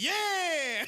Yeah! 0.00 0.84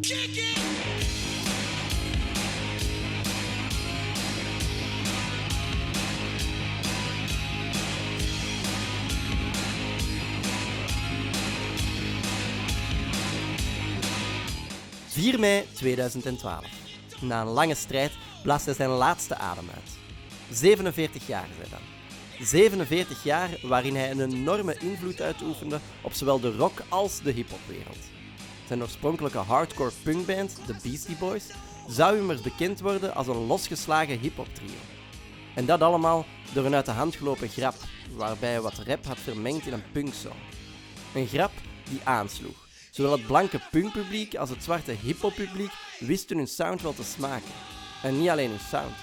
Kick 0.00 0.36
it! 0.36 0.58
...4 15.08 15.38
mei 15.38 15.66
2012. 15.74 16.64
Na 17.20 17.40
een 17.40 17.46
lange 17.46 17.74
strijd 17.74 18.12
blaast 18.42 18.74
zijn 18.74 18.90
laatste 18.90 19.36
adem 19.36 19.68
uit. 19.74 19.90
47 20.50 21.26
jaar 21.26 21.46
hij 21.58 21.68
dan. 21.70 21.91
47 22.44 23.24
jaar 23.24 23.50
waarin 23.62 23.96
hij 23.96 24.10
een 24.10 24.20
enorme 24.20 24.76
invloed 24.78 25.20
uitoefende 25.20 25.80
op 26.02 26.12
zowel 26.12 26.40
de 26.40 26.56
rock 26.56 26.82
als 26.88 27.20
de 27.22 27.30
hip-hopwereld. 27.30 27.98
Zijn 28.66 28.82
oorspronkelijke 28.82 29.38
hardcore 29.38 29.90
punkband, 30.02 30.56
de 30.66 30.76
Beastie 30.82 31.16
Boys, 31.16 31.44
zou 31.88 32.18
immers 32.18 32.40
bekend 32.40 32.80
worden 32.80 33.14
als 33.14 33.26
een 33.26 33.46
losgeslagen 33.46 34.18
hip-hop 34.18 34.54
trio. 34.54 34.68
En 35.54 35.66
dat 35.66 35.80
allemaal 35.80 36.26
door 36.52 36.64
een 36.64 36.74
uit 36.74 36.86
de 36.86 36.92
hand 36.92 37.16
gelopen 37.16 37.48
grap, 37.48 37.74
waarbij 38.16 38.50
hij 38.50 38.60
wat 38.60 38.78
rap 38.86 39.04
had 39.06 39.18
vermengd 39.18 39.66
in 39.66 39.72
een 39.72 39.90
punksong. 39.92 40.34
Een 41.14 41.26
grap 41.26 41.52
die 41.90 42.00
aansloeg. 42.04 42.66
Zowel 42.90 43.12
het 43.12 43.26
blanke 43.26 43.60
punkpubliek 43.70 44.34
als 44.34 44.50
het 44.50 44.64
zwarte 44.64 44.92
hip-hoppubliek 45.02 45.72
wisten 45.98 46.36
hun 46.36 46.46
sound 46.46 46.82
wel 46.82 46.94
te 46.94 47.04
smaken. 47.04 47.52
En 48.02 48.18
niet 48.18 48.28
alleen 48.28 48.50
hun 48.50 48.58
sound. 48.70 48.94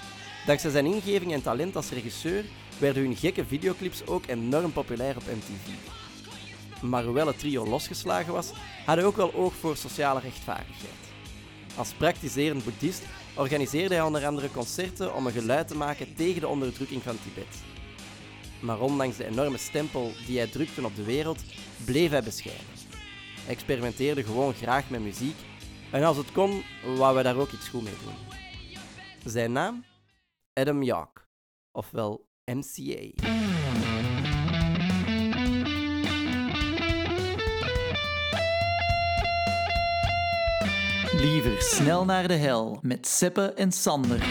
Dankzij 0.46 0.70
zijn 0.70 0.86
ingeving 0.86 1.32
en 1.32 1.42
talent 1.42 1.76
als 1.76 1.90
regisseur 1.90 2.44
werden 2.80 3.02
hun 3.02 3.16
gekke 3.16 3.44
videoclips 3.44 4.06
ook 4.06 4.26
enorm 4.26 4.72
populair 4.72 5.16
op 5.16 5.22
MTV. 5.22 5.72
Maar 6.82 7.04
hoewel 7.04 7.26
het 7.26 7.38
trio 7.38 7.66
losgeslagen 7.66 8.32
was, 8.32 8.52
had 8.86 8.96
hij 8.96 9.04
ook 9.04 9.16
wel 9.16 9.34
oog 9.34 9.54
voor 9.54 9.76
sociale 9.76 10.20
rechtvaardigheid. 10.20 10.92
Als 11.76 11.92
praktiserend 11.92 12.64
boeddhist 12.64 13.02
organiseerde 13.34 13.94
hij 13.94 14.04
onder 14.04 14.26
andere 14.26 14.50
concerten 14.50 15.14
om 15.14 15.26
een 15.26 15.32
geluid 15.32 15.68
te 15.68 15.76
maken 15.76 16.14
tegen 16.14 16.40
de 16.40 16.48
onderdrukking 16.48 17.02
van 17.02 17.18
Tibet. 17.22 17.56
Maar 18.60 18.80
ondanks 18.80 19.16
de 19.16 19.26
enorme 19.26 19.58
stempel 19.58 20.12
die 20.26 20.38
hij 20.38 20.46
drukte 20.46 20.84
op 20.84 20.96
de 20.96 21.04
wereld, 21.04 21.42
bleef 21.84 22.10
hij 22.10 22.22
bescheiden. 22.22 22.64
Hij 23.44 23.54
experimenteerde 23.54 24.24
gewoon 24.24 24.54
graag 24.54 24.90
met 24.90 25.00
muziek 25.00 25.36
en 25.90 26.02
als 26.02 26.16
het 26.16 26.32
kon, 26.32 26.62
wou 26.96 27.14
hij 27.14 27.22
daar 27.22 27.36
ook 27.36 27.50
iets 27.50 27.68
goed 27.68 27.82
mee 27.82 27.94
doen. 28.04 28.14
Zijn 29.32 29.52
naam? 29.52 29.84
Adam 30.52 30.82
Yauch, 30.82 31.26
ofwel 31.72 32.28
MCA. 32.54 33.28
Liever 41.16 41.62
snel 41.62 42.04
naar 42.04 42.28
de 42.28 42.34
hel 42.34 42.78
met 42.82 43.06
Seppe 43.06 43.52
en 43.52 43.72
Sander. 43.72 44.22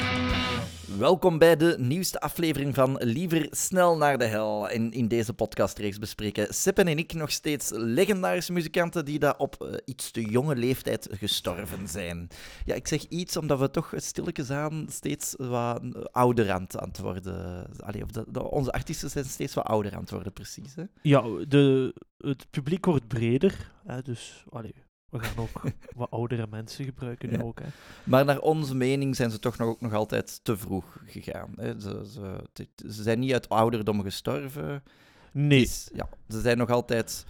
Welkom 0.98 1.38
bij 1.38 1.56
de 1.56 1.76
nieuwste 1.80 2.20
aflevering 2.20 2.76
van 2.76 2.98
Liever 2.98 3.48
snel 3.52 3.98
naar 3.98 4.18
de 4.18 4.26
hel. 4.26 4.70
En 4.70 4.92
in 4.92 5.08
deze 5.08 5.34
podcastreeks 5.34 6.00
bespreken 6.00 6.54
Seppen 6.54 6.88
en 6.88 6.98
ik 6.98 7.14
nog 7.14 7.32
steeds 7.32 7.70
legendarische 7.74 8.52
muzikanten 8.54 9.06
die 9.06 9.20
daar 9.20 9.38
op 9.38 9.56
eh, 9.62 9.74
iets 9.86 10.12
te 10.12 10.22
jonge 10.22 10.56
leeftijd 10.56 11.08
gestorven 11.12 11.88
zijn. 11.88 12.28
Ja, 12.66 12.76
ik 12.76 12.88
zeg 12.88 13.04
iets 13.04 13.38
omdat 13.38 13.60
we 13.60 13.70
toch 13.72 13.94
stilletjes 13.96 14.50
aan 14.52 14.86
steeds 14.90 15.34
wat 15.38 15.82
ouder 16.12 16.52
aan, 16.52 16.68
het- 16.68 17.00
worden. 17.00 17.66
Allee, 17.80 18.04
of 18.04 18.12
de- 18.12 18.50
onze 18.50 18.72
artiesten 18.72 19.10
zijn 19.10 19.26
steeds 19.26 19.54
wat 19.54 19.66
ouder 19.66 19.94
aan 19.94 20.02
het 20.02 20.12
worden, 20.12 20.34
precies. 20.34 20.76
Hè? 20.76 20.84
Ja, 21.02 21.22
de, 21.48 21.94
het 22.18 22.46
publiek 22.50 22.86
wordt 22.86 23.08
breder. 23.08 23.72
Hè, 23.86 24.02
dus 24.02 24.44
allee, 24.50 24.74
we 25.10 25.20
gaan 25.20 25.38
ook 25.38 25.62
wat 25.96 26.12
oudere 26.12 26.48
mensen 26.50 26.86
gebruiken 26.86 27.30
nu 27.30 27.38
Ja. 27.38 27.44
ook. 27.44 27.60
Hè. 27.60 27.66
Maar 28.04 28.26
naar 28.26 28.40
onze 28.40 28.76
mening 28.76 29.16
zijn 29.16 29.32
ze 29.32 29.40
toch 29.40 29.58
nog, 29.58 29.68
ook 29.68 29.82
nog 29.82 29.94
altijd 29.94 30.40
te 30.44 30.58
vroeg 30.58 31.02
gegaan. 31.06 31.54
Hè? 31.56 31.80
Ze, 31.80 32.06
ze, 32.14 32.68
ze 32.90 33.04
zijn 33.04 33.20
niet 33.20 33.34
uit 33.34 33.50
ouderdom 33.50 34.02
gestorven. 34.02 34.84
Nee, 35.32 35.60
Dus, 35.62 35.90
ja, 35.94 36.10
ze 36.30 36.42
zijn 36.42 36.58
nog 36.58 36.70
altijd 36.70 37.26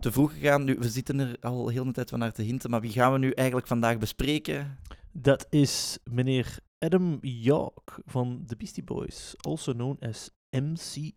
te 0.00 0.12
vroeg 0.12 0.32
gegaan. 0.32 0.64
Nu, 0.64 0.76
we 0.78 0.88
zitten 0.88 1.18
er 1.18 1.36
al 1.40 1.68
heel 1.68 1.84
de 1.84 1.92
tijd 1.92 2.10
van 2.10 2.18
naar 2.18 2.32
te 2.32 2.42
hinten, 2.42 2.70
maar 2.70 2.80
wie 2.80 2.92
gaan 2.92 3.12
we 3.12 3.18
nu 3.18 3.30
eigenlijk 3.30 3.66
vandaag 3.68 3.98
bespreken? 3.98 4.78
dat 5.16 5.46
is 5.50 5.98
meneer 6.04 6.56
Adam 6.78 7.18
Yauch 7.20 7.98
van 8.04 8.42
de 8.46 8.56
Beastie 8.56 8.82
Boys, 8.84 9.34
also 9.40 9.72
known 9.72 9.96
as 10.06 10.30
MCA. 10.50 11.12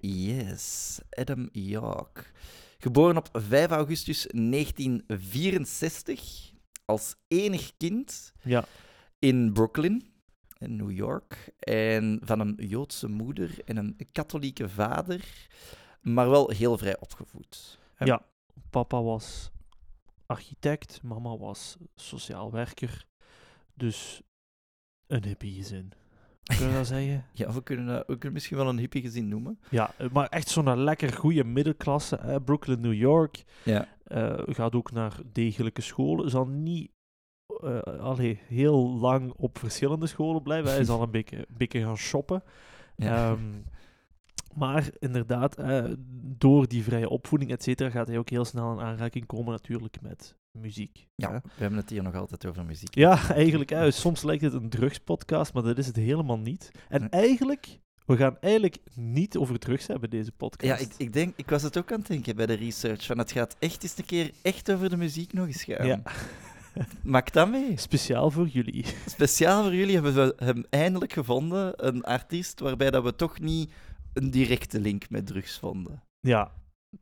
Yes, 0.00 0.98
Adam 1.10 1.48
Yauch. 1.52 2.32
Geboren 2.84 3.16
op 3.16 3.28
5 3.32 3.70
augustus 3.70 4.26
1964 4.32 6.52
als 6.84 7.14
enig 7.28 7.76
kind 7.76 8.32
Ja, 8.42 8.64
in 9.18 9.52
Brooklyn, 9.52 10.12
in 10.58 10.76
New 10.76 10.90
York. 10.90 11.52
En 11.58 12.20
van 12.24 12.40
een 12.40 12.54
Joodse 12.56 13.08
moeder 13.08 13.58
en 13.64 13.76
een 13.76 13.96
katholieke 14.12 14.68
vader, 14.68 15.48
maar 16.00 16.30
wel 16.30 16.50
heel 16.50 16.78
vrij 16.78 17.00
opgevoed. 17.00 17.78
En- 17.96 18.06
ja, 18.06 18.26
papa 18.70 19.02
was 19.02 19.50
architect, 20.26 21.02
mama 21.02 21.36
was 21.36 21.76
sociaal 21.94 22.50
werker. 22.50 23.06
Dus 23.74 24.22
een 25.06 25.24
hippie 25.24 25.54
gezin. 25.54 25.92
Kun 26.44 26.66
je 26.68 26.72
dat 26.74 26.86
zeggen? 26.86 27.24
Ja, 27.32 27.52
we 27.52 27.62
kunnen, 27.62 27.86
dat- 27.86 28.06
we 28.06 28.12
kunnen 28.12 28.32
misschien 28.32 28.56
wel 28.56 28.68
een 28.68 28.78
hippie 28.78 29.02
gezin 29.02 29.28
noemen. 29.28 29.58
Ja, 29.70 29.90
maar 30.12 30.26
echt 30.28 30.48
zo'n 30.48 30.76
lekker 30.82 31.12
goede 31.12 31.44
middenklasse. 31.44 32.18
Hè? 32.20 32.40
Brooklyn, 32.40 32.80
New 32.80 32.94
York. 32.94 33.44
Ja. 33.64 33.88
eh, 34.04 34.32
gaat 34.46 34.74
ook 34.74 34.92
naar 34.92 35.16
degelijke 35.32 35.80
scholen. 35.80 36.30
Zal 36.30 36.46
niet 36.46 36.90
eh, 37.62 37.80
allee, 37.82 38.38
heel 38.46 38.88
lang 38.98 39.32
op 39.36 39.58
verschillende 39.58 40.06
scholen 40.06 40.42
blijven. 40.42 40.70
Hij 40.72 40.84
zal 40.84 41.02
een 41.02 41.10
beetje, 41.18 41.46
beetje 41.48 41.80
gaan 41.80 41.96
shoppen. 41.96 42.42
Ja. 42.96 43.30
Ehm, 43.30 43.40
maar 44.54 44.90
inderdaad, 44.98 45.56
eh, 45.56 45.84
door 46.36 46.68
die 46.68 46.82
vrije 46.82 47.08
opvoeding, 47.08 47.50
et 47.50 47.62
cetera, 47.62 47.90
gaat 47.90 48.08
hij 48.08 48.18
ook 48.18 48.28
heel 48.28 48.44
snel 48.44 48.72
in 48.72 48.80
aanraking 48.80 49.26
komen 49.26 49.52
natuurlijk 49.52 50.00
met 50.00 50.36
muziek. 50.58 51.06
Ja, 51.14 51.30
hè. 51.30 51.38
we 51.42 51.50
hebben 51.56 51.78
het 51.78 51.90
hier 51.90 52.02
nog 52.02 52.14
altijd 52.14 52.46
over 52.46 52.64
muziek. 52.64 52.94
Ja, 52.94 53.28
eigenlijk. 53.30 53.70
hè, 53.70 53.90
soms 53.90 54.22
lijkt 54.22 54.42
het 54.42 54.52
een 54.52 54.68
drugspodcast, 54.68 55.52
maar 55.54 55.62
dat 55.62 55.78
is 55.78 55.86
het 55.86 55.96
helemaal 55.96 56.38
niet. 56.38 56.70
En 56.88 57.00
Nee. 57.00 57.10
eigenlijk, 57.10 57.78
we 58.06 58.16
gaan 58.16 58.36
eigenlijk 58.40 58.78
niet 58.94 59.36
over 59.36 59.58
drugs 59.58 59.86
hebben, 59.86 60.10
deze 60.10 60.32
podcast. 60.32 60.80
Ja, 60.80 60.86
ik, 60.86 60.92
ik, 60.96 61.12
denk, 61.12 61.32
ik 61.36 61.50
was 61.50 61.62
het 61.62 61.78
ook 61.78 61.92
aan 61.92 61.98
het 61.98 62.06
denken 62.06 62.36
bij 62.36 62.46
de 62.46 62.54
research. 62.54 63.06
Van 63.06 63.18
het 63.18 63.32
gaat 63.32 63.56
echt 63.58 63.82
eens 63.82 63.98
een 63.98 64.04
keer 64.04 64.30
echt 64.42 64.72
over 64.72 64.90
de 64.90 64.96
muziek 64.96 65.32
nog 65.32 65.46
eens 65.46 65.64
gaan. 65.64 65.86
Ja. 65.86 66.02
Maak 67.02 67.32
dat 67.32 67.50
mee. 67.50 67.76
Speciaal 67.76 68.30
voor 68.30 68.46
jullie. 68.46 68.84
Speciaal 69.06 69.62
voor 69.62 69.74
jullie 69.74 69.94
hebben 69.94 70.14
we 70.14 70.34
hem 70.36 70.64
eindelijk 70.70 71.12
gevonden. 71.12 71.86
Een 71.86 72.04
artiest 72.04 72.60
waarbij 72.60 72.90
dat 72.90 73.04
we 73.04 73.16
toch 73.16 73.40
niet 73.40 73.72
een 74.12 74.30
directe 74.30 74.80
link 74.80 75.10
met 75.10 75.26
drugs 75.26 75.58
vonden. 75.58 76.02
Ja, 76.20 76.52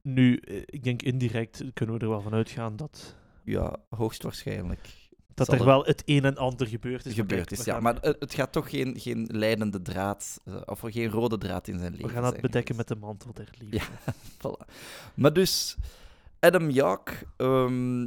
nu, 0.02 0.36
eh, 0.36 0.56
ik 0.64 0.82
denk 0.84 1.02
indirect 1.02 1.64
kunnen 1.74 1.94
we 1.94 2.00
er 2.00 2.08
wel 2.10 2.20
van 2.20 2.32
uitgaan 2.34 2.76
dat, 2.76 3.16
Ja, 3.44 3.76
hoogstwaarschijnlijk. 3.88 4.88
dat 5.34 5.52
er 5.52 5.64
wel 5.64 5.84
het 5.84 6.02
een 6.04 6.24
en 6.24 6.36
ander 6.36 6.66
gebeurd 6.66 7.06
is. 7.06 7.14
Gebeurd 7.14 7.52
is. 7.52 7.64
Ja, 7.64 7.80
maar 7.80 7.96
het, 8.00 8.34
gaat 8.34 8.52
toch 8.52 8.70
geen, 8.70 8.98
geen 8.98 9.28
leidende 9.32 9.82
draad, 9.82 10.40
eh, 10.44 10.54
of 10.64 10.80
geen 10.84 11.10
rode 11.10 11.38
draad 11.38 11.68
in 11.68 11.78
zijn 11.78 11.90
leven 11.90 12.06
We 12.06 12.12
gaan 12.12 12.22
dat 12.22 12.40
bedekken 12.40 12.76
met 12.76 12.88
de 12.88 12.96
mantel 12.96 13.32
der 13.32 13.48
liefde. 13.58 13.76
Ja. 13.76 14.12
Voilà. 14.42 14.72
Maar 15.14 15.32
dus, 15.32 15.76
Adam 16.40 16.70
Yauch, 16.70 17.24
ehm, 17.36 18.06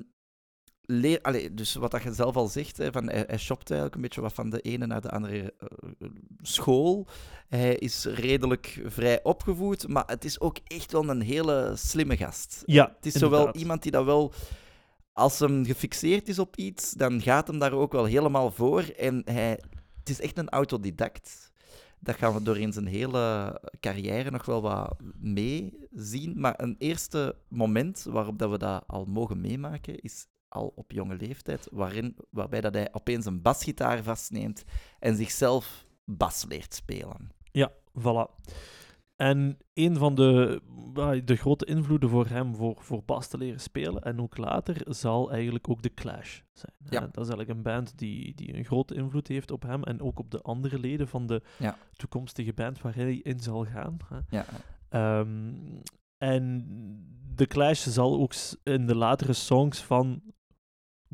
leer, 0.85 1.19
allee, 1.21 1.53
dus 1.53 1.75
wat 1.75 1.91
dat 1.91 2.03
je 2.03 2.13
zelf 2.13 2.35
al 2.35 2.47
zegt, 2.47 2.77
hè, 2.77 2.91
van, 2.91 3.09
hij, 3.09 3.23
hij 3.27 3.37
shopt 3.37 3.69
eigenlijk 3.69 3.95
een 3.95 4.01
beetje 4.01 4.21
wat 4.21 4.33
van 4.33 4.49
de 4.49 4.61
ene 4.61 4.85
naar 4.85 5.01
de 5.01 5.09
andere 5.09 5.53
eh, 5.59 6.09
school. 6.41 7.07
Hij 7.47 7.75
is 7.75 8.05
redelijk 8.05 8.81
vrij 8.85 9.23
opgevoed, 9.23 9.87
maar 9.87 10.03
het 10.05 10.25
is 10.25 10.39
ook 10.39 10.57
echt 10.63 10.91
wel 10.91 11.09
een 11.09 11.21
hele 11.21 11.73
slimme 11.75 12.17
gast. 12.17 12.63
Ja, 12.65 12.93
Het 12.95 13.05
is 13.05 13.13
zowel 13.13 13.55
iemand 13.55 13.83
die 13.83 13.91
dat 13.91 14.05
wel, 14.05 14.33
als 15.15 15.39
hem 15.39 15.65
gefixeerd 15.65 16.27
is 16.27 16.39
op 16.39 16.55
iets, 16.55 16.91
dan 16.91 17.21
gaat 17.21 17.47
hem 17.47 17.59
daar 17.59 17.73
ook 17.73 17.91
wel 17.91 18.05
helemaal 18.05 18.51
voor. 18.51 18.81
En 18.81 19.21
hij, 19.25 19.59
het 19.99 20.09
is 20.09 20.21
echt 20.21 20.37
een 20.37 20.49
autodidact. 20.49 21.51
Dat 21.99 22.15
gaan 22.15 22.33
we 22.33 22.41
doorheen 22.41 22.73
zijn 22.73 22.85
hele 22.85 23.61
carrière 23.79 24.31
nog 24.31 24.45
wel 24.45 24.61
wat 24.61 24.95
meezien. 25.19 26.33
Maar 26.39 26.53
een 26.57 26.75
eerste 26.77 27.35
moment 27.47 28.03
waarop 28.03 28.39
dat 28.39 28.49
we 28.49 28.57
dat 28.57 28.83
al 28.87 29.05
mogen 29.05 29.41
meemaken, 29.41 29.99
is 29.99 30.27
al 30.47 30.71
op 30.75 30.91
jonge 30.91 31.15
leeftijd, 31.15 31.67
waarin, 31.71 32.15
waarbij 32.29 32.61
dat 32.61 32.73
hij 32.73 32.89
opeens 32.91 33.25
een 33.25 33.41
basgitaar 33.41 34.03
vastneemt 34.03 34.63
en 34.99 35.15
zichzelf 35.15 35.85
bas 36.05 36.45
leert 36.47 36.73
spelen. 36.73 37.29
Ja, 37.51 37.71
voilà. 37.99 38.43
En 39.15 39.57
een 39.73 39.97
van 39.97 40.15
de, 40.15 40.61
ah, 40.93 41.21
de 41.25 41.35
grote 41.35 41.65
invloeden 41.65 42.09
voor 42.09 42.27
hem 42.27 42.55
voor, 42.55 42.75
voor 42.79 43.03
bas 43.05 43.27
te 43.27 43.37
leren 43.37 43.59
spelen, 43.59 44.01
en 44.01 44.21
ook 44.21 44.37
later, 44.37 44.81
zal 44.93 45.31
eigenlijk 45.31 45.69
ook 45.69 45.81
The 45.81 45.93
Clash 45.93 46.39
zijn. 46.53 46.73
Ja. 46.89 46.95
Eh, 47.01 47.01
dat 47.11 47.23
is 47.23 47.29
eigenlijk 47.29 47.49
een 47.49 47.61
band 47.63 47.97
die, 47.97 48.35
die 48.35 48.55
een 48.57 48.65
grote 48.65 48.95
invloed 48.95 49.27
heeft 49.27 49.51
op 49.51 49.61
hem 49.63 49.83
en 49.83 50.01
ook 50.01 50.19
op 50.19 50.31
de 50.31 50.41
andere 50.41 50.79
leden 50.79 51.07
van 51.07 51.25
de 51.27 51.41
Ja. 51.59 51.77
toekomstige 51.91 52.53
band 52.53 52.81
waar 52.81 52.95
hij 52.95 53.13
in 53.15 53.39
zal 53.39 53.65
gaan. 53.65 53.97
hè. 54.09 54.17
Ja, 54.37 54.45
Ehm, 54.89 55.53
en 56.17 56.65
The 57.35 57.45
Clash 57.45 57.87
zal 57.87 58.19
ook 58.19 58.33
in 58.63 58.85
de 58.87 58.95
latere 58.95 59.33
songs 59.33 59.81
van 59.83 60.21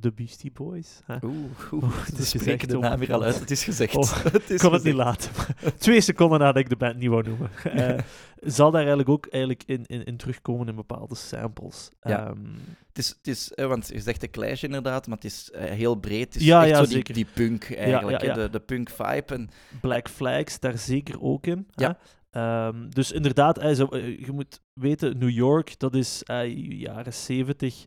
de 0.02 0.12
Beastie 0.12 0.52
Boys. 0.52 1.00
Hè. 1.06 1.16
Oeh, 1.24 1.36
oeh. 1.72 1.84
Oh, 1.92 2.06
het 2.06 2.18
is 2.20 2.32
gezegd, 2.32 2.70
de 2.70 2.78
naam 2.78 3.00
weer 3.00 3.14
al 3.14 3.24
uit. 3.24 3.40
Het 3.40 3.52
is 3.52 3.64
gezegd. 3.64 3.96
Oh, 3.96 4.24
het 4.32 4.44
is 4.50 4.50
Ik 4.50 4.58
kon 4.60 4.74
het 4.74 4.84
niet 4.84 4.94
laten. 4.94 5.32
Twee 5.78 6.02
seconden 6.02 6.40
nadat 6.40 6.58
ik 6.58 6.70
de 6.70 6.76
band 6.76 6.98
niet 6.98 7.10
wou 7.10 7.24
noemen. 7.24 7.50
Eh, 7.64 8.00
zal 8.40 8.70
daar 8.72 8.80
eigenlijk 8.80 9.10
ook 9.10 9.28
eigenlijk 9.28 9.64
in, 9.66 9.86
in, 9.86 10.04
in 10.04 10.18
terugkomen 10.18 10.68
in 10.68 10.76
bepaalde 10.76 11.16
samples. 11.16 11.90
Ja. 12.02 12.28
Ehm, 12.28 12.46
Het 12.88 12.98
is, 12.98 13.08
het 13.10 13.28
is 13.28 13.52
eh, 13.54 13.66
want 13.66 13.88
je 13.94 14.00
zegt 14.00 14.22
de 14.22 14.30
Clash 14.30 14.64
inderdaad, 14.64 15.08
maar 15.08 15.16
het 15.16 15.26
is 15.26 15.52
eh, 15.52 15.64
heel 15.72 15.96
breed. 15.96 16.34
Het 16.34 16.36
is 16.36 16.48
Ja, 16.48 16.62
echt 16.62 16.70
ja, 16.70 16.76
zo 16.78 16.84
die, 16.84 16.92
zeker. 16.92 17.14
die 17.14 17.28
punk 17.34 17.76
eigenlijk, 17.76 18.22
ja, 18.22 18.28
hè, 18.28 18.34
ja. 18.34 18.44
De, 18.44 18.50
de 18.50 18.60
punk 18.60 18.90
vibe. 18.90 19.34
En, 19.34 19.50
Black 19.82 20.10
Flags 20.10 20.60
daar 20.60 20.78
zeker 20.78 21.22
ook 21.22 21.48
in. 21.48 21.68
hè. 21.76 21.84
Ja. 21.86 21.98
Ehm, 22.32 22.90
dus 22.90 23.12
inderdaad, 23.12 23.62
je 23.62 24.30
moet 24.34 24.60
weten, 24.74 25.18
New 25.18 25.30
York, 25.30 25.80
dat 25.80 25.96
is 25.96 26.22
jaren 26.26 27.14
70, 27.14 27.86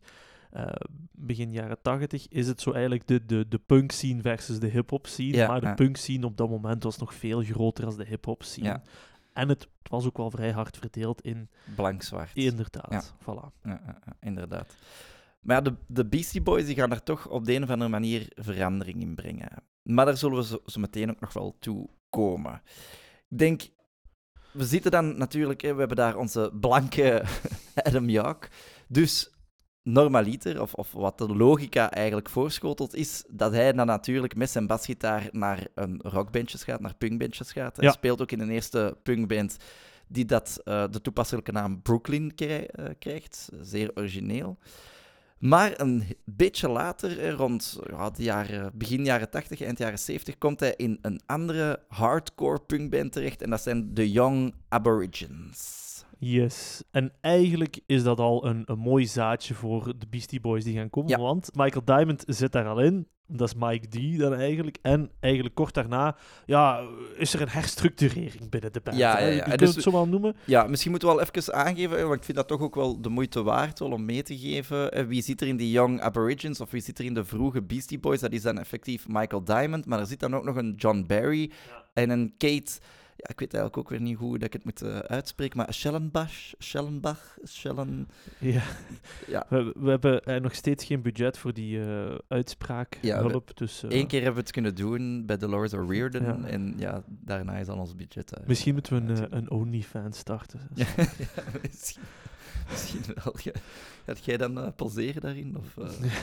eh, 0.55 0.67
begin 1.11 1.51
jaren 1.51 1.81
80, 1.81 2.27
is 2.27 2.47
het 2.47 2.61
zo 2.61 2.71
eigenlijk 2.71 3.07
de, 3.07 3.25
de, 3.25 3.47
de 3.47 3.57
punk 3.57 3.91
scene 3.91 4.21
versus 4.21 4.59
de 4.59 4.67
hip-hop 4.67 5.07
scene. 5.07 5.35
Ja, 5.35 5.47
maar 5.47 5.59
de 5.59 5.65
ja. 5.65 5.73
punk 5.73 5.97
scene 5.97 6.25
op 6.25 6.37
dat 6.37 6.49
moment 6.49 6.83
was 6.83 6.97
nog 6.97 7.13
veel 7.13 7.43
groter 7.43 7.85
dan 7.85 7.97
de 7.97 8.05
hip-hop 8.05 8.43
scene. 8.43 8.67
Ja. 8.67 8.81
En 9.33 9.49
het, 9.49 9.61
het 9.61 9.89
was 9.89 10.05
ook 10.05 10.17
wel 10.17 10.31
vrij 10.31 10.51
hard 10.51 10.77
verdeeld 10.77 11.21
in, 11.21 11.49
blank-zwart. 11.75 12.31
inderdaad. 12.33 13.13
Voilà. 13.21 13.61
Ja, 13.63 13.81
ja, 13.85 13.99
ja, 14.05 14.15
inderdaad. 14.19 14.75
Maar 15.41 15.55
ja, 15.55 15.61
de, 15.61 15.75
de 15.87 16.05
Beastie 16.05 16.41
Boys 16.41 16.65
die 16.65 16.75
gaan 16.75 16.89
daar 16.89 17.03
toch 17.03 17.29
op 17.29 17.45
de 17.45 17.53
een 17.53 17.63
of 17.63 17.69
andere 17.69 17.89
manier 17.89 18.27
verandering 18.35 19.01
in 19.01 19.15
brengen. 19.15 19.49
Maar 19.81 20.05
daar 20.05 20.17
zullen 20.17 20.37
we 20.37 20.43
zo, 20.43 20.59
zo 20.65 20.79
meteen 20.79 21.09
ook 21.09 21.19
nog 21.19 21.33
wel 21.33 21.55
toe 21.59 21.89
komen. 22.09 22.61
Ik 23.29 23.37
denk, 23.37 23.67
we 24.51 24.65
zitten 24.65 24.91
dan 24.91 25.17
natuurlijk, 25.17 25.61
hè, 25.61 25.73
we 25.73 25.79
hebben 25.79 25.97
daar 25.97 26.15
onze 26.15 26.51
blanke 26.59 27.23
Adam 27.87 28.09
Yauch. 28.09 28.47
Dus 28.87 29.34
normaliter, 29.89 30.61
of, 30.61 30.73
of 30.73 30.91
wat 30.91 31.17
de 31.17 31.35
logica 31.35 31.91
eigenlijk 31.91 32.29
voorschotelt, 32.29 32.95
is 32.95 33.23
dat 33.29 33.51
hij 33.51 33.73
dan 33.73 33.85
natuurlijk 33.85 34.35
met 34.35 34.49
zijn 34.49 34.67
basgitaar 34.67 35.27
naar 35.31 35.67
een 35.75 35.99
rockbandjes 36.03 36.63
gaat, 36.63 36.79
naar 36.79 36.95
punkbandjes 36.95 37.51
gaat. 37.51 37.75
Hij 37.75 37.85
Ja. 37.85 37.91
speelt 37.91 38.21
ook 38.21 38.31
in 38.31 38.37
de 38.39 38.53
eerste 38.53 38.97
punkband 39.03 39.57
die 40.07 40.25
dat, 40.25 40.61
eh, 40.63 40.83
de 40.91 41.01
toepasselijke 41.01 41.51
naam 41.51 41.81
Brooklyn 41.81 42.35
krij- 42.35 42.67
eh, 42.69 42.85
krijgt. 42.99 43.49
Zeer 43.61 43.91
origineel. 43.95 44.57
Maar 45.37 45.79
een 45.79 46.03
beetje 46.23 46.69
later, 46.69 47.19
eh, 47.19 47.31
rond 47.33 47.79
ja, 47.89 48.09
de 48.09 48.23
jaren, 48.23 48.71
begin 48.73 49.03
jaren 49.05 49.29
80, 49.29 49.61
eind 49.61 49.77
jaren 49.77 49.99
70, 49.99 50.37
komt 50.37 50.59
hij 50.59 50.73
in 50.77 50.97
een 51.01 51.21
andere 51.25 51.79
hardcore 51.87 52.59
punkband 52.59 53.11
terecht. 53.11 53.41
En 53.41 53.49
dat 53.49 53.61
zijn 53.61 53.93
de 53.93 54.11
Young 54.11 54.53
Aborigines. 54.69 55.84
Yes. 56.27 56.83
En 56.91 57.11
eigenlijk 57.21 57.79
is 57.85 58.03
dat 58.03 58.19
al 58.19 58.45
een, 58.45 58.61
een 58.65 58.79
mooi 58.79 59.05
zaadje 59.05 59.53
voor 59.53 59.93
de 59.97 60.07
Beastie 60.09 60.39
Boys 60.41 60.63
die 60.63 60.77
gaan 60.77 60.89
komen. 60.89 61.09
Ja. 61.09 61.17
Want 61.19 61.49
Michael 61.53 61.85
Diamond 61.85 62.23
zit 62.27 62.51
daar 62.51 62.67
al 62.67 62.79
in. 62.79 63.07
Dat 63.27 63.47
is 63.47 63.53
Mike 63.57 63.87
D 63.87 64.19
dan 64.19 64.33
eigenlijk. 64.33 64.77
En 64.81 65.11
eigenlijk 65.19 65.55
kort 65.55 65.73
daarna 65.73 66.15
ja, 66.45 66.83
is 67.17 67.33
er 67.33 67.41
een 67.41 67.49
herstructurering 67.49 68.49
binnen 68.49 68.73
de 68.73 68.79
band. 68.83 68.97
Ja, 68.97 69.17
hè. 69.17 69.19
ja, 69.23 69.27
Je 69.29 69.35
ja. 69.35 69.43
kunt 69.43 69.59
Dus- 69.59 69.73
het 69.75 69.83
zo 69.83 69.91
wel 69.91 70.07
noemen. 70.07 70.35
Ja, 70.45 70.67
misschien 70.67 70.91
moeten 70.91 71.09
we 71.09 71.15
wel 71.15 71.23
even 71.25 71.53
aangeven, 71.53 72.01
want 72.03 72.15
ik 72.15 72.23
vind 72.23 72.37
dat 72.37 72.47
toch 72.47 72.61
ook 72.61 72.75
wel 72.75 73.01
de 73.01 73.09
moeite 73.09 73.43
waard 73.43 73.79
wel 73.79 73.91
om 73.91 74.05
mee 74.05 74.23
te 74.23 74.37
geven. 74.37 74.91
Eh, 74.91 75.05
Wie 75.05 75.21
zit 75.21 75.41
er 75.41 75.47
in 75.47 75.57
die 75.57 75.71
Young 75.71 76.01
Aborigines 76.01 76.61
of 76.61 76.71
wie 76.71 76.81
zit 76.81 76.99
er 76.99 77.05
in 77.05 77.13
de 77.13 77.25
vroege 77.25 77.61
Beastie 77.63 77.99
Boys? 77.99 78.19
Dat 78.19 78.31
is 78.31 78.41
dan 78.41 78.59
effectief 78.59 79.07
Michael 79.07 79.43
Diamond, 79.43 79.85
maar 79.85 79.99
er 79.99 80.05
zit 80.05 80.19
dan 80.19 80.35
ook 80.35 80.43
nog 80.43 80.55
een 80.55 80.73
John 80.77 81.03
Barry 81.07 81.51
en 81.93 82.09
een 82.09 82.33
Kate. 82.37 82.71
Ja, 83.25 83.31
ik 83.31 83.39
weet 83.39 83.53
eigenlijk 83.53 83.77
ook 83.77 83.89
weer 83.89 84.01
niet 84.07 84.17
hoe 84.17 84.37
dat 84.37 84.47
ik 84.47 84.53
het 84.53 84.63
moet 84.63 84.81
eh, 84.81 84.97
uitspreken, 84.97 85.57
maar 85.57 85.73
Schellenbach, 85.73 86.31
Schellenbach, 86.57 87.37
Schellen... 87.43 88.07
Ja. 88.39 88.61
Ja. 89.27 89.45
We, 89.49 89.73
we 89.79 89.89
hebben 89.89 90.23
eh, 90.23 90.41
nog 90.41 90.55
steeds 90.55 90.85
geen 90.85 91.01
budget 91.01 91.37
voor 91.37 91.53
die 91.53 91.79
eh 91.85 92.15
uitspraak 92.27 92.97
Ja, 93.01 93.23
we- 93.23 93.29
hulp. 93.29 93.57
Dus, 93.57 93.83
eh, 93.83 93.89
Eén 93.99 94.07
keer 94.07 94.17
hebben 94.21 94.35
we 94.37 94.41
het 94.43 94.51
kunnen 94.51 94.75
doen 94.75 95.25
bij 95.25 95.37
Dolores 95.37 95.73
O'Riordan 95.73 96.23
Ja. 96.23 96.47
en 96.47 96.73
ja, 96.77 97.03
daarna 97.07 97.57
is 97.57 97.67
al 97.67 97.77
ons 97.77 97.95
budget 97.95 98.37
uit. 98.37 98.47
Misschien 98.47 98.73
moeten 98.73 99.05
we 99.05 99.13
een, 99.13 99.35
een 99.37 99.49
OnlyFans 99.51 100.17
starten. 100.17 100.59
Ja, 100.73 100.85
misschien, 101.69 102.01
misschien 102.71 103.01
wel. 103.23 103.33
Ga- 103.37 103.51
Gaat 104.05 104.25
jij 104.25 104.37
dan 104.37 104.73
poseren 104.75 105.21
daarin? 105.21 105.57
Of, 105.57 105.75
ja. 106.03 106.13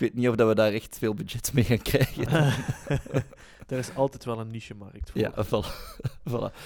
Ik 0.00 0.06
weet 0.06 0.14
niet 0.14 0.28
of 0.28 0.34
dat 0.34 0.48
we 0.48 0.54
daar 0.54 0.72
echt 0.72 0.98
veel 0.98 1.14
budget 1.14 1.52
mee 1.52 1.64
gaan 1.64 1.82
krijgen. 1.82 2.54
Daar 3.66 3.78
is 3.88 3.94
altijd 3.94 4.24
wel 4.24 4.40
een 4.40 4.50
niche-markt 4.50 5.10
voor. 5.10 5.20
Ja, 5.20 5.32
voilà. 5.44 5.98
voilà. 6.30 6.56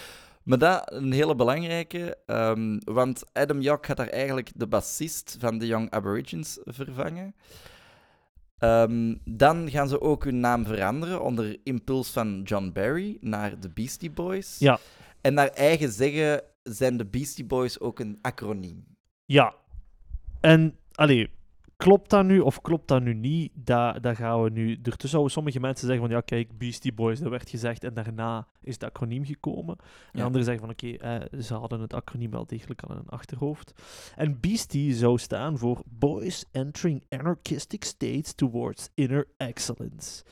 Maar 0.43 0.59
dat 0.59 0.93
een 0.93 1.13
hele 1.13 1.35
belangrijke, 1.35 2.19
ehm, 2.27 2.79
want 2.85 3.25
Adam 3.33 3.61
Yauch 3.61 3.87
gaat 3.87 3.97
daar 3.97 4.09
eigenlijk 4.09 4.51
de 4.55 4.67
bassist 4.67 5.37
van 5.39 5.59
de 5.59 5.67
Young 5.67 5.91
Aborigines 5.91 6.59
vervangen. 6.65 7.35
Ehm, 8.59 9.15
dan 9.25 9.71
gaan 9.71 9.89
ze 9.89 10.01
ook 10.01 10.25
hun 10.25 10.41
naam 10.41 10.65
veranderen 10.65 11.23
onder 11.23 11.57
impuls 11.63 12.11
van 12.11 12.43
John 12.43 12.71
Barry 12.73 13.17
naar 13.21 13.61
de 13.61 13.69
Beastie 13.69 14.11
Boys. 14.11 14.59
Ja. 14.59 14.79
En 15.21 15.35
naar 15.35 15.49
eigen 15.49 15.93
zeggen 15.93 16.43
zijn 16.63 16.97
de 16.97 17.07
Beastie 17.07 17.45
Boys 17.45 17.81
ook 17.81 17.99
een 17.99 18.19
acroniem. 18.23 18.85
Ja. 19.25 19.55
En, 20.41 20.77
allee, 20.93 21.31
klopt 21.85 22.11
dat 22.11 22.25
nu 22.25 22.41
of 22.41 22.61
klopt 22.61 22.89
dat 22.89 23.03
nu 23.03 23.15
niet? 23.15 23.53
Daar, 23.55 24.01
daar 24.01 24.17
gaan 24.17 24.43
we 24.43 24.51
nu... 24.51 24.73
Ertussen 24.73 25.09
zouden 25.09 25.33
sommige 25.33 25.61
mensen 25.61 25.87
zeggen 25.87 26.07
van, 26.07 26.15
ja, 26.15 26.21
kijk, 26.21 26.59
Beastie 26.59 26.93
Boys, 26.93 27.21
dat 27.21 27.31
werd 27.31 27.51
gezegd 27.51 27.85
en 27.85 27.95
daarna 27.95 28.47
is 28.63 28.75
het 28.75 28.85
acroniem 28.85 29.25
gekomen. 29.25 29.77
En 29.79 30.19
Ja. 30.19 30.25
anderen 30.25 30.45
zeggen 30.45 30.65
van, 30.67 30.71
oké, 30.73 30.97
eh, 30.97 31.41
ze 31.41 31.55
hadden 31.55 31.81
het 31.81 31.95
acroniem 31.95 32.31
wel 32.31 32.47
degelijk 32.47 32.83
al 32.83 32.91
in 32.91 32.97
hun 32.97 33.09
achterhoofd. 33.09 33.73
En 34.17 34.41
Beastie 34.41 34.95
zou 34.95 35.19
staan 35.19 35.59
voor 35.59 35.83
Boys 35.87 36.45
Entering 36.53 37.05
Anarchistic 37.09 37.85
States 37.85 38.35
Towards 38.35 38.91
Inner 38.95 39.27
Excellence. 39.37 40.25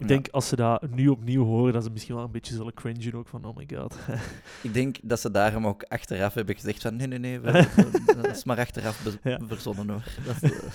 Ik 0.00 0.08
denk, 0.08 0.28
als 0.28 0.48
ze 0.48 0.56
dat 0.56 0.90
nu 0.90 1.08
opnieuw 1.08 1.44
horen, 1.44 1.72
dat 1.72 1.84
ze 1.84 1.90
misschien 1.90 2.14
wel 2.14 2.24
een 2.24 2.30
beetje 2.30 2.54
zullen 2.54 2.74
cringen 2.74 3.14
ook 3.14 3.28
van, 3.28 3.44
oh 3.44 3.56
my 3.56 3.68
god. 3.74 3.96
Ik 4.62 4.74
denk 4.74 4.96
dat 5.02 5.20
ze 5.20 5.30
daarom 5.30 5.66
ook 5.66 5.82
achteraf 5.82 6.34
hebben 6.34 6.54
gezegd 6.54 6.82
van 6.82 6.96
nee, 6.96 7.06
nee, 7.06 7.18
nee, 7.18 7.40
we, 7.40 7.50
we- 8.06 8.14
dat 8.22 8.26
is 8.36 8.44
maar 8.44 8.58
achteraf 8.58 9.02
be- 9.22 9.38
verzonnen 9.46 9.88
hoor. 9.88 10.02
Dat, 10.26 10.42
is, 10.42 10.52
eh, 10.52 10.68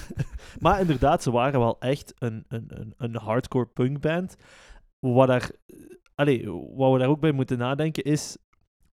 Maar 0.60 0.80
inderdaad, 0.80 1.24
ze 1.24 1.32
waren 1.32 1.60
wel 1.60 1.80
echt 1.80 2.14
een, 2.18 2.46
een, 2.48 2.66
een, 2.68 2.94
een 2.98 3.16
hardcore 3.16 3.66
punkband. 3.66 4.36
Wat, 5.00 5.28
daar, 5.28 5.50
allee, 6.16 6.52
wat 6.76 6.92
we 6.94 7.00
daar 7.00 7.08
ook 7.08 7.20
bij 7.20 7.32
moeten 7.32 7.58
nadenken 7.58 8.04
is... 8.04 8.38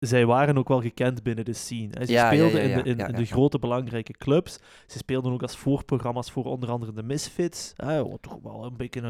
Zij 0.01 0.27
waren 0.27 0.59
ook 0.59 0.69
wel 0.69 0.81
gekend 0.81 1.23
binnen 1.23 1.45
de 1.45 1.53
scene. 1.53 1.89
hè. 1.91 2.05
Ze 2.05 2.13
Ja, 2.13 2.27
speelden 2.33 2.63
ja, 2.63 2.69
ja, 2.69 2.85
in, 2.85 2.97
de, 2.97 3.05
in, 3.05 3.15
de 3.15 3.25
grote 3.25 3.59
belangrijke 3.59 4.13
clubs. 4.13 4.59
Ze 4.87 4.99
speelden 4.99 5.33
ook 5.33 5.43
als 5.43 5.57
voorprogramma's 5.57 6.31
voor 6.31 6.45
onder 6.45 6.71
andere 6.71 6.93
de 6.93 7.03
Misfits. 7.03 7.73
Hè, 7.77 8.09
wat 8.09 8.23
toch 8.23 8.39
wel 8.43 8.65
een 8.65 8.77
beetje 8.77 9.01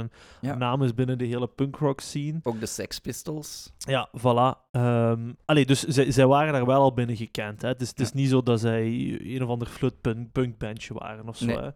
een 0.41 0.59
naam 0.59 0.83
is 0.83 0.95
binnen 0.95 1.19
de 1.19 1.25
hele 1.25 1.47
punkrock 1.47 2.01
scene. 2.01 2.41
ook 2.43 2.61
de 2.61 2.67
Sex 2.67 2.99
Pistols. 2.99 3.73
Ja, 3.79 4.09
voilà. 4.19 4.71
Allee, 5.45 5.67
dus 5.67 5.83
zij, 5.83 6.11
zij 6.11 6.27
waren 6.27 6.53
daar 6.53 6.67
wel 6.67 6.81
al 6.81 6.93
binnen 6.95 7.17
gekend. 7.17 7.63
Hè. 7.63 7.69
Het 7.69 7.81
is, 7.81 7.89
het 7.89 8.01
is 8.01 8.13
niet 8.13 8.29
zo 8.29 8.43
dat 8.43 8.61
zij 8.61 8.87
een 9.23 9.43
of 9.43 9.49
ander 9.49 9.69
flutpunk 9.69 10.33
punkbandje 10.33 10.95
waren 10.95 11.29
of 11.29 11.37
zo. 11.37 11.47
Nee. 11.47 11.57
Hè. 11.59 11.69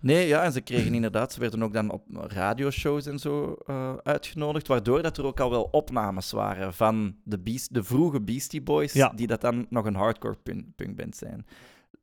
Nee, 0.00 0.26
ja, 0.26 0.42
en 0.42 0.52
ze 0.52 0.60
kregen 0.60 0.94
inderdaad, 0.94 1.32
ze 1.32 1.40
werden 1.40 1.62
ook 1.62 1.72
dan 1.72 1.90
op 1.90 2.02
radioshows 2.10 3.06
en 3.06 3.18
zo 3.18 3.56
eh, 3.66 3.94
uitgenodigd, 4.02 4.66
waardoor 4.66 5.02
dat 5.02 5.18
er 5.18 5.24
ook 5.24 5.40
al 5.40 5.50
wel 5.50 5.62
opnames 5.70 6.30
waren 6.30 6.74
van 6.74 7.16
de, 7.24 7.38
beast, 7.38 7.74
de 7.74 7.84
vroege 7.84 8.20
Beastie 8.20 8.62
Boys, 8.62 8.92
Ja. 8.92 9.12
die 9.16 9.26
dat 9.26 9.40
dan 9.40 9.66
nog 9.70 9.84
een 9.84 9.94
hardcore 9.94 10.36
pun- 10.42 10.72
punkband 10.76 11.16
zijn. 11.16 11.46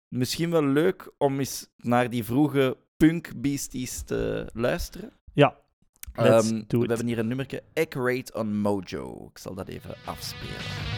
Misschien 0.07 0.51
wel 0.51 0.63
leuk 0.63 1.11
om 1.17 1.39
eens 1.39 1.69
naar 1.77 2.09
die 2.09 2.23
vroege 2.23 2.77
punk 2.97 3.31
beasties 3.41 4.01
te 4.01 4.47
luisteren. 4.53 5.11
Ja, 5.33 5.55
let's 6.13 6.51
do 6.67 6.79
we 6.79 6.85
hebben 6.87 7.07
hier 7.07 7.19
een 7.19 7.27
nummerke, 7.27 7.63
Egg 7.73 7.87
Rate 7.93 8.33
on 8.33 8.57
Mojo. 8.59 9.27
Ik 9.31 9.37
zal 9.37 9.53
dat 9.55 9.67
even 9.67 9.95
afspelen. 10.05 10.96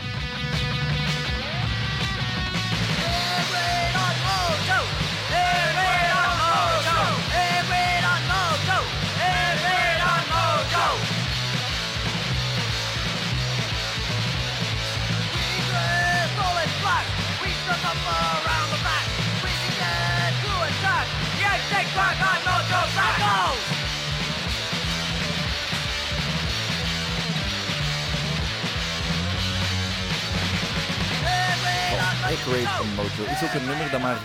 Mojo. 32.54 33.32
Is 33.32 33.44
ook 33.44 33.54
een 33.62 33.66
nummer 33.68 33.90
dat 33.92 34.02
maar 34.02 34.18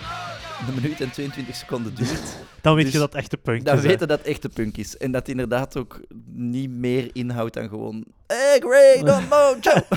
een 0.68 0.74
minuut 0.74 1.00
en 1.00 1.10
22 1.10 1.54
seconden 1.54 1.94
duurt. 1.94 2.36
Dan 2.60 2.74
weet 2.74 2.84
Dus 2.84 2.92
je 2.92 2.98
dat 2.98 3.14
echt 3.14 3.30
de 3.30 3.36
punk 3.36 3.64
Dan 3.64 3.76
is. 3.76 3.82
hè. 3.82 3.88
weten 3.88 4.08
dat 4.08 4.18
het 4.18 4.26
echte 4.26 4.48
punk 4.48 4.76
is. 4.76 4.96
En 4.96 5.12
dat 5.12 5.28
inderdaad 5.28 5.76
ook 5.76 6.00
niet 6.32 6.70
meer 6.70 7.10
inhoudt 7.12 7.54
dan 7.54 7.68
gewoon 7.68 8.04
Rate 8.26 9.12
on 9.12 9.28
Mojo. 9.32 9.80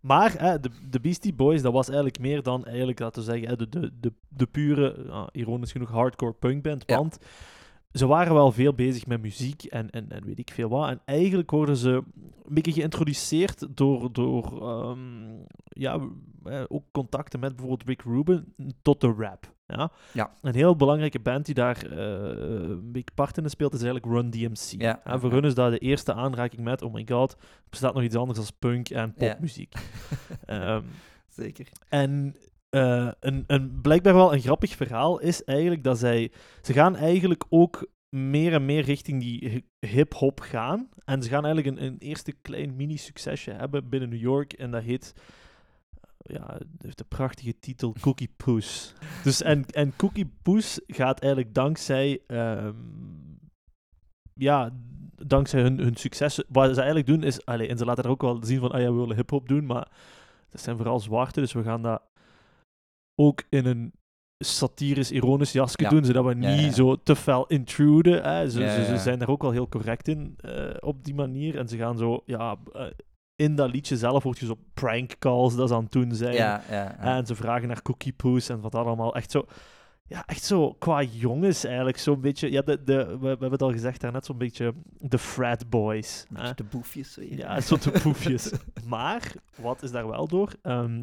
Maar 0.00 0.32
hè, 0.38 0.60
de, 0.60 0.70
de 0.90 1.00
Beastie 1.00 1.32
Boys, 1.32 1.62
dat 1.62 1.72
was 1.72 1.86
eigenlijk 1.86 2.18
meer 2.18 2.42
dan, 2.42 2.64
eigenlijk, 2.64 2.98
laten 2.98 3.24
we 3.24 3.30
zeggen, 3.32 3.58
de, 3.58 3.68
de, 3.68 3.90
de, 4.00 4.12
de 4.28 4.46
pure, 4.46 4.94
ironisch 5.32 5.72
genoeg, 5.72 5.90
hardcore 5.90 6.32
punkband. 6.32 6.82
Ja. 6.86 7.04
Ze 7.92 8.06
waren 8.06 8.34
wel 8.34 8.52
veel 8.52 8.74
bezig 8.74 9.06
met 9.06 9.20
muziek 9.22 9.62
en, 9.64 9.90
en, 9.90 10.10
en 10.10 10.24
weet 10.24 10.38
ik 10.38 10.50
veel 10.50 10.68
wat. 10.68 10.88
En 10.88 11.00
eigenlijk 11.04 11.50
worden 11.50 11.76
ze 11.76 11.90
een 12.44 12.54
beetje 12.54 12.72
geïntroduceerd 12.72 13.66
door, 13.76 14.12
door 14.12 14.68
ehm, 14.68 14.98
ja, 15.68 16.00
eh, 16.44 16.62
ook 16.68 16.84
contacten 16.92 17.40
met 17.40 17.56
bijvoorbeeld 17.56 17.88
Rick 17.88 18.02
Rubin 18.02 18.54
tot 18.82 19.00
de 19.00 19.14
rap. 19.18 19.52
Ja? 19.66 19.90
Ja. 20.12 20.30
Een 20.42 20.54
heel 20.54 20.76
belangrijke 20.76 21.20
band 21.20 21.46
die 21.46 21.54
daar 21.54 21.86
eh, 21.86 22.68
een 22.68 22.92
beetje 22.92 23.14
part 23.14 23.38
in 23.38 23.50
speelt, 23.50 23.74
is 23.74 23.82
eigenlijk 23.82 24.12
Run 24.14 24.30
DMC. 24.30 24.80
Ja, 24.80 25.00
En 25.04 25.20
voor 25.20 25.32
hun 25.32 25.44
is 25.44 25.54
dat 25.54 25.70
de 25.70 25.78
eerste 25.78 26.14
aanraking 26.14 26.62
met, 26.62 26.82
oh 26.82 26.92
my 26.94 27.06
god, 27.08 27.32
er 27.32 27.38
bestaat 27.70 27.94
nog 27.94 28.02
iets 28.02 28.16
anders 28.16 28.38
als 28.38 28.50
punk 28.50 28.88
en 28.90 29.14
Ja. 29.16 29.28
popmuziek. 29.32 29.74
Ehm, 30.46 30.82
Zeker. 31.28 31.68
en 31.88 32.36
eh, 32.70 33.10
een, 33.20 33.44
een, 33.46 33.80
blijkbaar 33.80 34.14
wel 34.14 34.32
een 34.32 34.40
grappig 34.40 34.76
verhaal 34.76 35.18
is 35.18 35.44
eigenlijk 35.44 35.84
dat 35.84 35.98
zij... 35.98 36.32
Ze 36.62 36.72
gaan 36.72 36.96
eigenlijk 36.96 37.44
ook 37.48 37.86
meer 38.08 38.52
en 38.52 38.64
meer 38.64 38.82
richting 38.82 39.20
die 39.20 39.48
hi- 39.48 39.88
hip-hop 39.90 40.40
gaan. 40.40 40.88
En 41.04 41.22
ze 41.22 41.28
gaan 41.28 41.44
eigenlijk 41.44 41.76
een, 41.76 41.86
een 41.86 41.98
eerste 41.98 42.32
klein 42.32 42.76
mini-succesje 42.76 43.50
hebben 43.50 43.88
binnen 43.88 44.08
New 44.08 44.20
York. 44.20 44.52
En 44.52 44.70
dat 44.70 44.82
heet... 44.82 45.14
eh, 46.22 46.36
Ja, 46.36 46.46
het 46.52 46.82
heeft 46.82 46.98
de 46.98 47.04
prachtige 47.04 47.58
titel 47.58 47.94
Cookie 48.00 48.30
Poes. 48.36 48.94
Dus 49.24 49.42
en, 49.42 49.66
en 49.66 49.96
Cookie 49.96 50.32
Poes 50.42 50.80
gaat 50.86 51.20
eigenlijk 51.20 51.54
dankzij... 51.54 52.20
ehm, 52.26 52.74
ja, 54.34 54.70
dankzij 55.26 55.60
hun, 55.60 55.78
hun 55.78 55.96
succes... 55.96 56.42
Wat 56.48 56.68
ze 56.68 56.76
eigenlijk 56.76 57.06
doen 57.06 57.22
is... 57.22 57.44
Allee, 57.44 57.68
en 57.68 57.78
ze 57.78 57.84
laten 57.84 58.04
er 58.04 58.10
ook 58.10 58.22
wel 58.22 58.44
zien 58.44 58.60
van... 58.60 58.70
Ah 58.70 58.80
ja, 58.80 58.92
we 58.92 58.98
willen 58.98 59.16
hip-hop 59.16 59.48
doen, 59.48 59.66
maar... 59.66 59.88
Dat 60.50 60.60
zijn 60.60 60.76
vooral 60.76 61.00
zwarte, 61.00 61.40
dus 61.40 61.52
we 61.52 61.62
gaan 61.62 61.82
dat 61.82 62.02
ook 63.20 63.42
in 63.48 63.66
een 63.66 63.92
satirisch, 64.44 65.10
ironisch 65.10 65.52
jasje 65.52 65.82
Ja. 65.82 65.88
doen, 65.88 66.04
zodat 66.04 66.24
we 66.24 66.34
niet 66.34 66.44
Ja, 66.44 66.50
ja. 66.50 66.72
zo 66.72 66.96
te 67.02 67.16
fel 67.16 67.46
intruden. 67.46 68.22
Hè. 68.22 68.48
Ze, 68.50 68.60
Ja, 68.60 68.74
ze, 68.74 68.84
ze 68.84 68.90
ja. 68.92 68.98
zijn 68.98 69.18
daar 69.18 69.28
ook 69.28 69.42
wel 69.42 69.50
heel 69.50 69.68
correct 69.68 70.08
in, 70.08 70.34
eh, 70.40 70.74
op 70.80 71.04
die 71.04 71.14
manier. 71.14 71.58
En 71.58 71.68
ze 71.68 71.76
gaan 71.76 71.98
zo, 71.98 72.22
ja, 72.26 72.56
eh, 72.72 72.86
in 73.36 73.54
dat 73.56 73.70
liedje 73.70 73.96
zelf 73.96 74.22
word 74.22 74.38
je 74.38 74.46
zo 74.46 74.58
prank 74.74 75.18
calls 75.18 75.56
dat 75.56 75.68
ze 75.68 75.74
aan 75.74 75.82
het 75.82 75.92
doen 75.92 76.14
zijn. 76.14 76.34
Ja, 76.34 76.62
ja. 76.70 76.74
ja. 77.00 77.16
En 77.16 77.26
ze 77.26 77.34
vragen 77.34 77.68
naar 77.68 77.82
Cookie 77.82 78.12
Poes 78.12 78.48
en 78.48 78.60
wat 78.60 78.72
dat 78.72 78.86
allemaal. 78.86 79.14
Echt 79.14 79.30
zo, 79.30 79.44
ja, 80.06 80.26
echt 80.26 80.42
zo 80.44 80.72
qua 80.72 81.02
jongens 81.02 81.64
eigenlijk. 81.64 81.98
Zo'n 81.98 82.20
beetje, 82.20 82.50
ja, 82.50 82.62
de, 82.62 82.82
de, 82.84 83.04
we, 83.06 83.18
we 83.18 83.26
hebben 83.28 83.50
het 83.50 83.62
al 83.62 83.72
gezegd 83.72 84.00
daarnet, 84.00 84.24
zo'n 84.26 84.38
beetje 84.38 84.74
de 84.98 85.18
frat 85.18 85.68
boys. 85.70 86.26
Hè. 86.34 86.54
de 86.54 86.64
boefjes 86.64 87.16
weer. 87.16 87.36
Ja, 87.38 87.60
soort 87.60 88.02
poefjes. 88.02 88.52
maar, 88.86 89.32
wat 89.60 89.82
is 89.82 89.90
daar 89.90 90.08
wel 90.08 90.26
door? 90.28 90.52
Ehm, 90.62 91.02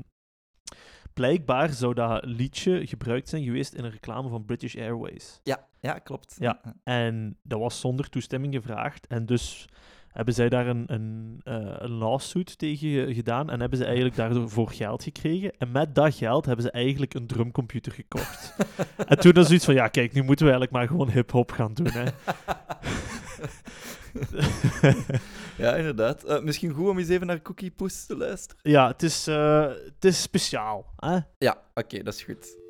blijkbaar 1.15 1.69
zou 1.73 1.93
dat 1.93 2.25
liedje 2.25 2.87
gebruikt 2.87 3.29
zijn 3.29 3.43
geweest 3.43 3.73
in 3.73 3.83
een 3.83 3.91
reclame 3.91 4.29
van 4.29 4.45
British 4.45 4.75
Airways. 4.75 5.39
Ja, 5.43 5.65
ja, 5.79 5.93
klopt. 5.99 6.35
Ja. 6.39 6.59
En 6.83 7.37
dat 7.43 7.59
was 7.59 7.79
zonder 7.79 8.09
toestemming 8.09 8.53
gevraagd. 8.53 9.07
En 9.07 9.25
dus 9.25 9.67
hebben 10.07 10.33
zij 10.33 10.49
daar 10.49 10.67
een, 10.67 10.83
een, 10.87 11.39
eh, 11.43 11.55
een 11.77 11.91
lawsuit 11.91 12.57
tegen 12.57 12.89
ge- 12.89 13.13
gedaan 13.13 13.49
en 13.49 13.59
hebben 13.59 13.77
ze 13.77 13.85
eigenlijk 13.85 14.15
daardoor 14.15 14.49
voor 14.49 14.69
geld 14.71 15.03
gekregen. 15.03 15.51
En 15.57 15.71
met 15.71 15.95
dat 15.95 16.15
geld 16.15 16.45
hebben 16.45 16.65
ze 16.65 16.71
eigenlijk 16.71 17.13
een 17.13 17.27
drumcomputer 17.27 17.91
gekocht. 17.91 18.55
en 19.07 19.19
toen 19.19 19.33
was 19.33 19.45
zoiets 19.47 19.65
van, 19.65 19.73
ja 19.73 19.87
kijk, 19.87 20.13
nu 20.13 20.23
moeten 20.23 20.45
we 20.45 20.51
eigenlijk 20.51 20.71
maar 20.71 20.87
gewoon 20.97 21.09
hip-hop 21.15 21.51
gaan 21.51 21.73
doen. 21.73 21.89
Hè. 21.91 22.03
Ja, 25.57 25.75
inderdaad. 25.75 26.23
Eh, 26.23 26.41
misschien 26.41 26.71
goed 26.73 26.89
om 26.89 26.97
eens 26.99 27.09
even 27.09 27.27
naar 27.27 27.41
Cookie 27.41 27.71
Poes 27.71 28.05
te 28.05 28.17
luisteren. 28.17 28.71
ja, 28.71 28.87
het 28.87 29.03
is, 29.03 29.27
eh, 29.27 29.67
het 29.67 30.05
is 30.05 30.21
speciaal. 30.21 30.93
Hè? 30.95 31.17
Ja, 31.37 31.57
oké, 31.73 32.03
dat 32.03 32.13
is 32.13 32.23
goed. 32.23 32.63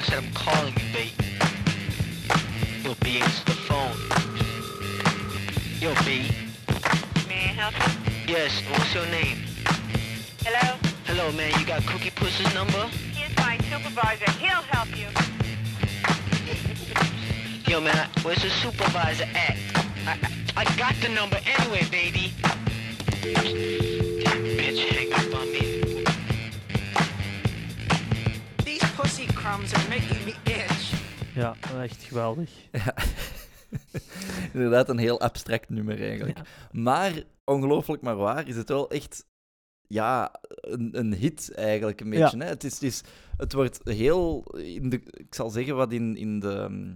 I 0.00 0.02
said 0.02 0.24
I'm 0.24 0.32
calling 0.32 0.72
you, 0.78 0.92
babe. 0.94 1.12
Yo, 2.82 2.94
B, 3.02 3.20
answer 3.20 3.44
the 3.44 3.52
phone. 3.68 3.94
Yo, 5.78 5.92
B. 6.06 6.24
May 7.28 7.44
I 7.44 7.52
help 7.52 7.74
you? 7.76 8.34
Yes, 8.34 8.62
what's 8.70 8.94
your 8.94 9.04
name? 9.08 9.44
Hello? 10.42 10.78
Hello, 11.04 11.30
man, 11.32 11.52
you 11.60 11.66
got 11.66 11.84
Cookie 11.86 12.08
Puss's 12.16 12.54
number? 12.54 12.86
He's 13.12 13.36
my 13.36 13.58
supervisor. 13.68 14.30
He'll 14.40 14.64
help 14.72 14.88
you. 14.96 15.08
Yo, 17.70 17.82
man, 17.82 17.94
I- 17.94 18.20
where's 18.22 18.40
the 18.40 18.48
supervisor 18.48 19.24
at? 19.24 19.58
I, 20.06 20.18
I, 20.56 20.62
I 20.62 20.76
got 20.78 20.94
the 21.02 21.10
number 21.10 21.38
anyway, 21.44 21.86
baby. 21.90 22.32
Damn 23.20 24.44
bitch, 24.56 24.78
hang 24.78 25.12
up 25.12 25.34
on 25.38 25.52
me. 25.52 25.69
Are 29.50 29.88
making 29.88 30.24
me 30.24 30.34
itch. 30.44 30.92
Ja, 31.34 31.54
echt 31.80 32.02
geweldig. 32.02 32.50
Ja. 32.72 32.94
Inderdaad, 34.52 34.88
een 34.88 34.98
heel 34.98 35.20
abstract 35.20 35.68
nummer 35.68 36.00
eigenlijk. 36.00 36.38
Ja. 36.38 36.44
Maar, 36.72 37.22
ongelooflijk 37.44 38.02
maar 38.02 38.16
waar, 38.16 38.48
is 38.48 38.56
het 38.56 38.68
wel 38.68 38.90
echt 38.90 39.26
ja, 39.86 40.34
een, 40.40 40.98
een 40.98 41.14
hit 41.14 41.54
eigenlijk 41.54 42.00
een 42.00 42.10
beetje. 42.10 42.38
Hè? 42.38 42.44
Het, 42.44 42.64
is, 42.64 42.72
het, 42.72 42.82
is, 42.82 43.02
het 43.36 43.52
wordt 43.52 43.80
heel, 43.84 44.44
in 44.56 44.88
de, 44.88 45.00
ik 45.10 45.34
zal 45.34 45.50
zeggen 45.50 45.76
wat 45.76 45.92
in, 45.92 46.16
in 46.16 46.40
de, 46.40 46.52
ehm, 46.52 46.92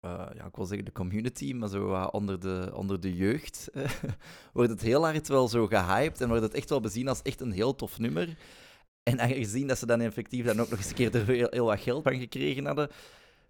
eh, 0.00 0.26
ja, 0.36 0.44
ik 0.44 0.56
wil 0.56 0.66
zeggen 0.66 0.84
de 0.84 0.92
community, 0.92 1.52
maar 1.52 1.68
zo 1.68 1.86
wat 1.86 2.12
onder 2.12 2.40
de, 2.40 2.70
onder 2.74 3.00
de 3.00 3.16
jeugd, 3.16 3.70
wordt 4.52 4.70
het 4.70 4.82
heel 4.82 5.04
hard 5.04 5.28
wel 5.28 5.48
zo 5.48 5.66
gehyped 5.66 6.20
en 6.20 6.28
wordt 6.28 6.42
het 6.42 6.54
echt 6.54 6.68
wel 6.68 6.80
bezien 6.80 7.08
als 7.08 7.22
echt 7.22 7.40
een 7.40 7.52
heel 7.52 7.74
tof 7.74 7.98
nummer. 7.98 8.36
En 9.06 9.20
aangezien 9.20 9.66
dat 9.66 9.78
ze 9.78 9.86
dan 9.86 10.00
effectief 10.00 10.44
dan 10.44 10.60
ook 10.60 10.68
nog 10.70 10.78
eens 10.78 10.88
een 10.88 10.94
keer 10.94 11.14
er 11.14 11.26
heel, 11.26 11.46
heel 11.50 11.64
wat 11.66 11.80
geld 11.80 12.02
van 12.02 12.18
gekregen 12.18 12.66
hadden, 12.66 12.88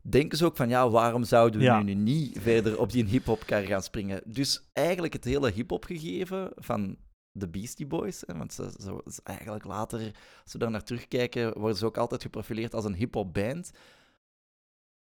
denken 0.02 0.38
ze 0.38 0.44
ook 0.44 0.56
van, 0.56 0.68
ja, 0.68 0.88
waarom 0.90 1.24
zouden 1.24 1.60
we 1.60 1.66
Ja. 1.66 1.82
nu 1.82 1.94
niet 1.94 2.38
verder 2.40 2.78
op 2.80 2.92
die 2.92 3.04
hip-hop-kar 3.04 3.62
gaan 3.62 3.82
springen? 3.82 4.20
Dus 4.24 4.68
eigenlijk 4.72 5.12
het 5.12 5.24
hele 5.24 5.50
hip-hop 5.50 5.84
gegeven 5.84 6.50
van 6.56 6.96
de 7.32 7.48
Beastie 7.48 7.86
Boys, 7.86 8.22
hè, 8.26 8.36
want 8.38 8.52
ze, 8.52 8.70
ze, 8.80 9.00
ze- 9.12 9.20
eigenlijk 9.24 9.64
later, 9.64 10.00
als 10.42 10.52
we 10.52 10.58
daar 10.58 10.70
naar 10.70 10.82
terugkijken, 10.84 11.58
worden 11.58 11.78
ze 11.78 11.86
ook 11.86 11.98
altijd 11.98 12.22
geprofileerd 12.22 12.74
als 12.74 12.84
een 12.84 12.94
hip-hop 12.94 13.34
band. 13.34 13.70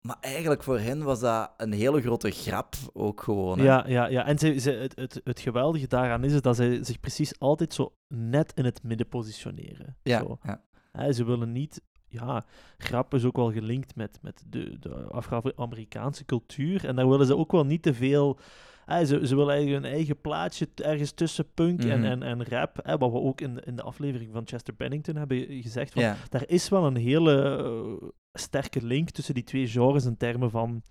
Maar 0.07 0.17
eigenlijk 0.21 0.63
voor 0.63 0.79
hen 0.79 1.03
was 1.03 1.21
dat 1.21 1.51
een 1.57 1.73
hele 1.73 2.01
grote 2.01 2.31
grap 2.31 2.75
ook 2.93 3.23
gewoon. 3.23 3.59
hè. 3.59 3.65
Ja, 3.65 3.85
ja, 3.89 4.07
ja. 4.07 4.27
En 4.27 4.39
ze, 4.39 4.59
ze, 4.59 4.71
het, 4.71 4.97
het, 4.97 5.21
het 5.25 5.41
geweldige 5.41 5.87
daaraan 5.87 6.25
is, 6.25 6.41
dat 6.41 6.57
zij 6.57 6.85
zich 6.85 7.01
precies 7.01 7.39
altijd 7.39 7.75
zo 7.75 7.93
net 8.09 8.53
in 8.55 8.65
het 8.65 8.83
midden 8.83 9.09
positioneren. 9.09 9.97
ja, 10.03 10.19
Zo. 10.19 10.39
ja. 10.43 10.63
Hè, 10.93 11.13
ze 11.13 11.25
willen 11.25 11.53
niet... 11.53 11.83
Ja, 12.09 12.45
rap 12.79 13.15
is 13.15 13.25
ook 13.25 13.37
wel 13.37 13.53
gelinkt 13.53 13.95
met, 13.97 14.19
met 14.23 14.45
de, 14.47 14.79
de 14.79 14.95
Afro-Amerikaanse 14.95 16.25
cultuur. 16.25 16.87
En 16.87 16.97
daar 16.97 17.09
willen 17.09 17.27
ze 17.27 17.37
ook 17.37 17.53
wel 17.53 17.65
niet 17.67 17.83
te 17.83 17.95
veel... 17.95 18.39
hè, 18.87 19.05
ze, 19.05 19.27
ze 19.27 19.37
willen 19.37 19.53
eigenlijk 19.55 19.85
hun 19.85 19.93
eigen 19.95 20.21
plaatje 20.21 20.69
ergens 20.75 21.13
tussen 21.13 21.47
punk 21.55 21.85
en, 21.85 22.01
Mhm. 22.01 22.05
en, 22.11 22.23
en 22.23 22.45
rap. 22.49 22.79
Hè, 22.83 22.99
wat 22.99 23.11
we 23.13 23.19
ook 23.19 23.41
in 23.41 23.55
de, 23.55 23.63
in 23.65 23.77
de 23.77 23.83
aflevering 23.83 24.31
van 24.33 24.43
Chester 24.47 24.75
Bennington 24.77 25.17
hebben 25.17 25.47
gezegd. 25.63 25.93
Van, 25.93 26.03
Ja. 26.03 26.17
daar 26.29 26.45
is 26.47 26.69
wel 26.69 26.87
een 26.87 26.97
hele 26.97 27.57
eh, 28.03 28.09
sterke 28.33 28.83
link 28.83 29.11
tussen 29.11 29.35
die 29.35 29.45
twee 29.45 29.67
genres 29.69 30.05
in 30.05 30.17
termen 30.17 30.51
van 30.51 30.83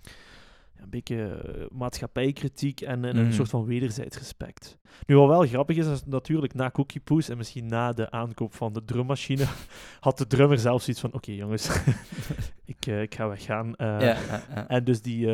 een 0.75 0.89
beetje 0.89 1.25
eh, 1.25 1.65
maatschappijkritiek 1.71 2.81
en, 2.81 3.05
en 3.05 3.17
een 3.17 3.23
Mhm. 3.25 3.33
soort 3.33 3.49
van 3.49 3.65
wederzijds 3.65 4.17
respect. 4.17 4.77
Nu, 5.07 5.15
wat 5.17 5.27
wel 5.27 5.45
grappig 5.47 5.77
is, 5.77 5.87
is 5.87 6.03
natuurlijk 6.05 6.53
na 6.53 6.71
Cookie 6.71 7.01
Poes 7.01 7.29
en 7.29 7.37
misschien 7.37 7.65
na 7.65 7.91
de 7.91 8.11
aankoop 8.11 8.53
van 8.53 8.73
de 8.73 8.83
drummachine, 8.85 9.45
had 9.99 10.17
de 10.17 10.27
drummer 10.27 10.57
zelf 10.59 10.81
zoiets 10.81 11.01
van, 11.01 11.13
oké 11.13 11.31
jongens, 11.31 11.69
ik, 12.65 12.85
eh, 12.87 13.01
ik 13.01 13.15
ga 13.15 13.27
weggaan. 13.27 13.73
Ja. 13.77 14.17
En 14.67 14.83
dus 14.83 15.01
die, 15.01 15.27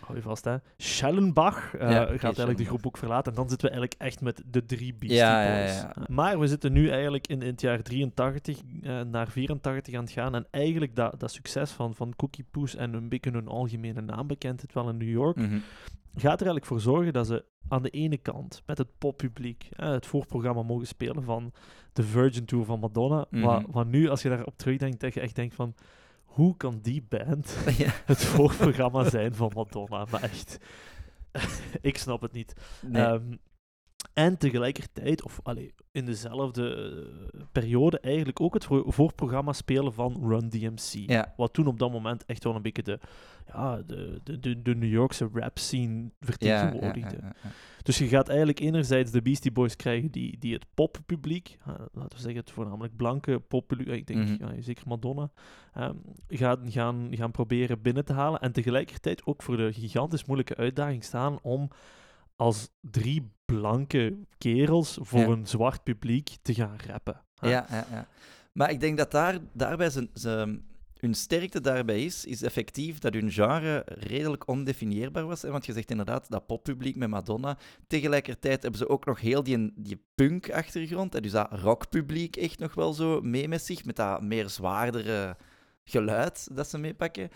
hou 0.00 0.16
je 0.16 0.22
vast 0.22 0.44
hè, 0.44 0.56
Schellenbach 0.76 1.74
eh, 1.74 1.90
Ja, 1.90 2.04
gaat 2.06 2.22
eigenlijk 2.22 2.58
de 2.58 2.64
groep 2.64 2.86
ook 2.86 2.96
verlaten. 2.96 3.32
En 3.32 3.38
dan 3.38 3.48
zitten 3.48 3.68
we 3.68 3.74
eigenlijk 3.74 4.02
echt 4.02 4.20
met 4.20 4.42
de 4.46 4.66
drie 4.66 4.94
Beastie 4.94 5.18
Ja, 5.20 5.46
Boys. 5.58 5.74
ja, 5.80 5.92
ja. 5.96 6.06
Maar 6.08 6.38
we 6.38 6.46
zitten 6.46 6.72
nu 6.72 6.88
eigenlijk 6.90 7.26
in, 7.26 7.42
in 7.42 7.50
het 7.50 7.60
jaar 7.60 7.82
83 7.82 8.60
eh, 8.82 9.00
naar 9.00 9.28
84 9.28 9.94
aan 9.94 10.02
het 10.02 10.12
gaan. 10.12 10.34
En 10.34 10.46
eigenlijk 10.50 10.96
dat, 10.96 11.20
dat 11.20 11.32
succes 11.32 11.70
van, 11.70 11.94
van 11.94 12.16
Cookie 12.16 12.44
Poes 12.50 12.74
en 12.76 12.94
een 12.94 13.08
beetje 13.08 13.30
hun 13.30 13.48
algemene 13.48 14.00
naambekendheid 14.00 14.72
wel 14.72 14.88
in 14.88 14.96
New 14.96 15.08
York, 15.10 15.36
Mhm. 15.36 15.58
gaat 16.14 16.40
er 16.40 16.46
eigenlijk 16.46 16.66
voor 16.66 16.80
zorgen 16.80 17.12
dat 17.12 17.26
ze 17.26 17.44
aan 17.68 17.82
de 17.82 17.90
ene 17.90 18.16
kant 18.16 18.62
met 18.66 18.78
het 18.78 18.88
poppubliek 18.98 19.68
eh, 19.70 19.90
het 19.90 20.06
voorprogramma 20.06 20.62
mogen 20.62 20.86
spelen 20.86 21.22
van 21.22 21.52
de 21.92 22.02
Virgin 22.02 22.44
Tour 22.44 22.64
van 22.64 22.80
Madonna. 22.80 23.24
Mhm. 23.30 23.44
maar, 23.44 23.62
maar 23.72 23.86
nu, 23.86 24.08
als 24.08 24.22
je 24.22 24.28
daarop 24.28 24.56
terugdenkt, 24.58 25.00
dat 25.00 25.14
je 25.14 25.20
echt 25.20 25.34
denkt 25.36 25.54
van... 25.54 25.74
Hoe 26.32 26.56
kan 26.56 26.78
die 26.82 27.02
band 27.08 27.56
Ja. 27.78 27.90
het 28.04 28.24
voorprogramma 28.24 29.10
zijn 29.10 29.34
van 29.34 29.50
Madonna? 29.54 30.06
Maar 30.10 30.22
echt, 30.22 30.58
ik 31.80 31.98
snap 31.98 32.20
het 32.20 32.32
niet. 32.32 32.54
Nee. 32.80 33.02
Ehm, 33.02 33.22
en 34.14 34.38
tegelijkertijd, 34.38 35.22
of 35.22 35.40
allee, 35.42 35.74
in 35.92 36.04
dezelfde 36.04 36.74
eh, 37.34 37.40
periode, 37.52 38.00
eigenlijk 38.00 38.40
ook 38.40 38.54
het 38.54 38.64
voor- 38.64 38.92
voorprogramma 38.92 39.52
spelen 39.52 39.92
van 39.92 40.28
Run 40.28 40.48
DMC. 40.48 41.10
ja. 41.10 41.32
Wat 41.36 41.52
toen 41.52 41.66
op 41.66 41.78
dat 41.78 41.92
moment 41.92 42.24
echt 42.24 42.44
wel 42.44 42.54
een 42.54 42.62
beetje 42.62 42.82
de, 42.82 42.98
ja, 43.46 43.82
de, 43.86 44.20
de, 44.24 44.62
de, 44.62 44.74
New 44.74 44.90
Yorkse 44.90 45.28
rap 45.32 45.58
scene 45.58 46.10
vertegenwoordigde. 46.20 47.16
ja, 47.20 47.34
ja. 47.42 47.50
Dus 47.82 47.98
je 47.98 48.08
gaat 48.08 48.28
eigenlijk 48.28 48.60
enerzijds 48.60 49.10
de 49.10 49.22
Beastie 49.22 49.52
Boys 49.52 49.76
krijgen 49.76 50.10
die, 50.10 50.38
die 50.38 50.52
het 50.52 50.66
poppubliek, 50.74 51.58
eh, 51.66 51.74
laten 51.92 52.16
we 52.16 52.22
zeggen 52.22 52.40
het 52.40 52.50
voornamelijk 52.50 52.96
blanke 52.96 53.38
poppubliek, 53.38 53.88
ik 53.88 54.06
denk 54.06 54.28
Mhm. 54.28 54.36
ja, 54.54 54.60
zeker 54.62 54.88
Madonna, 54.88 55.30
ehm, 55.74 55.94
gaan, 56.28 56.70
gaan, 56.70 57.08
gaan 57.10 57.30
proberen 57.30 57.82
binnen 57.82 58.04
te 58.04 58.12
halen. 58.12 58.40
En 58.40 58.52
tegelijkertijd 58.52 59.26
ook 59.26 59.42
voor 59.42 59.56
de 59.56 59.72
gigantisch 59.72 60.24
moeilijke 60.24 60.56
uitdaging 60.56 61.04
staan 61.04 61.38
om 61.42 61.68
als 62.36 62.70
drie 62.80 63.30
blanke 63.58 64.16
kerels 64.38 64.98
voor 65.00 65.20
Ja. 65.20 65.26
een 65.26 65.46
zwart 65.46 65.82
publiek 65.82 66.36
te 66.42 66.54
gaan 66.54 66.76
rappen. 66.86 67.20
hè. 67.38 67.48
Ja, 67.50 67.66
ja, 67.70 67.86
ja. 67.90 68.06
Maar 68.52 68.70
ik 68.70 68.80
denk 68.80 68.98
dat 68.98 69.10
daar, 69.10 69.38
daarbij 69.52 69.90
zijn, 69.90 70.64
hun 70.98 71.14
sterkte 71.14 71.60
daarbij 71.60 72.04
is, 72.04 72.24
is 72.24 72.42
effectief 72.42 72.98
dat 72.98 73.14
hun 73.14 73.30
genre 73.30 73.82
redelijk 73.86 74.48
ondefinieerbaar 74.48 75.26
was. 75.26 75.42
Hè? 75.42 75.50
Want 75.50 75.66
je 75.66 75.72
zegt 75.72 75.90
inderdaad 75.90 76.30
dat 76.30 76.46
poppubliek 76.46 76.96
met 76.96 77.08
Madonna. 77.08 77.58
Tegelijkertijd 77.86 78.62
hebben 78.62 78.80
ze 78.80 78.88
ook 78.88 79.04
nog 79.04 79.20
heel 79.20 79.42
die, 79.42 79.72
die 79.76 80.02
punk-achtergrond. 80.14 81.12
hè, 81.12 81.20
Dus 81.20 81.32
dat 81.32 81.48
rockpubliek 81.52 82.36
echt 82.36 82.58
nog 82.58 82.74
wel 82.74 82.92
zo 82.92 83.20
mee 83.20 83.48
met 83.48 83.62
zich, 83.64 83.84
met 83.84 83.96
dat 83.96 84.22
meer 84.22 84.48
zwaardere 84.48 85.36
geluid 85.84 86.48
dat 86.56 86.68
ze 86.68 86.78
meepakken. 86.78 87.28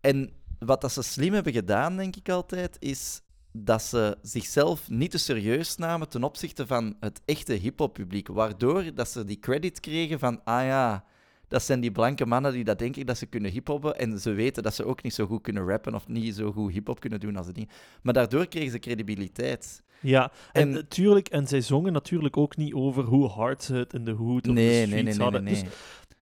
En 0.00 0.30
wat 0.58 0.80
dat 0.80 0.92
ze 0.92 1.02
slim 1.02 1.32
hebben 1.32 1.52
gedaan, 1.52 1.96
denk 1.96 2.16
ik 2.16 2.28
altijd, 2.28 2.76
is 2.78 3.20
dat 3.52 3.82
ze 3.82 4.16
zichzelf 4.22 4.90
niet 4.90 5.10
te 5.10 5.18
serieus 5.18 5.76
namen 5.76 6.08
ten 6.08 6.24
opzichte 6.24 6.66
van 6.66 6.96
het 7.00 7.20
echte 7.24 7.52
hip-hop-publiek. 7.52 8.28
Waardoor 8.28 8.94
dat 8.94 9.08
ze 9.08 9.24
die 9.24 9.38
credit 9.38 9.80
kregen 9.80 10.18
van, 10.18 10.44
ah 10.44 10.64
ja, 10.64 11.04
dat 11.48 11.62
zijn 11.62 11.80
die 11.80 11.92
blanke 11.92 12.26
mannen 12.26 12.52
die 12.52 12.64
dat 12.64 12.78
denken 12.78 13.06
dat 13.06 13.18
ze 13.18 13.26
kunnen 13.26 13.50
hip-hoppen. 13.50 13.98
En 13.98 14.18
ze 14.18 14.30
weten 14.32 14.62
dat 14.62 14.74
ze 14.74 14.84
ook 14.84 15.02
niet 15.02 15.14
zo 15.14 15.26
goed 15.26 15.42
kunnen 15.42 15.66
rappen 15.66 15.94
of 15.94 16.08
niet 16.08 16.34
zo 16.34 16.52
goed 16.52 16.72
hip-hop 16.72 17.00
kunnen 17.00 17.20
doen 17.20 17.36
als 17.36 17.52
die. 17.52 17.68
Maar 18.02 18.14
daardoor 18.14 18.46
kregen 18.46 18.70
ze 18.70 18.78
credibiliteit. 18.78 19.82
Ja, 20.00 20.32
en, 20.52 20.62
En- 20.62 20.70
natuurlijk, 20.70 21.28
en 21.28 21.46
zij 21.46 21.60
zongen 21.60 21.92
natuurlijk 21.92 22.36
ook 22.36 22.56
niet 22.56 22.74
over 22.74 23.04
hoe 23.04 23.28
hard 23.28 23.62
ze 23.62 23.74
het 23.74 23.92
in 23.92 24.04
de 24.04 24.10
hood 24.10 24.34
of 24.34 24.40
de 24.42 24.50
Nee, 24.52 24.66
nee, 24.66 24.76
streets 24.86 24.92
nee, 24.92 25.02
nee, 25.02 25.12
nee. 25.14 25.22
hadden. 25.22 25.44
Dus 25.44 25.62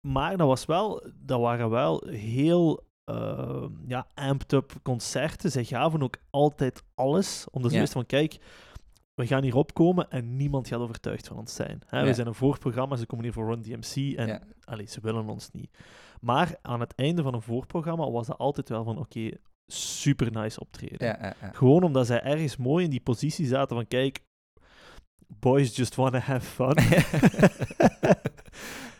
Maar 0.01 0.37
dat, 0.37 0.47
was 0.47 0.65
wel, 0.65 1.03
dat 1.25 1.39
waren 1.39 1.69
wel 1.69 2.03
heel 2.07 2.83
eh, 3.05 3.65
ja, 3.87 4.07
amped 4.13 4.53
up 4.53 4.73
concerten. 4.83 5.51
Zij 5.51 5.63
gaven 5.63 6.01
ook 6.03 6.15
altijd 6.29 6.83
alles. 6.95 7.45
Omdat 7.51 7.69
ze 7.69 7.75
Ja. 7.75 7.81
wisten 7.83 7.99
van, 7.99 8.07
kijk, 8.19 8.37
we 9.13 9.27
gaan 9.27 9.43
hier 9.43 9.55
opkomen 9.55 10.09
en 10.09 10.35
niemand 10.35 10.67
gaat 10.67 10.79
overtuigd 10.79 11.27
van 11.27 11.37
ons 11.37 11.55
zijn. 11.55 11.81
Hè? 11.87 11.99
Ja. 11.99 12.05
We 12.05 12.13
zijn 12.13 12.27
een 12.27 12.33
voorprogramma, 12.35 12.95
ze 12.95 13.05
komen 13.05 13.25
hier 13.25 13.33
voor 13.33 13.45
Run 13.49 13.61
DMC 13.61 14.17
en 14.17 14.27
Ja. 14.27 14.41
allee, 14.63 14.87
ze 14.87 14.99
willen 15.01 15.29
ons 15.29 15.51
niet. 15.51 15.77
Maar 16.21 16.55
aan 16.61 16.79
het 16.79 16.93
einde 16.95 17.21
van 17.23 17.33
een 17.33 17.41
voorprogramma 17.41 18.09
was 18.11 18.27
dat 18.27 18.37
altijd 18.37 18.69
wel 18.69 18.83
van, 18.83 18.97
oké, 18.97 19.29
super 19.67 20.31
nice 20.31 20.59
optreden. 20.59 21.07
Ja. 21.07 21.35
Gewoon 21.53 21.83
omdat 21.83 22.05
zij 22.07 22.21
ergens 22.21 22.57
mooi 22.57 22.83
in 22.83 22.89
die 22.89 23.01
positie 23.01 23.45
zaten 23.47 23.75
van, 23.75 23.87
kijk, 23.87 24.19
boys 25.27 25.75
just 25.75 25.95
wanna 25.95 26.19
have 26.19 26.45
fun. 26.47 26.75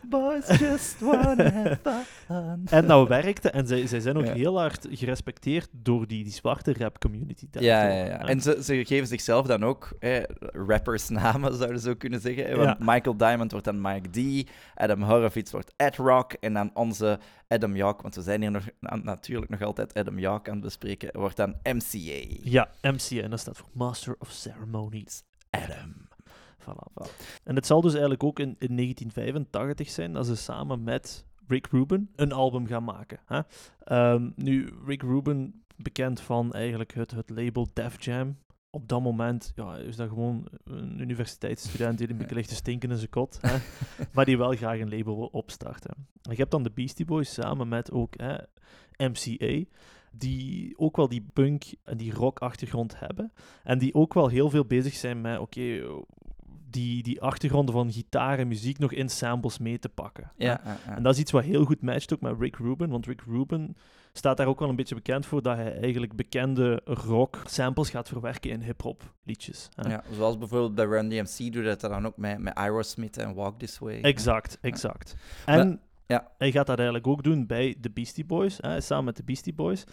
Boys 0.08 0.58
just 0.58 1.00
wanna 1.00 1.50
have 1.50 2.04
fun. 2.26 2.66
En 2.70 2.86
dat 2.86 3.08
werkte. 3.08 3.50
En 3.50 3.66
zij, 3.66 3.86
zij 3.86 4.00
zijn 4.00 4.16
ook 4.16 4.24
Ja. 4.24 4.32
heel 4.32 4.58
hard 4.58 4.86
gerespecteerd 4.90 5.68
door 5.72 6.06
die, 6.06 6.24
die 6.24 6.32
zwarte 6.32 6.74
rap 6.78 6.98
community. 6.98 7.46
Ja, 7.50 7.60
ja, 7.60 8.04
ja. 8.04 8.04
hè. 8.04 8.14
En 8.26 8.40
ze, 8.40 8.58
ze 8.62 8.84
geven 8.84 9.06
zichzelf 9.06 9.46
dan 9.46 9.64
ook 9.64 9.92
hè, 9.98 10.22
rappersnamen, 10.40 11.54
zouden 11.54 11.80
ze 11.80 11.88
zo 11.88 11.94
kunnen 11.94 12.20
zeggen. 12.20 12.44
hè. 12.46 12.56
Want 12.56 12.78
Ja. 12.78 12.92
Michael 12.92 13.16
Diamond 13.16 13.50
wordt 13.50 13.66
dan 13.66 13.80
Mike 13.80 14.42
D, 14.44 14.48
Adam 14.74 15.02
Horowitz 15.02 15.50
wordt 15.50 15.72
Ed 15.76 15.96
Rock, 15.96 16.32
en 16.32 16.52
dan 16.54 16.70
onze 16.74 17.18
Adam 17.48 17.76
Yauch, 17.76 18.02
want 18.02 18.14
we 18.14 18.22
zijn 18.22 18.40
hier 18.40 18.50
nog, 18.50 18.64
na- 18.80 18.96
natuurlijk 18.96 19.50
nog 19.50 19.62
altijd 19.62 19.94
Adam 19.94 20.18
Yauch 20.18 20.46
aan 20.46 20.52
het 20.54 20.62
bespreken, 20.64 21.18
wordt 21.20 21.36
dan 21.36 21.54
MCA. 21.62 22.26
Ja, 22.42 22.68
MCA. 22.82 23.22
En 23.22 23.30
dat 23.30 23.40
staat 23.40 23.56
voor 23.56 23.68
Master 23.72 24.14
of 24.18 24.30
Ceremonies 24.30 25.22
Adam. 25.50 26.05
Voilà, 26.68 26.92
voilà. 26.92 27.40
En 27.44 27.54
het 27.54 27.66
zal 27.66 27.80
dus 27.80 27.92
eigenlijk 27.92 28.22
ook 28.22 28.38
in, 28.38 28.56
in 28.58 28.76
1985 28.76 29.90
zijn 29.90 30.12
dat 30.12 30.26
ze 30.26 30.36
samen 30.36 30.82
met 30.82 31.26
Rick 31.46 31.66
Rubin 31.66 32.10
een 32.16 32.32
album 32.32 32.66
gaan 32.66 32.84
maken. 32.84 33.18
Hè? 33.26 33.40
Ehm, 33.84 34.30
nu, 34.34 34.72
Rick 34.86 35.02
Rubin, 35.02 35.62
bekend 35.76 36.20
van 36.20 36.52
eigenlijk 36.52 36.94
het, 36.94 37.10
het 37.10 37.30
label 37.30 37.68
Def 37.72 38.04
Jam. 38.04 38.36
Op 38.70 38.88
dat 38.88 39.02
moment 39.02 39.52
ja, 39.54 39.76
is 39.76 39.96
dat 39.96 40.08
gewoon 40.08 40.46
een 40.64 41.00
universiteitsstudent 41.00 41.98
die 41.98 42.10
een 42.10 42.16
beetje 42.16 42.34
ligt 42.40 42.48
te 42.48 42.54
stinken 42.54 42.90
in 42.90 42.96
zijn 42.96 43.10
kot. 43.10 43.38
Hè? 43.40 43.56
maar 44.12 44.24
die 44.24 44.38
wel 44.38 44.52
graag 44.52 44.80
een 44.80 44.96
label 44.96 45.16
wil 45.16 45.26
opstarten. 45.32 45.94
En 46.22 46.30
je 46.30 46.36
hebt 46.36 46.50
dan 46.50 46.62
de 46.62 46.70
Beastie 46.70 47.04
Boys 47.04 47.32
samen 47.32 47.68
met 47.68 47.92
ook 47.92 48.14
hè, 48.16 48.36
MCA, 48.96 49.64
die 50.12 50.78
ook 50.78 50.96
wel 50.96 51.08
die 51.08 51.26
punk 51.32 51.64
en 51.84 51.96
die 51.96 52.12
rock 52.12 52.38
achtergrond 52.38 52.98
hebben. 52.98 53.32
En 53.62 53.78
die 53.78 53.94
ook 53.94 54.14
wel 54.14 54.28
heel 54.28 54.50
veel 54.50 54.64
bezig 54.64 54.94
zijn 54.94 55.20
met, 55.20 55.38
oké, 55.38 55.82
die, 56.70 57.02
die 57.02 57.22
achtergronden 57.22 57.74
van 57.74 57.92
gitaar 57.92 58.38
en 58.38 58.48
muziek 58.48 58.78
nog 58.78 58.92
in 58.92 59.08
samples 59.08 59.58
mee 59.58 59.78
te 59.78 59.88
pakken. 59.88 60.32
Ja, 60.36 60.60
ja, 60.64 60.76
ja. 60.86 60.96
En 60.96 61.02
dat 61.02 61.14
is 61.14 61.20
iets 61.20 61.32
wat 61.32 61.44
heel 61.44 61.64
goed 61.64 61.82
matcht 61.82 62.12
ook 62.12 62.20
met 62.20 62.36
Rick 62.38 62.56
Rubin, 62.56 62.90
want 62.90 63.06
Rick 63.06 63.22
Rubin 63.26 63.76
staat 64.12 64.36
daar 64.36 64.46
ook 64.46 64.58
wel 64.58 64.68
een 64.68 64.76
beetje 64.76 64.94
bekend 64.94 65.26
voor 65.26 65.42
dat 65.42 65.56
hij 65.56 65.80
eigenlijk 65.80 66.16
bekende 66.16 66.80
rock 66.84 67.42
samples 67.46 67.90
gaat 67.90 68.08
verwerken 68.08 68.50
in 68.50 68.60
hip-hop 68.60 69.12
liedjes. 69.24 69.68
hè. 69.74 69.90
Ja, 69.90 70.02
zoals 70.12 70.38
bijvoorbeeld 70.38 70.74
bij 70.74 70.84
Run 70.84 71.08
DMC 71.08 71.52
doet 71.52 71.64
dat 71.64 71.80
dan 71.80 72.06
ook 72.06 72.16
met, 72.16 72.38
met 72.38 72.54
Aerosmith 72.54 73.16
en 73.16 73.34
Walk 73.34 73.58
This 73.58 73.78
Way. 73.78 74.00
Exact, 74.00 74.58
exact. 74.60 75.16
En 75.44 75.80
ja. 76.06 76.30
hij 76.38 76.50
gaat 76.50 76.66
dat 76.66 76.76
eigenlijk 76.76 77.06
ook 77.06 77.22
doen 77.22 77.46
bij 77.46 77.74
de 77.80 77.90
Beastie 77.90 78.24
Boys, 78.24 78.58
hè, 78.60 78.80
samen 78.80 79.04
met 79.04 79.16
de 79.16 79.24
Beastie 79.24 79.54
Boys. 79.54 79.84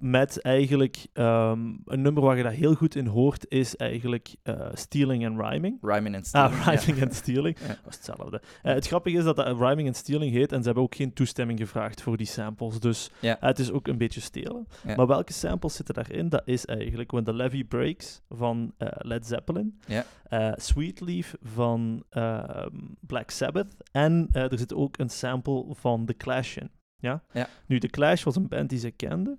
Met 0.00 0.40
eigenlijk 0.40 1.06
ehm, 1.12 1.60
een 1.84 2.02
nummer 2.02 2.22
waar 2.22 2.36
je 2.36 2.42
dat 2.42 2.52
heel 2.52 2.74
goed 2.74 2.94
in 2.94 3.06
hoort, 3.06 3.46
is 3.48 3.76
eigenlijk 3.76 4.34
eh, 4.42 4.68
Stealing 4.74 5.26
and 5.26 5.40
Rhyming. 5.40 5.78
Rhyming 5.82 6.14
and 6.16 6.26
Stealing. 6.26 6.54
Ah, 6.54 6.64
ja. 6.64 6.70
Rhyming 6.72 7.02
and 7.02 7.14
Stealing. 7.14 7.56
Ja. 7.60 7.66
Dat 7.66 7.76
is 7.88 7.94
hetzelfde. 7.94 8.42
Eh, 8.62 8.74
het 8.74 8.86
grappige 8.86 9.16
is 9.16 9.24
dat 9.24 9.36
dat 9.36 9.58
Rhyming 9.58 9.86
and 9.86 9.96
Stealing 9.96 10.32
heet 10.32 10.52
en 10.52 10.58
ze 10.58 10.64
hebben 10.64 10.82
ook 10.82 10.94
geen 10.94 11.12
toestemming 11.12 11.58
gevraagd 11.58 12.02
voor 12.02 12.16
die 12.16 12.26
samples. 12.26 12.80
Dus 12.80 13.10
Ja. 13.20 13.36
eh, 13.40 13.48
het 13.48 13.58
is 13.58 13.70
ook 13.70 13.88
een 13.88 13.98
beetje 13.98 14.20
stelen. 14.20 14.66
Ja. 14.86 14.94
Maar 14.96 15.06
welke 15.06 15.32
samples 15.32 15.74
zitten 15.74 15.94
daarin? 15.94 16.28
Dat 16.28 16.42
is 16.44 16.64
eigenlijk 16.66 17.10
When 17.10 17.24
the 17.24 17.34
Levy 17.34 17.64
Breaks 17.64 18.20
van 18.28 18.72
eh, 18.78 18.88
Led 18.98 19.26
Zeppelin. 19.26 19.78
Ja. 19.86 20.04
eh, 20.28 20.52
Sweet 20.56 21.00
Leaf 21.00 21.34
van 21.42 22.04
ehm, 22.10 22.76
Black 23.00 23.30
Sabbath. 23.30 23.74
En 23.92 24.28
eh, 24.32 24.52
er 24.52 24.58
zit 24.58 24.74
ook 24.74 24.98
een 24.98 25.10
sample 25.10 25.64
van 25.70 26.04
The 26.06 26.14
Clash 26.14 26.56
in. 26.56 26.70
Ja? 26.96 27.22
Ja. 27.32 27.48
Nu, 27.66 27.78
The 27.80 27.88
Clash 27.88 28.22
was 28.22 28.36
een 28.36 28.48
band 28.48 28.68
die 28.68 28.78
ze 28.78 28.90
kenden. 28.90 29.38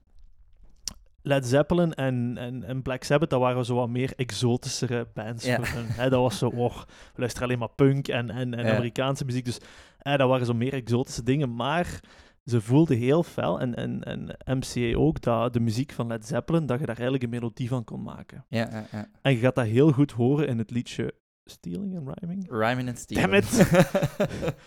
Led 1.23 1.45
Zeppelin 1.45 1.93
en, 1.93 2.37
en, 2.37 2.63
en 2.63 2.81
Black 2.81 3.03
Sabbath, 3.03 3.29
dat 3.29 3.39
waren 3.39 3.65
zo 3.65 3.75
wat 3.75 3.89
meer 3.89 4.13
exotischere 4.15 5.07
bands 5.13 5.45
Ja. 5.45 5.55
voor 5.55 5.67
hun. 5.67 5.85
Hè, 5.87 6.09
dat 6.09 6.19
was 6.21 6.37
zo, 6.37 6.47
oh, 6.65 6.75
we 6.77 6.85
luisteren 7.19 7.47
alleen 7.47 7.59
maar 7.59 7.69
punk 7.75 8.07
en, 8.07 8.29
en, 8.29 8.53
en 8.53 8.65
Ja. 8.65 8.71
Amerikaanse 8.71 9.25
muziek. 9.25 9.45
Dus 9.45 9.57
hè, 9.97 10.17
dat 10.17 10.29
waren 10.29 10.45
zo 10.45 10.53
meer 10.53 10.73
exotische 10.73 11.23
dingen. 11.23 11.55
Maar 11.55 11.99
ze 12.45 12.61
voelden 12.61 12.97
heel 12.97 13.23
fel, 13.23 13.59
en, 13.59 13.75
en, 13.75 14.03
en 14.03 14.37
MCA 14.57 14.97
ook, 14.97 15.21
dat 15.21 15.53
de 15.53 15.59
muziek 15.59 15.91
van 15.91 16.07
Led 16.07 16.25
Zeppelin, 16.27 16.65
dat 16.65 16.79
je 16.79 16.85
daar 16.85 16.95
eigenlijk 16.95 17.23
een 17.23 17.29
melodie 17.29 17.67
van 17.67 17.83
kon 17.83 18.03
maken. 18.03 18.45
Ja, 18.49 18.67
ja, 18.71 18.85
ja. 18.91 19.07
En 19.21 19.31
je 19.31 19.37
gaat 19.37 19.55
dat 19.55 19.65
heel 19.65 19.91
goed 19.91 20.11
horen 20.11 20.47
in 20.47 20.57
het 20.57 20.71
liedje 20.71 21.13
Stealing 21.45 21.97
and 21.97 22.17
Rhyming. 22.17 22.45
Rhyming 22.49 22.87
and 22.87 22.97
Stealing. 22.99 23.31
Damn 23.31 23.43
it. 23.43 23.69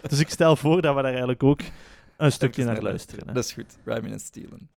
Dus 0.10 0.18
ik 0.20 0.28
stel 0.30 0.56
voor 0.56 0.82
dat 0.82 0.94
we 0.94 1.00
daar 1.02 1.10
eigenlijk 1.10 1.42
ook 1.42 1.60
een 2.16 2.32
stukje 2.32 2.64
naar 2.64 2.82
luisteren. 2.82 3.26
hè. 3.26 3.32
Dat 3.32 3.44
is 3.44 3.52
goed. 3.52 3.78
Rhyming 3.84 4.12
and 4.12 4.20
Stealing. 4.20 4.68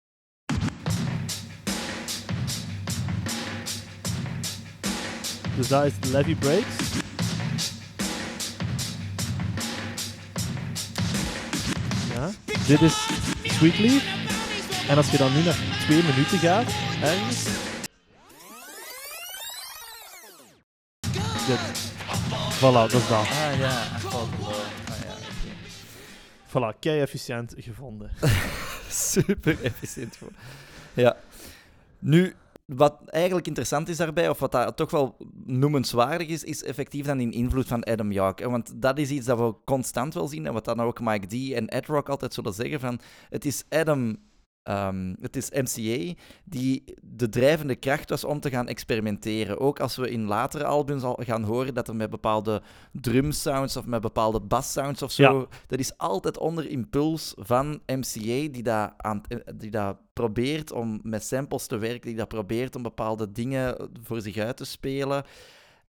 Dus 5.58 5.68
daar 5.68 5.86
is 5.86 5.94
Levy 6.12 6.36
Breaks. 6.36 6.76
Ja. 12.14 12.30
Dit 12.68 12.82
is 12.82 13.08
Sweet 13.44 13.80
Leaf. 13.80 14.04
En 14.90 14.98
als 14.98 15.12
je 15.12 15.18
dan 15.18 15.34
nu 15.34 15.44
naar 15.44 15.58
twee 15.80 16.04
minuten 16.04 16.40
gaat, 16.40 16.68
Ergens? 17.02 17.44
Dit. 21.48 21.60
Voilà, 22.58 22.60
dat 22.60 22.94
is 22.94 23.08
dat. 23.08 23.20
Ah 23.20 23.58
ja. 23.58 23.70
Ah. 23.70 24.24
Voilà, 26.48 26.80
kei 26.80 27.00
efficiënt 27.00 27.54
gevonden. 27.58 28.12
Super 28.90 29.64
efficiënt. 29.64 30.18
Ja. 30.94 31.16
Nu, 32.00 32.36
wat 32.68 33.02
eigenlijk 33.06 33.48
interessant 33.48 33.90
is 33.90 33.98
daarbij, 33.98 34.30
of 34.30 34.40
wat 34.40 34.52
daar 34.52 34.74
toch 34.74 34.92
wel 34.92 35.18
noemenswaardig 35.46 36.28
is, 36.28 36.44
is 36.44 36.64
effectief 36.64 37.06
dan 37.06 37.18
die 37.18 37.32
invloed 37.32 37.68
van 37.68 37.84
Adam 37.84 38.12
hè. 38.12 38.50
Want 38.50 38.82
dat 38.82 38.98
is 38.98 39.10
iets 39.10 39.26
dat 39.26 39.38
we 39.38 39.56
constant 39.66 40.14
wel 40.14 40.28
zien, 40.28 40.46
en 40.46 40.54
wat 40.54 40.66
dan 40.66 40.82
ook 40.82 41.00
Mike 41.02 41.28
D 41.28 41.54
en 41.54 41.68
Ed 41.68 41.86
Rock 41.86 42.10
altijd 42.10 42.34
zullen 42.34 42.54
zeggen, 42.54 42.80
van 42.80 43.00
het 43.30 43.46
is 43.46 43.64
Adam... 43.70 44.18
ehm, 44.68 45.14
het 45.22 45.36
is 45.36 45.50
MCA 45.50 46.14
die 46.44 46.84
de 47.02 47.30
drijvende 47.30 47.76
kracht 47.76 48.10
was 48.10 48.24
om 48.24 48.40
te 48.40 48.50
gaan 48.50 48.68
experimenteren. 48.68 49.60
Ook 49.60 49.80
als 49.80 49.96
we 49.96 50.10
in 50.10 50.26
latere 50.26 50.66
albums 50.66 51.04
al 51.04 51.20
gaan 51.22 51.44
horen 51.44 51.74
dat 51.74 51.88
er 51.88 51.96
met 51.96 52.10
bepaalde 52.10 52.62
drumsounds 52.92 53.78
of 53.78 53.86
met 53.86 54.02
bepaalde 54.02 54.40
basssounds 54.40 55.02
of 55.02 55.12
zo. 55.12 55.40
Ja. 55.40 55.58
Dat 55.68 55.80
is 55.80 55.98
altijd 55.98 56.38
onder 56.38 56.70
impuls 56.70 57.34
van 57.38 57.82
MCA 57.86 58.52
die 58.52 58.64
dat, 58.64 58.94
aan, 58.98 59.22
eh, 59.28 59.38
die 59.56 59.72
dat 59.72 59.98
probeert 60.14 60.72
om 60.72 61.00
met 61.04 61.24
samples 61.24 61.68
te 61.68 61.78
werken, 61.78 62.08
die 62.08 62.18
dat 62.18 62.28
probeert 62.28 62.76
om 62.76 62.82
bepaalde 62.82 63.32
dingen 63.32 63.90
voor 64.04 64.22
zich 64.22 64.38
uit 64.38 64.58
te 64.58 64.66
spelen. 64.66 65.24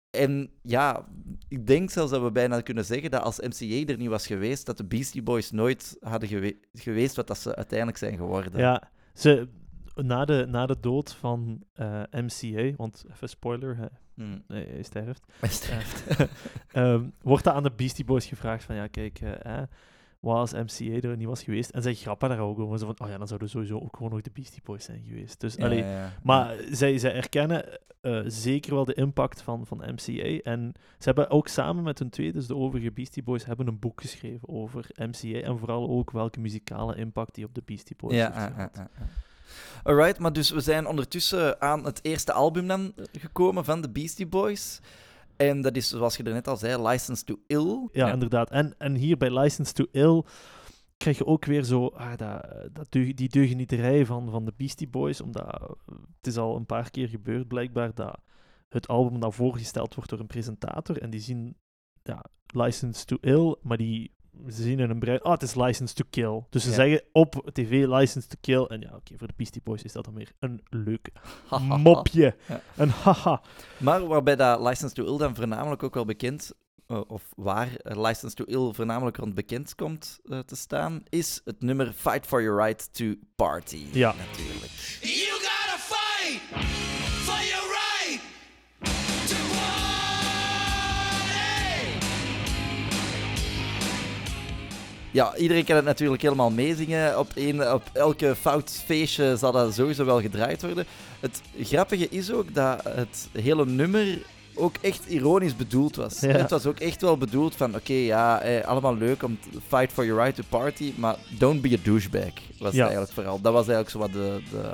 En 0.09 0.49
ja, 0.61 1.05
ik 1.47 1.67
denk 1.67 1.89
zelfs 1.89 2.11
dat 2.11 2.21
we 2.21 2.31
bijna 2.31 2.61
kunnen 2.61 2.85
zeggen 2.85 3.11
dat 3.11 3.21
als 3.21 3.39
MCA 3.39 3.91
er 3.91 3.97
niet 3.97 4.09
was 4.09 4.27
geweest, 4.27 4.65
dat 4.65 4.77
de 4.77 4.85
Beastie 4.85 5.23
Boys 5.23 5.51
nooit 5.51 5.97
hadden 5.99 6.29
gewe- 6.29 6.57
geweest 6.73 7.15
wat 7.15 7.27
dat 7.27 7.37
ze 7.37 7.55
uiteindelijk 7.55 7.97
zijn 7.97 8.17
geworden. 8.17 8.59
Ja, 8.59 8.91
ze, 9.13 9.47
na, 9.95 10.25
de, 10.25 10.45
na 10.49 10.65
de 10.65 10.79
dood 10.79 11.13
van 11.13 11.63
eh, 11.73 12.01
MCA, 12.11 12.75
want 12.75 13.05
even 13.11 13.29
spoiler, 13.29 13.77
hij, 13.77 13.89
Hmm. 14.15 14.43
nee, 14.47 14.67
hij 14.67 14.83
sterft, 14.83 15.25
Best- 15.41 15.69
Ehm, 16.71 17.03
wordt 17.21 17.43
dat 17.43 17.53
aan 17.53 17.63
de 17.63 17.71
Beastie 17.71 18.05
Boys 18.05 18.25
gevraagd 18.25 18.63
van, 18.63 18.75
ja, 18.75 18.87
kijk, 18.87 19.19
eh, 19.21 19.61
als 20.21 20.53
MCA 20.53 21.08
er 21.08 21.17
niet 21.17 21.27
was 21.27 21.43
geweest? 21.43 21.69
En 21.69 21.82
zij 21.82 21.93
grappen 21.93 22.29
daar 22.29 22.39
ook 22.39 22.60
over. 22.60 22.79
Zo 22.79 22.86
van, 22.86 22.99
oh 23.08 23.12
ja, 23.12 23.17
dan 23.17 23.27
zouden 23.27 23.49
sowieso 23.49 23.79
ook 23.79 23.95
gewoon 23.95 24.12
nog 24.12 24.21
de 24.21 24.32
Beastie 24.34 24.62
Boys 24.63 24.84
zijn 24.84 25.03
geweest. 25.08 25.39
Dus, 25.39 25.55
Ja, 25.55 25.65
allee, 25.65 25.84
ja, 25.84 25.91
ja. 25.91 26.13
Maar 26.23 26.55
zij, 26.71 26.97
zij 26.97 27.13
erkennen 27.13 27.79
eh, 28.01 28.21
zeker 28.25 28.73
wel 28.73 28.86
de 28.86 28.93
impact 28.93 29.41
van, 29.41 29.65
van 29.65 29.77
MCA. 29.77 30.39
En 30.51 30.73
ze 30.75 31.03
hebben 31.03 31.29
ook 31.29 31.47
samen 31.47 31.84
met 31.84 31.99
hun 31.99 32.10
twee, 32.10 32.32
dus 32.32 32.47
de 32.47 32.55
overige 32.55 32.91
Beastie 32.91 33.23
Boys, 33.23 33.45
hebben 33.45 33.67
een 33.67 33.79
boek 33.79 34.01
geschreven 34.01 34.49
over 34.49 34.86
MCA. 34.95 35.39
En 35.39 35.58
vooral 35.58 35.89
ook 35.89 36.12
welke 36.12 36.39
muzikale 36.39 36.95
impact 36.95 37.36
die 37.36 37.45
op 37.45 37.55
de 37.55 37.62
Beastie 37.65 37.95
Boys 37.95 38.15
Ja, 38.15 38.32
heeft 38.34 38.53
gehad. 38.53 38.77
ah. 38.77 38.86
Alright, 39.84 40.19
maar 40.19 40.34
dus 40.34 40.49
we 40.49 40.60
zijn 40.60 40.88
ondertussen 40.88 41.62
aan 41.62 41.86
het 41.86 41.99
eerste 42.03 42.34
album 42.34 42.67
dan 42.67 42.93
gekomen 43.12 43.65
van 43.65 43.82
de 43.82 43.89
Beastie 43.89 44.27
Boys. 44.27 44.79
En 45.39 45.62
dat 45.62 45.75
is, 45.75 45.89
zoals 45.89 46.17
je 46.17 46.23
er 46.23 46.34
net 46.34 46.47
al 46.47 46.58
zei, 46.58 46.88
License 46.88 47.23
to 47.23 47.39
Ill. 47.47 47.88
Ja, 47.91 48.12
inderdaad. 48.12 48.49
En, 48.49 48.75
en 48.78 48.95
hier 48.95 49.17
bij 49.17 49.39
License 49.39 49.73
to 49.73 49.86
Ill 49.91 50.23
krijg 50.97 51.17
je 51.17 51.25
ook 51.25 51.45
weer 51.45 51.63
zo 51.63 51.88
ah, 51.88 52.17
dat, 52.17 52.47
dat 52.73 52.91
deug- 52.91 53.13
die 53.13 53.30
deugenieterij 53.30 54.06
van, 54.06 54.30
van 54.30 54.45
de 54.45 54.54
Beastie 54.58 54.88
Boys. 54.88 55.21
Omdat 55.21 55.78
het 56.17 56.28
is 56.28 56.38
al 56.38 56.56
een 56.56 56.65
paar 56.65 56.89
keer 56.89 57.08
gebeurd 57.10 57.47
blijkbaar 57.47 57.93
dat 57.93 58.19
het 58.69 58.88
album 58.88 59.19
dan 59.19 59.34
voorgesteld 59.34 59.95
wordt 59.95 60.10
door 60.10 60.19
een 60.19 60.28
presentator. 60.28 61.02
En 61.02 61.10
die 61.10 61.19
zien 61.19 61.58
ja, 62.04 62.25
License 62.45 63.06
to 63.06 63.17
Ill, 63.21 63.56
maar 63.62 63.78
die 63.78 64.12
ze 64.47 64.62
zien 64.62 64.80
in 64.80 64.89
een 64.89 64.99
brein, 64.99 65.23
oh, 65.25 65.32
het 65.32 65.41
is 65.41 65.56
License 65.56 65.93
to 65.93 66.04
Kill. 66.10 66.43
Dus 66.49 66.63
ze 66.63 66.69
Ja. 66.69 66.75
zeggen 66.75 67.02
op 67.12 67.49
tv 67.54 67.86
License 67.88 68.28
to 68.28 68.36
Kill. 68.41 68.63
En 68.63 68.82
ja, 68.82 68.89
oké, 68.95 69.13
voor 69.17 69.28
de 69.28 69.34
Beastie 69.38 69.62
Boys 69.63 69.82
is 69.84 69.91
dat 69.91 70.06
dan 70.06 70.13
weer 70.13 70.32
een 70.39 70.62
leuk 70.69 71.10
mopje. 71.84 72.36
Ja. 72.47 72.62
Een 72.75 72.89
haha. 72.89 73.41
Maar 73.78 74.08
waarbij 74.08 74.36
dat 74.36 74.60
License 74.62 74.95
to 74.95 75.06
Ill 75.06 75.17
dan 75.17 75.36
voornamelijk 75.36 75.84
ook 75.84 75.93
wel 75.93 76.06
bekend, 76.06 76.52
eh, 76.88 77.02
of 77.08 77.23
waar 77.36 77.75
eh, 77.75 78.02
License 78.06 78.36
to 78.36 78.43
Ill 78.43 78.73
voornamelijk 78.73 79.17
rond 79.17 79.34
bekend 79.36 79.75
komt 79.75 80.19
eh, 80.23 80.39
te 80.39 80.56
staan, 80.56 81.04
is 81.10 81.41
het 81.45 81.62
nummer 81.62 81.93
Fight 81.93 82.25
for 82.25 82.41
Your 82.43 82.63
Right 82.65 82.93
to 82.93 83.13
Party. 83.36 83.86
Ja. 83.91 84.13
Natuurlijk. 84.17 84.71
You 85.02 85.32
gotta 85.32 85.78
fight 85.78 86.78
Ja, 95.11 95.35
iedereen 95.35 95.65
kan 95.65 95.75
het 95.75 95.85
natuurlijk 95.85 96.21
helemaal 96.21 96.49
meezingen. 96.51 97.19
Op, 97.19 97.31
een, 97.35 97.71
op 97.71 97.83
elke 97.93 98.35
fout 98.35 98.81
feestje 98.85 99.37
zal 99.37 99.51
dat 99.51 99.73
sowieso 99.73 100.05
wel 100.05 100.21
gedraaid 100.21 100.61
worden. 100.61 100.85
Het 101.19 101.41
grappige 101.61 102.09
is 102.09 102.31
ook 102.31 102.53
dat 102.53 102.83
het 102.83 103.27
hele 103.41 103.65
nummer 103.65 104.21
ook 104.55 104.75
echt 104.81 105.05
ironisch 105.07 105.55
bedoeld 105.55 105.95
was. 105.95 106.19
Ja. 106.19 106.27
Het 106.27 106.49
was 106.49 106.65
ook 106.65 106.79
echt 106.79 107.01
wel 107.01 107.17
bedoeld 107.17 107.55
van, 107.55 107.75
oké, 107.75 107.93
ja, 107.93 108.41
eh, 108.41 108.65
allemaal 108.67 108.95
leuk 108.95 109.23
om 109.23 109.37
te 109.41 109.59
fight 109.67 109.91
for 109.93 110.05
your 110.05 110.21
right 110.23 110.35
to 110.35 110.43
party, 110.49 110.93
maar 110.95 111.15
don't 111.37 111.61
be 111.61 111.73
a 111.73 111.83
douchebag, 111.83 112.31
was 112.59 112.73
Ja. 112.73 112.81
eigenlijk 112.83 113.11
vooral. 113.13 113.41
Dat 113.41 113.53
was 113.53 113.67
eigenlijk 113.67 113.89
zo 113.89 113.97
wat 113.99 114.13
de, 114.13 114.41
de 114.51 114.71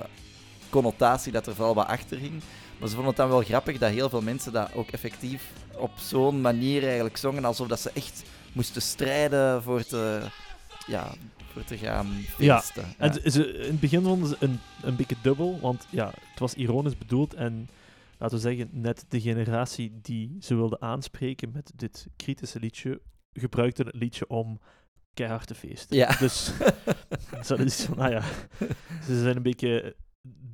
connotatie 0.69 1.31
dat 1.31 1.47
er 1.47 1.55
vooral 1.55 1.73
wat 1.75 1.87
achter 1.87 2.17
ging. 2.17 2.41
Maar 2.79 2.87
ze 2.89 2.95
vonden 2.95 3.07
het 3.13 3.15
dan 3.21 3.29
wel 3.29 3.41
grappig 3.41 3.77
dat 3.77 3.89
heel 3.91 4.09
veel 4.09 4.21
mensen 4.21 4.51
dat 4.53 4.69
ook 4.75 4.89
effectief 4.91 5.41
op 5.77 5.91
zo'n 5.95 6.41
manier 6.41 6.83
eigenlijk 6.83 7.17
zongen, 7.17 7.45
alsof 7.45 7.67
dat 7.67 7.79
ze 7.79 7.91
echt 7.93 8.23
moesten 8.55 8.81
strijden 8.81 9.63
voor 9.63 9.83
te, 9.83 10.21
ja, 10.87 11.13
voor 11.51 11.63
te 11.63 11.77
gaan 11.77 12.07
Ja, 12.37 12.59
feesten. 12.59 12.83
En 12.97 13.13
ze- 13.13 13.31
ze, 13.31 13.47
in 13.53 13.71
het 13.71 13.79
begin 13.79 14.03
vonden 14.03 14.29
ze 14.29 14.35
een, 14.39 14.59
een 14.81 14.95
beetje 14.95 15.15
dubbel, 15.21 15.59
want 15.61 15.87
ja, 15.89 16.05
het 16.29 16.39
was 16.39 16.53
ironisch 16.53 16.97
bedoeld 16.97 17.33
en 17.33 17.69
laten 18.17 18.35
we 18.35 18.41
zeggen, 18.41 18.69
net 18.71 19.05
de 19.09 19.21
generatie 19.21 19.99
die 20.01 20.37
ze 20.39 20.55
wilde 20.55 20.79
aanspreken 20.79 21.51
met 21.53 21.71
dit 21.75 22.07
kritische 22.15 22.59
liedje, 22.59 23.01
gebruikte 23.33 23.83
het 23.83 23.95
liedje 23.95 24.27
om 24.27 24.59
keihard 25.13 25.47
te 25.47 25.55
feesten. 25.55 25.97
Ja. 25.97 26.15
Dus 26.19 26.51
dat 27.47 27.59
is 27.59 27.81
van, 27.81 27.99
ah 27.99 28.11
ja, 28.11 28.21
ze 29.05 29.19
zijn 29.21 29.35
een 29.35 29.41
beetje 29.41 29.95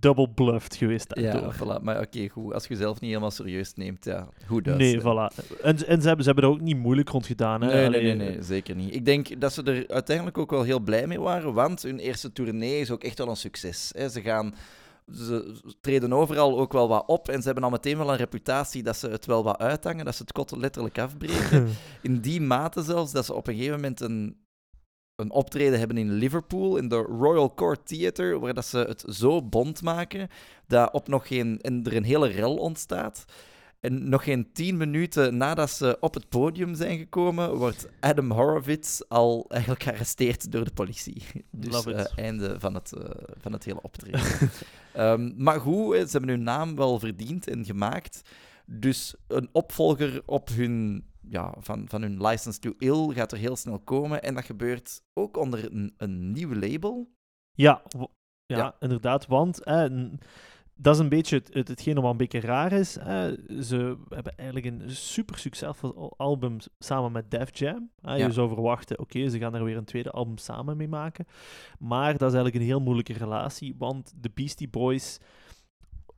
double 0.01 0.29
bluffed 0.29 0.75
geweest 0.75 1.07
Ja, 1.19 1.53
voilà. 1.53 1.81
Maar 1.81 2.01
oké, 2.01 2.27
goed. 2.27 2.53
Als 2.53 2.63
je 2.63 2.73
jezelf 2.73 2.99
niet 2.99 3.09
helemaal 3.09 3.31
serieus 3.31 3.73
neemt, 3.73 4.05
ja, 4.05 4.27
hoe 4.47 4.61
dat? 4.61 4.77
Nee, 4.77 4.99
voilà. 4.99 5.35
En, 5.61 5.87
en 5.87 6.01
ze, 6.01 6.07
hebben, 6.07 6.25
ze 6.25 6.31
hebben 6.31 6.43
er 6.43 6.49
ook 6.49 6.61
niet 6.61 6.77
moeilijk 6.77 7.09
rond 7.09 7.25
gedaan. 7.25 7.61
Hè? 7.61 7.67
Nee, 7.67 7.89
nee, 7.89 8.01
nee, 8.01 8.15
nee, 8.15 8.43
zeker 8.43 8.75
niet. 8.75 8.95
Ik 8.95 9.05
denk 9.05 9.41
dat 9.41 9.53
ze 9.53 9.63
er 9.63 9.87
uiteindelijk 9.87 10.37
ook 10.37 10.51
wel 10.51 10.63
heel 10.63 10.79
blij 10.79 11.07
mee 11.07 11.19
waren, 11.19 11.53
want 11.53 11.81
hun 11.81 11.99
eerste 11.99 12.31
tournee 12.31 12.79
is 12.79 12.91
ook 12.91 13.03
echt 13.03 13.17
wel 13.17 13.27
een 13.27 13.35
succes. 13.35 13.91
Hè. 13.95 14.09
Ze 14.09 14.21
gaan... 14.21 14.55
Ze 15.13 15.55
treden 15.81 16.13
overal 16.13 16.59
ook 16.59 16.73
wel 16.73 16.87
wat 16.87 17.03
op 17.07 17.29
en 17.29 17.39
ze 17.39 17.45
hebben 17.45 17.63
al 17.63 17.69
meteen 17.69 17.97
wel 17.97 18.11
een 18.11 18.17
reputatie 18.17 18.83
dat 18.83 18.97
ze 18.97 19.09
het 19.09 19.25
wel 19.25 19.43
wat 19.43 19.57
uithangen, 19.57 20.05
dat 20.05 20.15
ze 20.15 20.21
het 20.21 20.31
kot 20.31 20.57
letterlijk 20.57 20.99
afbreken. 20.99 21.67
in 22.01 22.19
die 22.19 22.41
mate 22.41 22.81
zelfs 22.81 23.11
dat 23.11 23.25
ze 23.25 23.33
op 23.33 23.47
een 23.47 23.53
gegeven 23.53 23.75
moment 23.75 24.01
een, 24.01 24.37
een 25.21 25.31
optreden 25.31 25.79
hebben 25.79 25.97
in 25.97 26.11
Liverpool, 26.11 26.77
in 26.77 26.87
de 26.87 26.95
Royal 26.95 27.53
Court 27.53 27.87
Theatre, 27.87 28.39
waar 28.39 28.53
dat 28.53 28.65
ze 28.65 28.77
het 28.77 29.03
zo 29.07 29.41
bond 29.41 29.81
maken 29.81 30.29
dat 30.67 30.93
op 30.93 31.07
nog 31.07 31.27
geen... 31.27 31.61
En 31.61 31.83
er 31.83 31.95
een 31.95 32.03
hele 32.03 32.27
rel 32.27 32.55
ontstaat. 32.55 33.25
En 33.81 34.09
nog 34.09 34.23
geen 34.23 34.51
tien 34.53 34.77
minuten 34.77 35.37
nadat 35.37 35.69
ze 35.69 35.97
op 35.99 36.13
het 36.13 36.29
podium 36.29 36.75
zijn 36.75 36.97
gekomen, 36.97 37.55
wordt 37.55 37.87
Adam 37.99 38.31
Horowitz 38.31 39.01
al 39.07 39.45
eigenlijk 39.49 39.83
gearresteerd 39.83 40.51
door 40.51 40.63
de 40.63 40.73
politie. 40.73 41.23
Dus 41.51 41.85
eh, 41.85 42.05
einde 42.15 42.59
van 42.59 42.73
het, 42.73 42.93
eh, 42.93 43.09
van 43.37 43.51
het 43.51 43.63
hele 43.63 43.81
optreden. 43.81 44.21
Ehm, 44.93 45.31
maar 45.37 45.59
goed, 45.59 45.95
ze 45.95 46.07
hebben 46.11 46.29
hun 46.29 46.43
naam 46.43 46.75
wel 46.75 46.99
verdiend 46.99 47.47
en 47.47 47.65
gemaakt. 47.65 48.21
Dus 48.65 49.15
een 49.27 49.49
opvolger 49.51 50.21
op 50.25 50.49
hun, 50.49 51.05
ja, 51.31 51.53
van, 51.59 51.85
van 51.89 52.01
hun 52.01 52.21
License 52.25 52.59
to 52.59 52.73
Ill 52.77 53.13
gaat 53.13 53.31
er 53.31 53.37
heel 53.37 53.55
snel 53.55 53.79
komen. 53.79 54.23
En 54.23 54.33
dat 54.35 54.45
gebeurt 54.45 55.01
ook 55.13 55.37
onder 55.37 55.71
een, 55.71 55.93
een 55.97 56.31
nieuw 56.31 56.53
label. 56.53 57.11
Ja, 57.51 57.81
ja, 58.45 58.57
Ja. 58.57 58.75
inderdaad. 58.79 59.27
Want 59.27 59.63
eh, 59.63 59.85
dat 60.75 60.93
is 60.95 60.99
een 61.01 61.09
beetje 61.09 61.37
het, 61.37 61.53
het, 61.53 61.67
hetgene 61.67 62.01
wat 62.01 62.11
een 62.11 62.17
beetje 62.17 62.39
raar 62.39 62.71
is. 62.71 62.97
eh, 62.97 63.27
ze 63.61 63.97
hebben 64.09 64.35
eigenlijk 64.37 64.67
een 64.67 64.89
super 64.89 65.37
succesvol 65.37 65.95
al- 65.95 66.13
album 66.17 66.57
samen 66.79 67.11
met 67.11 67.31
Def 67.31 67.57
Jam. 67.57 67.91
Eh, 68.01 68.17
Ja. 68.17 68.25
Je 68.25 68.31
zou 68.31 68.47
verwachten, 68.49 68.99
oké, 68.99 69.29
ze 69.29 69.39
gaan 69.39 69.55
er 69.55 69.63
weer 69.63 69.77
een 69.77 69.85
tweede 69.85 70.11
album 70.11 70.37
samen 70.37 70.77
mee 70.77 70.87
maken. 70.87 71.25
Maar 71.79 72.11
dat 72.17 72.29
is 72.29 72.35
eigenlijk 72.35 72.55
een 72.55 72.69
heel 72.69 72.81
moeilijke 72.81 73.13
relatie, 73.13 73.75
want 73.77 74.13
de 74.17 74.31
Beastie 74.33 74.69
Boys... 74.69 75.17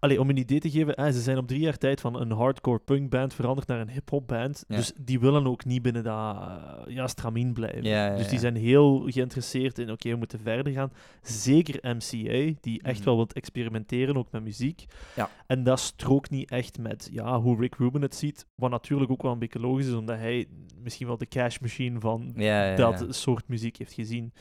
Allee, 0.03 0.19
om 0.19 0.29
een 0.29 0.37
idee 0.37 0.59
te 0.59 0.69
geven, 0.69 1.13
ze 1.13 1.21
zijn 1.21 1.37
op 1.37 1.47
drie 1.47 1.59
jaar 1.59 1.77
tijd 1.77 2.01
van 2.01 2.19
een 2.21 2.31
hardcore 2.31 2.79
punkband 2.79 3.33
veranderd 3.33 3.67
naar 3.67 3.79
een 3.79 3.89
hip-hop 3.89 4.27
band. 4.27 4.63
Ja. 4.67 4.75
Dus 4.75 4.91
die 5.01 5.19
willen 5.19 5.47
ook 5.47 5.65
niet 5.65 5.81
binnen 5.81 6.03
dat 6.03 6.35
uh, 6.35 6.55
ja, 6.87 7.07
stramien 7.07 7.53
blijven. 7.53 7.83
Ja, 7.83 8.05
ja, 8.07 8.15
dus 8.17 8.27
die 8.29 8.39
zijn 8.39 8.55
heel 8.55 8.99
geïnteresseerd 9.11 9.79
in, 9.79 9.91
oké, 9.91 10.09
we 10.09 10.15
moeten 10.15 10.39
verder 10.39 10.73
gaan. 10.73 10.91
Zeker 11.21 11.95
MCA, 11.95 12.53
die 12.61 12.81
echt 12.81 12.95
Mhm. 12.97 13.05
wel 13.05 13.15
wilt 13.15 13.33
experimenteren, 13.33 14.17
ook 14.17 14.31
met 14.31 14.43
muziek. 14.43 14.85
Ja. 15.15 15.29
En 15.47 15.63
dat 15.63 15.79
strookt 15.79 16.29
niet 16.29 16.49
echt 16.51 16.77
met 16.79 17.09
ja, 17.11 17.39
hoe 17.41 17.59
Rick 17.59 17.75
Rubin 17.75 18.01
het 18.01 18.15
ziet. 18.15 18.45
Wat 18.55 18.69
natuurlijk 18.71 19.11
ook 19.11 19.21
wel 19.21 19.31
een 19.31 19.39
beetje 19.39 19.59
logisch 19.59 19.87
is, 19.87 19.93
omdat 19.93 20.17
hij 20.17 20.45
misschien 20.81 21.07
wel 21.07 21.17
de 21.17 21.27
cash 21.27 21.59
machine 21.59 21.99
van 21.99 22.31
dat 22.75 23.05
soort 23.09 23.47
muziek 23.47 23.77
heeft 23.77 23.93
gezien. 23.93 24.33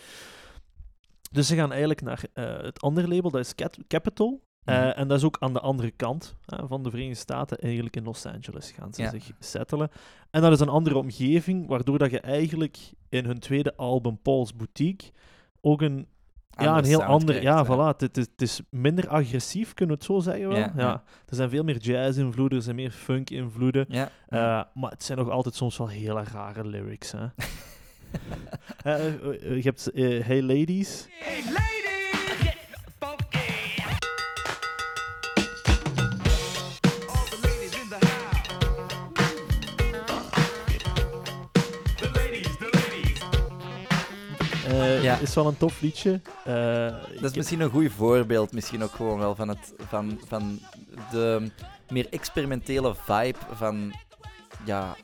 Dus 1.32 1.46
ze 1.46 1.54
gaan 1.56 1.70
eigenlijk 1.70 2.02
naar 2.02 2.24
eh, 2.32 2.62
het 2.62 2.80
andere 2.80 3.08
label, 3.08 3.30
dat 3.30 3.40
is 3.44 3.54
Cat- 3.54 3.78
Capital. 3.88 4.40
Eh, 4.64 4.76
Mhm. 4.78 4.86
En 4.88 5.08
dat 5.08 5.18
is 5.18 5.24
ook 5.24 5.36
aan 5.40 5.52
de 5.52 5.60
andere 5.60 5.90
kant 5.90 6.36
hè, 6.46 6.66
van 6.66 6.82
de 6.82 6.90
Verenigde 6.90 7.18
Staten, 7.20 7.58
eigenlijk 7.58 7.96
in 7.96 8.04
Los 8.04 8.26
Angeles 8.26 8.70
gaan 8.70 8.94
ze 8.94 9.02
Ja. 9.02 9.10
zich 9.10 9.30
settelen. 9.38 9.90
En 10.30 10.40
dat 10.40 10.52
is 10.52 10.60
een 10.60 10.68
andere 10.68 10.96
omgeving, 10.98 11.66
waardoor 11.66 11.98
dat 11.98 12.10
je 12.10 12.20
eigenlijk 12.20 12.78
in 13.08 13.24
hun 13.24 13.38
tweede 13.38 13.76
album, 13.76 14.18
Paul's 14.22 14.54
Boutique, 14.56 15.10
ook 15.60 15.80
een, 15.80 16.06
ja, 16.50 16.66
Andere 16.66 16.78
een 16.78 16.84
heel 16.84 17.02
ander... 17.02 17.24
krijgt, 17.28 17.42
Ja, 17.42 17.64
hè. 17.64 17.92
voilà. 17.94 17.96
Het 17.98 18.16
is, 18.16 18.26
het 18.32 18.42
is 18.42 18.60
minder 18.70 19.08
agressief, 19.08 19.74
kunnen 19.74 19.96
we 19.96 20.02
het 20.02 20.12
zo 20.12 20.20
zeggen 20.20 20.48
wel? 20.48 20.58
Ja, 20.58 20.72
ja. 20.76 21.02
Er 21.28 21.34
zijn 21.34 21.50
veel 21.50 21.64
meer 21.64 21.76
jazz-invloeden, 21.78 22.58
er 22.58 22.64
zijn 22.64 22.76
meer 22.76 22.90
funk-invloeden. 22.90 23.86
Ja. 23.88 24.10
Eh, 24.28 24.62
maar 24.74 24.90
het 24.90 25.02
zijn 25.04 25.18
nog 25.18 25.30
altijd 25.30 25.54
soms 25.54 25.76
wel 25.78 25.88
hele 25.88 26.22
rare 26.32 26.66
lyrics. 26.66 27.12
Hè? 27.12 27.26
Eh, 28.82 29.06
eh, 29.06 29.14
eh, 29.24 29.56
je 29.56 29.62
hebt 29.62 29.90
eh, 29.90 30.24
Hey 30.24 30.42
Ladies. 30.42 31.06
Hey, 31.10 31.42
ladies, 31.44 31.81
Eh, 44.82 45.02
Ja. 45.02 45.18
Is 45.18 45.34
wel 45.34 45.46
een 45.46 45.56
tof 45.56 45.80
liedje. 45.80 46.20
Eh, 46.44 46.86
Dat 47.20 47.30
is 47.30 47.36
misschien 47.36 47.60
een 47.60 47.70
goed 47.70 47.92
voorbeeld, 47.92 48.52
misschien 48.52 48.82
ook 48.82 48.92
gewoon 48.94 49.18
wel 49.18 49.34
van, 49.34 49.48
het, 49.48 49.72
van, 49.88 50.20
van 50.28 50.58
de 51.10 51.50
meer 51.88 52.06
experimentele 52.10 52.94
vibe 52.94 53.38
van 53.52 53.92
ja, 54.64 54.96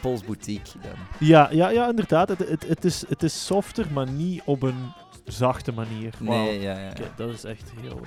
Paul's 0.00 0.24
Boutique 0.24 0.78
dan. 0.82 0.90
ja, 1.28 1.48
ja, 1.50 1.68
ja, 1.68 1.88
inderdaad. 1.88 2.28
Het, 2.28 2.38
het, 2.48 2.68
het, 2.68 2.84
is, 2.84 3.04
het 3.08 3.22
is 3.22 3.46
softer, 3.46 3.86
maar 3.92 4.10
niet 4.10 4.42
op 4.44 4.62
een 4.62 4.92
zachte 5.26 5.72
manier. 5.72 6.14
Nee, 6.18 6.60
ja, 6.60 6.78
ja. 6.78 6.90
Oké, 6.90 7.10
dat 7.16 7.28
is 7.30 7.44
echt 7.44 7.72
heel... 7.80 8.00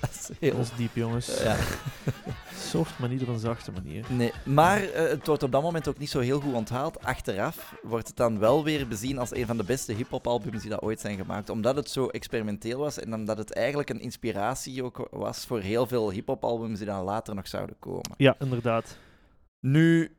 Dat 0.00 0.10
is 0.10 0.30
heel... 0.38 0.56
dat 0.56 0.64
is 0.64 0.76
diep, 0.76 0.94
jongens. 0.94 1.42
Ja. 1.42 1.56
Soft, 2.70 2.98
maar 2.98 3.08
niet 3.08 3.22
op 3.22 3.28
een 3.28 3.38
zachte 3.38 3.72
manier. 3.72 4.04
Nee, 4.08 4.32
maar 4.44 4.82
eh, 4.82 5.08
het 5.08 5.26
wordt 5.26 5.42
op 5.42 5.52
dat 5.52 5.62
moment 5.62 5.88
ook 5.88 5.98
niet 5.98 6.10
zo 6.10 6.20
heel 6.20 6.40
goed 6.40 6.54
onthaald. 6.54 7.04
Achteraf 7.04 7.74
wordt 7.82 8.08
het 8.08 8.16
dan 8.16 8.38
wel 8.38 8.64
weer 8.64 8.88
bezien 8.88 9.18
als 9.18 9.34
een 9.34 9.46
van 9.46 9.56
de 9.56 9.64
beste 9.64 9.92
hip-hop 9.92 10.26
albums 10.26 10.60
die 10.60 10.70
dat 10.70 10.82
ooit 10.82 11.00
zijn 11.00 11.16
gemaakt. 11.16 11.50
Omdat 11.50 11.76
het 11.76 11.90
zo 11.90 12.06
experimenteel 12.06 12.78
was 12.78 12.98
en 12.98 13.14
omdat 13.14 13.38
het 13.38 13.52
eigenlijk 13.52 13.90
een 13.90 14.00
inspiratie 14.00 14.84
ook 14.84 15.08
was 15.10 15.46
voor 15.46 15.60
heel 15.60 15.86
veel 15.86 16.10
hip-hop 16.10 16.44
albums 16.44 16.78
die 16.78 16.86
dan 16.86 17.04
later 17.04 17.34
nog 17.34 17.48
zouden 17.48 17.76
komen. 17.78 18.14
Ja, 18.16 18.36
inderdaad. 18.38 18.96
Nu, 19.60 20.16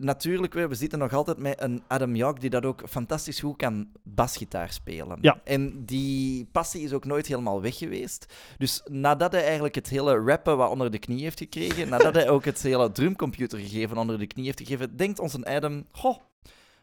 natuurlijk, 0.00 0.54
we 0.54 0.68
we 0.68 0.74
zitten 0.74 0.98
nog 0.98 1.12
altijd 1.12 1.38
met 1.38 1.60
een 1.62 1.82
Adam 1.86 2.16
Yauch 2.16 2.38
die 2.38 2.50
dat 2.50 2.64
ook 2.64 2.82
fantastisch 2.88 3.40
goed 3.40 3.56
kan 3.56 3.88
basgitaar 4.02 4.72
spelen. 4.72 5.18
Ja. 5.20 5.40
En 5.44 5.84
die 5.84 6.48
passie 6.52 6.82
is 6.82 6.92
ook 6.92 7.04
nooit 7.04 7.26
helemaal 7.26 7.62
weg 7.62 7.76
geweest. 7.76 8.26
Dus 8.58 8.82
nadat 8.84 9.32
hij 9.32 9.44
eigenlijk 9.44 9.74
het 9.74 9.88
hele 9.88 10.18
rappen 10.18 10.56
wat 10.56 10.70
onder 10.70 10.90
de 10.90 10.98
knie 10.98 11.22
heeft 11.22 11.38
gekregen, 11.38 11.88
nadat 11.98 12.14
hij 12.14 12.28
ook 12.28 12.44
het 12.44 12.62
hele 12.62 12.92
drumcomputer 12.92 13.58
gegeven 13.58 13.96
onder 13.96 14.18
de 14.18 14.26
knie 14.26 14.44
heeft 14.44 14.60
gegeven, 14.60 14.96
denkt 14.96 15.18
onze 15.18 15.44
Adam, 15.44 15.86
goh, 15.92 16.16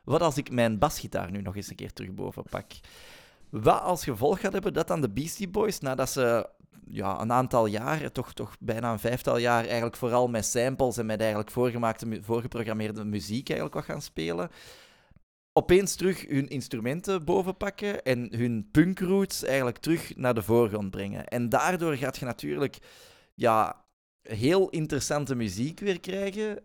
wat 0.03 0.21
als 0.21 0.37
ik 0.37 0.51
mijn 0.51 0.77
basgitaar 0.77 1.31
nu 1.31 1.41
nog 1.41 1.55
eens 1.55 1.69
een 1.69 1.75
keer 1.75 1.93
terug 1.93 2.13
boven 2.13 2.43
pak? 2.49 2.65
Wat 3.49 3.81
als 3.81 4.03
gevolg 4.03 4.39
gaat 4.39 4.53
hebben 4.53 4.73
dat 4.73 4.87
dan 4.87 5.01
de 5.01 5.09
Beastie 5.09 5.47
Boys, 5.47 5.79
nadat 5.79 6.09
ze 6.09 6.49
ja, 6.87 7.21
een 7.21 7.31
aantal 7.31 7.65
jaar, 7.65 8.11
toch, 8.11 8.33
toch 8.33 8.55
bijna 8.59 8.91
een 8.91 8.99
vijftal 8.99 9.37
jaar, 9.37 9.65
eigenlijk 9.65 9.95
vooral 9.95 10.27
met 10.27 10.45
samples 10.45 10.97
en 10.97 11.05
met 11.05 11.19
eigenlijk 11.19 11.51
voorgemaakte, 11.51 12.19
voorgeprogrammeerde 12.21 13.05
muziek 13.05 13.49
eigenlijk 13.49 13.77
wat 13.79 13.95
gaan 13.95 14.01
spelen, 14.01 14.49
opeens 15.53 15.95
terug 15.95 16.27
hun 16.27 16.47
instrumenten 16.47 17.25
bovenpakken 17.25 18.03
en 18.03 18.27
hun 18.35 18.69
punkroots 18.71 19.43
eigenlijk 19.43 19.77
terug 19.77 20.15
naar 20.15 20.33
de 20.33 20.43
voorgrond 20.43 20.91
brengen. 20.91 21.27
En 21.27 21.49
daardoor 21.49 21.95
gaat 21.95 22.17
je 22.17 22.25
natuurlijk 22.25 22.77
ja, 23.33 23.84
heel 24.27 24.69
interessante 24.69 25.35
muziek 25.35 25.79
weer 25.79 25.99
krijgen, 25.99 26.61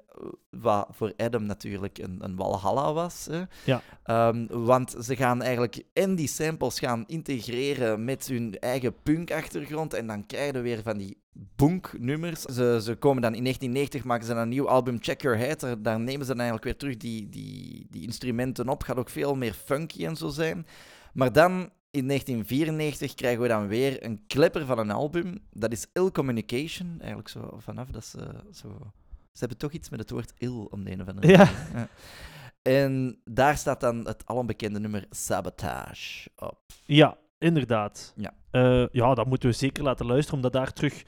wat 0.51 0.89
voor 0.91 1.13
Adam 1.17 1.45
natuurlijk 1.47 1.99
een, 1.99 2.17
een 2.21 2.37
walhalla 2.37 2.93
was. 2.93 3.27
Hè. 3.31 3.43
Ja. 3.65 3.83
Ehm, 4.03 4.47
want 4.49 4.97
ze 5.01 5.17
gaan 5.17 5.43
eigenlijk 5.43 5.83
en 5.93 6.15
die 6.15 6.29
samples 6.29 6.79
gaan 6.79 7.05
integreren 7.07 8.05
met 8.05 8.27
hun 8.27 8.59
eigen 8.59 8.95
punk-achtergrond 9.03 9.95
en 9.95 10.07
dan 10.07 10.27
krijg 10.27 10.53
je 10.53 10.61
weer 10.61 10.83
van 10.83 10.99
die 10.99 11.19
bunk-nummers. 11.57 12.41
Ze, 12.43 12.81
ze 12.83 12.95
komen 12.95 13.23
dan 13.23 13.35
in 13.35 13.43
1990, 13.43 14.05
maken 14.05 14.27
ze 14.27 14.33
een 14.35 14.49
nieuw 14.49 14.69
album, 14.69 14.99
Check 15.01 15.23
Your 15.23 15.39
Head. 15.39 15.61
Daar- 15.61 15.83
Daar 15.83 16.01
nemen 16.01 16.27
ze 16.27 16.35
dan 16.35 16.41
eigenlijk 16.41 16.65
weer 16.65 16.77
terug 16.77 16.97
die, 16.97 17.29
die, 17.29 17.87
die 17.91 18.03
instrumenten 18.03 18.69
op. 18.69 18.83
Gaat 18.83 18.97
ook 18.97 19.11
veel 19.11 19.35
meer 19.35 19.53
funky 19.53 20.07
en 20.07 20.17
zo 20.17 20.29
zijn. 20.29 20.67
Maar 21.13 21.33
dan, 21.33 21.71
in 21.91 22.07
1994, 22.07 23.15
krijgen 23.15 23.43
we 23.43 23.49
dan 23.49 23.67
weer 23.67 24.05
een 24.05 24.27
klepper 24.27 24.67
van 24.67 24.79
een 24.79 24.91
album. 24.91 25.39
Dat 25.51 25.73
is 25.73 25.87
Ill 25.93 26.11
Communication. 26.11 26.97
Eigenlijk 26.99 27.29
zo 27.29 27.57
vanaf 27.59 27.89
dat 27.89 28.05
ze 28.05 28.19
zo... 28.53 28.93
Ze 29.33 29.39
hebben 29.39 29.59
toch 29.59 29.73
iets 29.73 29.89
met 29.89 30.01
het 30.01 30.11
woord 30.11 30.33
ill 30.39 30.67
om 30.71 30.85
de 30.85 30.91
een 30.91 31.01
of 31.01 31.09
andere 31.09 31.29
Ja. 31.29 31.51
ja. 31.75 31.89
En 32.63 33.21
daar 33.25 33.57
staat 33.57 33.81
dan 33.81 34.07
het 34.07 34.27
alombekende 34.27 34.81
nummer 34.81 35.07
Sabotage 35.11 36.31
op. 36.37 36.61
Ja, 36.85 37.19
inderdaad. 37.39 38.13
Ja. 38.17 38.35
Eh, 38.51 38.87
ja, 38.93 39.15
dat 39.15 39.27
moeten 39.27 39.49
we 39.49 39.55
zeker 39.55 39.83
laten 39.83 40.07
luisteren, 40.07 40.37
omdat 40.37 40.53
daar 40.53 40.73
terug, 40.73 41.03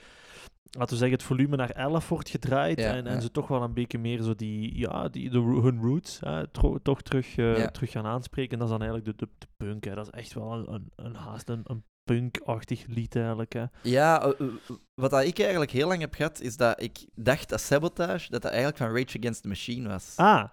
laten 0.78 0.92
we 0.92 0.96
zeggen, 1.00 1.16
het 1.18 1.26
volume 1.26 1.56
naar 1.56 1.70
11 1.70 2.08
wordt 2.08 2.28
gedraaid. 2.28 2.78
Ja, 2.80 2.92
en, 2.94 3.06
en 3.06 3.14
ja. 3.14 3.20
ze 3.20 3.30
toch 3.30 3.48
wel 3.48 3.62
een 3.62 3.74
beetje 3.74 3.98
meer 3.98 4.22
zo 4.22 4.34
die, 4.34 4.78
ja, 4.78 5.08
die, 5.08 5.30
de, 5.30 5.38
hun 5.38 5.80
roots 5.80 6.20
hè, 6.20 6.46
tro- 6.48 6.78
toch 6.82 7.02
terug, 7.02 7.36
eh, 7.36 7.58
Ja. 7.58 7.66
terug 7.70 7.90
gaan 7.90 8.06
aanspreken. 8.06 8.52
En 8.52 8.58
dat 8.58 8.66
is 8.66 8.78
dan 8.78 8.82
eigenlijk 8.88 9.18
de, 9.18 9.26
de, 9.26 9.32
de 9.38 9.46
punk. 9.56 9.84
Hè. 9.84 9.94
Dat 9.94 10.06
is 10.06 10.20
echt 10.20 10.34
wel 10.34 10.68
een, 10.68 10.92
een, 10.96 11.14
haast 11.14 11.48
een, 11.48 11.60
een 11.64 11.84
punk-achtig 12.04 12.84
lied 12.86 13.16
eigenlijk. 13.16 13.52
Hè. 13.52 13.64
Ja, 13.82 14.22
eh, 14.22 14.30
eh, 14.40 14.46
wat 14.94 15.10
dat 15.10 15.24
ik 15.24 15.38
eigenlijk 15.38 15.70
heel 15.70 15.88
lang 15.88 16.00
heb 16.00 16.14
gehad, 16.14 16.40
is 16.40 16.56
dat 16.56 16.82
ik 16.82 17.06
dacht 17.14 17.48
dat 17.48 17.60
Sabotage, 17.60 18.30
dat 18.30 18.42
dat 18.42 18.50
eigenlijk 18.50 18.78
van 18.82 18.88
Rage 18.96 19.18
Against 19.18 19.42
the 19.42 19.48
Machine 19.48 19.88
was. 19.88 20.12
Ah, 20.16 20.44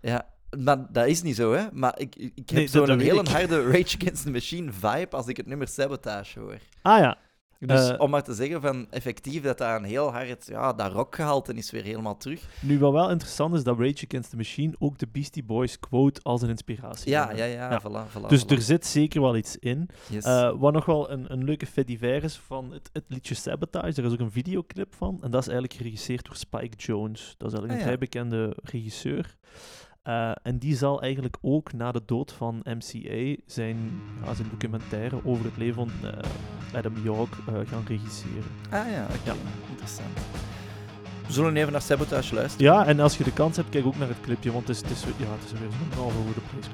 Ja, 0.00 0.26
maar 0.58 0.92
dat 0.92 1.06
is 1.06 1.22
niet 1.22 1.36
zo, 1.36 1.52
hè. 1.52 1.66
Maar 1.72 1.98
ik, 1.98 2.16
ik 2.16 2.32
heb 2.36 2.50
Nee, 2.58 2.68
zo'n 2.68 2.98
hele 2.98 3.22
harde 3.30 3.62
Rage 3.70 3.96
Against 4.00 4.22
the 4.24 4.30
Machine 4.30 4.72
vibe 4.72 5.08
als 5.16 5.26
ik 5.26 5.36
het 5.36 5.46
nummer 5.46 5.68
Sabotage 5.68 6.40
hoor. 6.40 6.58
ah 6.82 6.98
ja. 6.98 7.18
Dus 7.60 7.88
Eh, 7.90 8.00
om 8.00 8.10
maar 8.10 8.22
te 8.22 8.34
zeggen 8.34 8.60
van 8.60 8.86
effectief 8.90 9.42
dat 9.42 9.58
daar 9.58 9.76
een 9.76 9.84
heel 9.84 10.12
hard, 10.12 10.46
ja, 10.46 10.72
dat 10.72 10.92
rockgehalte 10.92 11.54
is 11.54 11.70
weer 11.70 11.82
helemaal 11.82 12.16
terug. 12.16 12.40
Nu, 12.60 12.78
wat 12.78 12.92
wel 12.92 13.10
interessant 13.10 13.54
is, 13.54 13.62
dat 13.64 13.78
Rage 13.78 14.04
Against 14.08 14.30
the 14.30 14.36
Machine 14.36 14.74
ook 14.78 14.98
de 14.98 15.06
Beastie 15.12 15.44
Boys 15.44 15.78
quote 15.78 16.20
als 16.22 16.42
een 16.42 16.48
inspiratie. 16.48 17.10
Ja, 17.10 17.30
ja, 17.32 17.44
ja, 17.44 17.70
Ja. 17.70 17.80
voilà, 17.80 18.10
voilà. 18.16 18.26
Dus 18.28 18.44
voilà. 18.44 18.48
er 18.48 18.62
zit 18.62 18.86
zeker 18.86 19.20
wel 19.20 19.36
iets 19.36 19.56
in. 19.58 19.88
Yes. 20.10 20.24
Eh, 20.24 20.52
wat 20.58 20.72
nog 20.72 20.84
wel 20.84 21.10
een, 21.10 21.32
een 21.32 21.44
leuke 21.44 21.66
fait 21.66 21.86
divers 21.86 22.24
is 22.24 22.36
van 22.36 22.72
het, 22.72 22.90
het 22.92 23.04
liedje 23.08 23.34
Sabotage, 23.34 23.94
daar 23.94 24.04
is 24.04 24.12
ook 24.12 24.18
een 24.20 24.30
videoclip 24.30 24.94
van. 24.94 25.18
En 25.22 25.30
dat 25.30 25.40
is 25.40 25.48
eigenlijk 25.48 25.78
geregisseerd 25.78 26.24
door 26.24 26.36
Spike 26.36 26.76
Jones. 26.76 27.34
Dat 27.38 27.52
is 27.52 27.58
eigenlijk 27.58 27.66
Ah, 27.66 27.70
een 27.70 27.78
ja. 27.78 27.84
vrij 27.84 27.98
bekende 27.98 28.56
regisseur. 28.62 29.36
Eh, 30.06 30.30
en 30.42 30.58
die 30.58 30.76
zal 30.76 31.02
eigenlijk 31.02 31.36
ook 31.40 31.72
na 31.72 31.92
de 31.92 32.02
dood 32.06 32.32
van 32.32 32.62
MCA 32.64 33.42
zijn, 33.46 34.00
ja, 34.24 34.34
zijn 34.34 34.48
documentaire 34.50 35.20
over 35.24 35.44
het 35.44 35.56
leven 35.56 35.74
van 35.74 35.90
eh, 36.10 36.78
Adam 36.78 36.92
Yauch 37.02 37.38
eh, 37.48 37.54
gaan 37.66 37.84
regisseren. 37.86 38.50
Ah 38.70 38.90
ja, 38.90 39.04
oké. 39.04 39.18
Ja. 39.24 39.34
Interessant. 39.68 40.18
We 41.26 41.32
zullen 41.32 41.56
even 41.56 41.72
naar 41.72 41.82
Sabotage 41.82 42.34
luisteren. 42.34 42.72
Ja, 42.72 42.86
en 42.86 43.00
als 43.00 43.16
je 43.16 43.24
de 43.24 43.32
kans 43.32 43.56
hebt, 43.56 43.68
kijk 43.68 43.86
ook 43.86 43.98
naar 43.98 44.08
het 44.08 44.20
clipje, 44.20 44.52
want 44.52 44.68
het 44.68 44.76
is, 44.76 44.82
het 44.82 44.90
is, 44.90 45.02
ja, 45.02 45.32
het 45.38 45.44
is 45.44 45.60
weer 45.60 45.70
zo'n 45.70 46.02
halve 46.02 46.16
goede 46.16 46.40
prijs. 46.50 46.66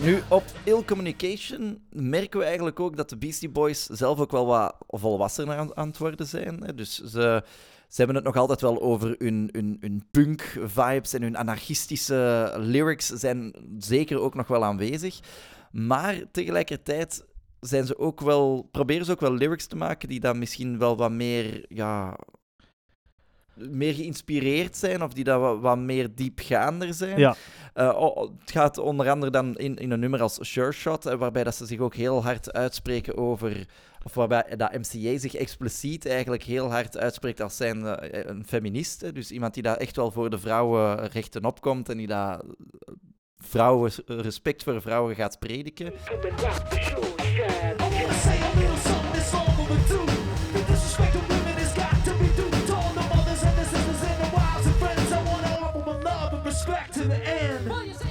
Nu, 0.00 0.22
op 0.28 0.44
Ill 0.64 0.84
Communication 0.84 1.82
merken 1.90 2.38
we 2.38 2.44
eigenlijk 2.44 2.80
ook 2.80 2.96
dat 2.96 3.08
de 3.08 3.16
Beastie 3.16 3.48
Boys 3.48 3.86
zelf 3.86 4.18
ook 4.18 4.30
wel 4.30 4.46
wat 4.46 4.76
volwassener 4.88 5.72
aan, 5.74 5.86
het 5.86 5.98
worden 5.98 6.26
zijn. 6.26 6.72
Dus 6.74 7.00
ze, 7.00 7.42
ze 7.88 7.96
hebben 7.96 8.16
het 8.16 8.24
nog 8.24 8.36
altijd 8.36 8.60
wel 8.60 8.82
over 8.82 9.14
hun, 9.18 9.48
hun, 9.52 9.76
hun 9.80 10.04
punk-vibes 10.10 11.12
en 11.12 11.22
hun 11.22 11.36
anarchistische 11.36 12.52
lyrics 12.58 13.06
zijn 13.06 13.54
zeker 13.78 14.20
ook 14.20 14.34
nog 14.34 14.46
wel 14.46 14.64
aanwezig. 14.64 15.20
Maar 15.72 16.22
tegelijkertijd 16.32 17.24
zijn 17.60 17.86
ze 17.86 17.98
ook 17.98 18.20
wel, 18.20 18.68
proberen 18.70 19.04
ze 19.04 19.12
ook 19.12 19.20
wel 19.20 19.34
lyrics 19.34 19.66
te 19.66 19.76
maken 19.76 20.08
die 20.08 20.20
dan 20.20 20.38
misschien 20.38 20.78
wel 20.78 20.96
wat 20.96 21.10
meer, 21.10 21.64
ja... 21.68 22.16
meer 23.54 23.94
geïnspireerd 23.94 24.76
zijn 24.76 25.02
of 25.02 25.12
die 25.12 25.24
dat 25.24 25.40
wat, 25.40 25.60
wat 25.60 25.78
meer 25.78 26.14
diepgaander 26.14 26.94
zijn. 26.94 27.18
Ja, 27.18 27.36
Eh, 27.72 28.16
het 28.38 28.50
gaat 28.50 28.78
onder 28.78 29.10
andere 29.10 29.30
dan 29.32 29.56
in, 29.56 29.76
in 29.76 29.90
een 29.90 30.00
nummer 30.00 30.22
als 30.22 30.38
Sure 30.40 30.72
Shot, 30.72 31.06
eh, 31.06 31.14
waarbij 31.14 31.44
dat 31.44 31.54
ze 31.54 31.66
zich 31.66 31.78
ook 31.78 31.94
heel 31.94 32.22
hard 32.22 32.52
uitspreken 32.52 33.16
over. 33.16 33.66
Of 34.04 34.14
waarbij 34.14 34.44
dat 34.56 34.72
MCA 34.72 35.18
zich 35.18 35.34
expliciet 35.34 36.06
eigenlijk 36.06 36.42
heel 36.42 36.70
hard 36.70 36.98
uitspreekt 36.98 37.40
als 37.40 37.56
zijn 37.56 37.86
eh, 37.86 38.24
een 38.26 38.44
feminist. 38.46 39.14
Dus 39.14 39.30
iemand 39.30 39.54
die 39.54 39.62
daar 39.62 39.76
echt 39.76 39.96
wel 39.96 40.10
voor 40.10 40.30
de 40.30 40.38
vrouwenrechten 40.38 41.44
opkomt 41.44 41.88
en 41.88 41.96
die 41.96 42.06
daar 42.06 42.40
vrouwen, 43.36 43.92
respect 44.06 44.62
voor 44.62 44.82
vrouwen 44.82 45.14
gaat 45.14 45.38
prediken. 45.38 45.92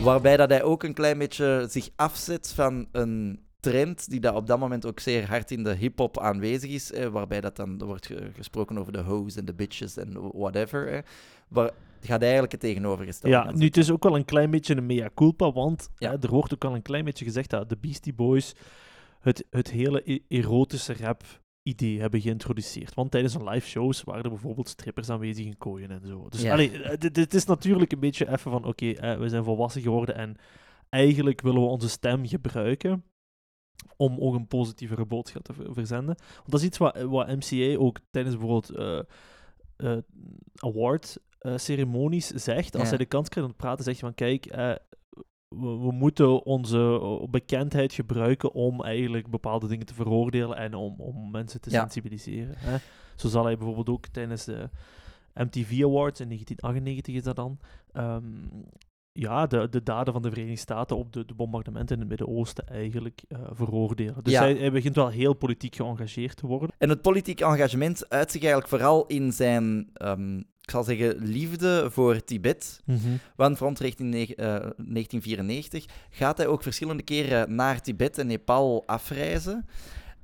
Waarbij 0.03 0.37
dat 0.37 0.49
hij 0.49 0.63
ook 0.63 0.83
een 0.83 0.93
klein 0.93 1.17
beetje 1.17 1.65
zich 1.69 1.89
afzet 1.95 2.51
van 2.55 2.87
een 2.91 3.39
trend 3.59 4.09
die 4.09 4.19
dat 4.19 4.35
op 4.35 4.47
dat 4.47 4.59
moment 4.59 4.85
ook 4.85 4.99
zeer 4.99 5.27
hard 5.27 5.51
in 5.51 5.63
de 5.63 5.73
hip-hop 5.75 6.19
aanwezig 6.19 6.69
is. 6.69 6.91
eh, 6.91 7.07
waarbij 7.07 7.41
dat 7.41 7.55
dan 7.55 7.79
er 7.79 7.85
wordt 7.85 8.05
ge- 8.05 8.29
gesproken 8.35 8.77
over 8.77 8.93
de 8.93 9.01
hoes 9.01 9.35
en 9.35 9.45
de 9.45 9.53
bitches 9.53 9.97
en 9.97 10.31
whatever. 10.33 10.87
eh, 10.87 10.99
waar 11.47 11.71
gaat 12.01 12.21
eigenlijk 12.21 12.51
het 12.51 12.61
tegenovergestelde. 12.61 13.35
ja 13.35 13.51
nu 13.51 13.65
het 13.65 13.77
is 13.77 13.91
ook 13.91 14.03
wel 14.03 14.15
een 14.15 14.25
klein 14.25 14.51
beetje 14.51 14.75
een 14.75 14.85
mea 14.85 15.09
culpa, 15.15 15.51
want 15.51 15.89
Ja. 15.97 16.09
hè, 16.11 16.17
er 16.21 16.29
wordt 16.29 16.53
ook 16.53 16.65
al 16.65 16.75
een 16.75 16.81
klein 16.81 17.05
beetje 17.05 17.25
gezegd 17.25 17.49
dat 17.49 17.69
de 17.69 17.77
Beastie 17.81 18.13
Boys 18.13 18.55
het, 19.19 19.45
het 19.49 19.71
hele 19.71 20.01
e- 20.11 20.19
erotische 20.27 20.95
rap 20.99 21.23
idee 21.63 21.99
hebben 21.99 22.21
geïntroduceerd. 22.21 22.93
Want 22.93 23.11
tijdens 23.11 23.33
hun 23.33 23.49
live 23.49 23.67
shows 23.67 24.03
waren 24.03 24.23
er 24.23 24.29
bijvoorbeeld 24.29 24.69
strippers 24.69 25.09
aanwezig 25.09 25.45
in 25.45 25.57
kooien 25.57 25.91
en 25.91 26.07
zo. 26.07 26.29
Dus 26.29 26.41
Ja. 26.41 26.51
allee, 26.53 26.83
eh, 26.83 26.97
dit, 26.97 27.15
dit 27.15 27.33
is 27.33 27.45
natuurlijk 27.45 27.91
een 27.91 27.99
beetje 27.99 28.27
even 28.27 28.51
van, 28.51 28.65
oké, 28.65 28.89
eh, 28.91 29.17
we 29.17 29.29
zijn 29.29 29.43
volwassen 29.43 29.81
geworden 29.81 30.15
en 30.15 30.35
eigenlijk 30.89 31.41
willen 31.41 31.61
we 31.61 31.67
onze 31.67 31.89
stem 31.89 32.27
gebruiken 32.27 33.03
om 33.97 34.19
ook 34.19 34.33
een 34.35 34.47
positievere 34.47 35.05
boodschap 35.05 35.43
te 35.43 35.53
ver- 35.53 35.73
verzenden. 35.73 36.15
Want 36.35 36.51
dat 36.51 36.59
is 36.59 36.65
iets 36.65 36.77
wat, 36.77 37.01
wat 37.01 37.27
MCA 37.27 37.77
ook 37.77 37.99
tijdens 38.11 38.37
bijvoorbeeld 38.37 38.69
eh 38.69 38.99
eh, 39.77 39.97
award-ceremonies 40.55 42.27
zegt. 42.27 42.73
Als 42.73 42.83
Ja. 42.83 42.89
hij 42.89 42.97
de 42.97 43.05
kans 43.05 43.29
krijgt 43.29 43.49
om 43.49 43.55
te 43.55 43.61
praten, 43.63 43.83
zegt 43.83 43.99
hij 44.01 44.09
van, 44.09 44.15
kijk, 44.27 44.45
we, 45.59 45.77
we 45.77 45.91
moeten 45.91 46.45
onze 46.45 46.99
eh, 47.01 47.27
bekendheid 47.29 47.93
gebruiken 47.93 48.51
om 48.53 48.83
eigenlijk 48.83 49.29
bepaalde 49.29 49.67
dingen 49.67 49.85
te 49.85 49.93
veroordelen 49.93 50.57
en 50.57 50.73
om, 50.73 50.95
om 50.99 51.31
mensen 51.31 51.61
te 51.61 51.69
Ja. 51.71 51.79
sensibiliseren. 51.79 52.53
Hè. 52.57 52.77
Zo 53.15 53.27
zal 53.27 53.45
hij 53.45 53.57
bijvoorbeeld 53.57 53.89
ook 53.89 54.07
tijdens 54.07 54.45
de 54.45 54.69
MTV 55.33 55.83
Awards 55.83 56.19
in 56.19 56.27
1998 56.27 57.15
is 57.15 57.23
dat 57.23 57.35
dan. 57.35 57.59
ehm, 57.91 58.23
ja, 59.13 59.47
de, 59.47 59.69
de 59.69 59.83
daden 59.83 60.13
van 60.13 60.21
de 60.21 60.29
Verenigde 60.29 60.59
Staten 60.59 60.97
op 60.97 61.13
de, 61.13 61.25
de 61.25 61.33
bombardementen 61.33 61.95
in 61.95 61.99
het 62.01 62.09
Midden-Oosten 62.09 62.67
eigenlijk 62.67 63.21
eh, 63.27 63.39
veroordelen. 63.51 64.23
Dus 64.23 64.33
Ja. 64.33 64.41
hij, 64.41 64.53
hij 64.53 64.71
begint 64.71 64.95
wel 64.95 65.09
heel 65.09 65.33
politiek 65.33 65.75
geëngageerd 65.75 66.37
te 66.37 66.47
worden. 66.47 66.69
En 66.77 66.89
het 66.89 67.01
politiek 67.01 67.39
engagement 67.41 68.09
uit 68.09 68.31
zich 68.31 68.41
eigenlijk 68.41 68.69
vooral 68.71 69.05
in 69.05 69.31
zijn, 69.33 69.89
ehm, 69.93 70.41
ik 70.61 70.69
zal 70.71 70.83
zeggen, 70.83 71.17
liefde 71.17 71.87
voor 71.91 72.23
Tibet. 72.23 72.81
Want 73.35 73.59
rond 73.59 73.79
richting 73.79 74.09
neg- 74.09 74.29
eh, 74.31 74.45
1994 74.77 75.85
gaat 76.09 76.37
hij 76.37 76.47
ook 76.47 76.63
verschillende 76.63 77.03
keren 77.03 77.55
naar 77.55 77.81
Tibet 77.81 78.17
en 78.17 78.27
Nepal 78.27 78.83
afreizen. 78.87 79.65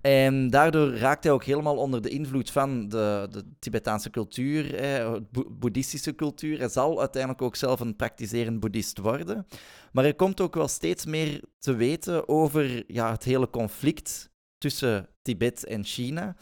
En 0.02 0.50
daardoor 0.50 0.94
raakt 0.96 1.24
hij 1.24 1.34
ook 1.34 1.44
helemaal 1.44 1.78
onder 1.78 2.02
de 2.02 2.10
invloed 2.10 2.52
van 2.52 2.90
de, 2.90 3.28
de 3.32 3.44
Tibetaanse 3.60 4.10
cultuur, 4.10 4.76
eh, 4.76 5.14
bo- 5.32 5.50
boeddhistische 5.50 6.16
cultuur. 6.16 6.58
Hij 6.60 6.70
zal 6.70 7.00
uiteindelijk 7.00 7.42
ook 7.42 7.56
zelf 7.56 7.80
een 7.80 7.96
praktiserend 7.96 8.60
boeddhist 8.60 8.98
worden. 8.98 9.48
Maar 9.92 10.04
hij 10.04 10.14
komt 10.14 10.42
ook 10.42 10.56
wel 10.56 10.68
steeds 10.68 11.06
meer 11.06 11.42
te 11.60 11.76
weten 11.76 12.28
over 12.30 12.84
ja, 12.94 13.12
het 13.12 13.24
hele 13.24 13.50
conflict 13.50 14.30
tussen 14.58 15.10
Tibet 15.22 15.66
en 15.66 15.84
China. 15.84 16.36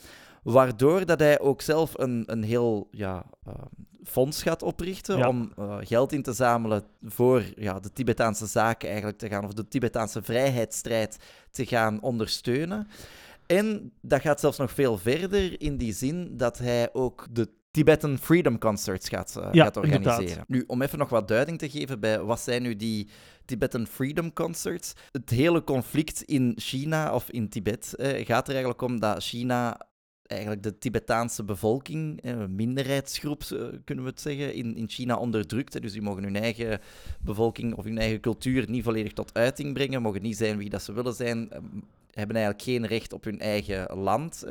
Waardoor 0.46 1.06
dat 1.06 1.20
hij 1.20 1.40
ook 1.40 1.62
zelf 1.62 1.92
een, 1.98 2.24
een 2.26 2.44
heel 2.44 2.88
ja, 2.92 3.26
eh, 3.46 3.54
fonds 4.04 4.44
gaat 4.44 4.64
oprichten 4.64 5.18
Ja. 5.18 5.28
om 5.28 5.52
eh, 5.58 5.78
geld 5.82 6.12
in 6.12 6.22
te 6.22 6.34
zamelen 6.34 6.84
voor 7.04 7.44
ja, 7.56 7.80
de 7.80 7.94
Tibetaanse 7.94 8.46
zaken 8.46 8.88
eigenlijk 8.88 9.18
te 9.18 9.28
gaan, 9.30 9.46
of 9.46 9.54
de 9.54 9.68
Tibetaanse 9.68 10.24
vrijheidsstrijd 10.24 11.18
te 11.52 11.66
gaan 11.66 12.02
ondersteunen. 12.02 12.88
En 13.46 13.92
dat 14.02 14.22
gaat 14.22 14.40
zelfs 14.40 14.58
nog 14.58 14.72
veel 14.72 14.98
verder 14.98 15.62
in 15.62 15.78
die 15.78 15.94
zin 15.94 16.38
dat 16.38 16.58
hij 16.58 16.90
ook 16.94 17.28
de 17.32 17.50
Tibetan 17.72 18.18
Freedom 18.18 18.58
Concerts 18.60 19.10
gaat, 19.10 19.36
eh, 19.36 19.48
Ja, 19.52 19.64
gaat 19.64 19.78
organiseren. 19.78 20.20
inderdaad. 20.20 20.48
Nu, 20.50 20.64
om 20.68 20.82
even 20.82 20.98
nog 21.00 21.10
wat 21.10 21.28
duiding 21.28 21.60
te 21.60 21.70
geven 21.70 22.00
bij 22.00 22.22
wat 22.22 22.40
zijn 22.40 22.62
nu 22.62 22.76
die 22.76 23.10
Tibetan 23.46 23.88
Freedom 23.88 24.34
Concerts. 24.34 24.94
Het 25.12 25.30
hele 25.30 25.64
conflict 25.64 26.22
in 26.22 26.54
China 26.56 27.14
of 27.14 27.30
in 27.30 27.50
Tibet 27.50 27.94
eh, 27.96 28.26
gaat 28.26 28.44
er 28.48 28.54
eigenlijk 28.54 28.82
om 28.82 29.00
dat 29.00 29.24
China 29.24 29.80
eigenlijk 30.28 30.64
de 30.64 30.78
Tibetaanse 30.78 31.44
bevolking, 31.44 32.20
een 32.24 32.56
minderheidsgroep 32.56 33.44
kunnen 33.84 34.04
we 34.04 34.10
het 34.10 34.22
zeggen, 34.22 34.54
in, 34.54 34.76
in 34.76 34.90
China 34.90 35.16
onderdrukt. 35.16 35.82
Dus 35.82 35.92
die 35.92 36.02
mogen 36.02 36.24
hun 36.24 36.36
eigen 36.36 36.80
bevolking 37.22 37.76
of 37.76 37.84
hun 37.84 37.98
eigen 37.98 38.20
cultuur 38.20 38.70
niet 38.70 38.84
volledig 38.84 39.14
tot 39.14 39.34
uiting 39.34 39.74
brengen, 39.74 40.02
mogen 40.02 40.22
niet 40.22 40.38
zijn 40.38 40.58
wie 40.58 40.70
dat 40.70 40.84
ze 40.84 40.94
willen 40.94 41.14
zijn, 41.14 41.52
eh, 41.52 41.60
hebben 42.12 42.36
eigenlijk 42.36 42.66
geen 42.66 42.86
recht 42.86 43.14
op 43.14 43.24
hun 43.24 43.40
eigen 43.40 43.98
land. 43.98 44.46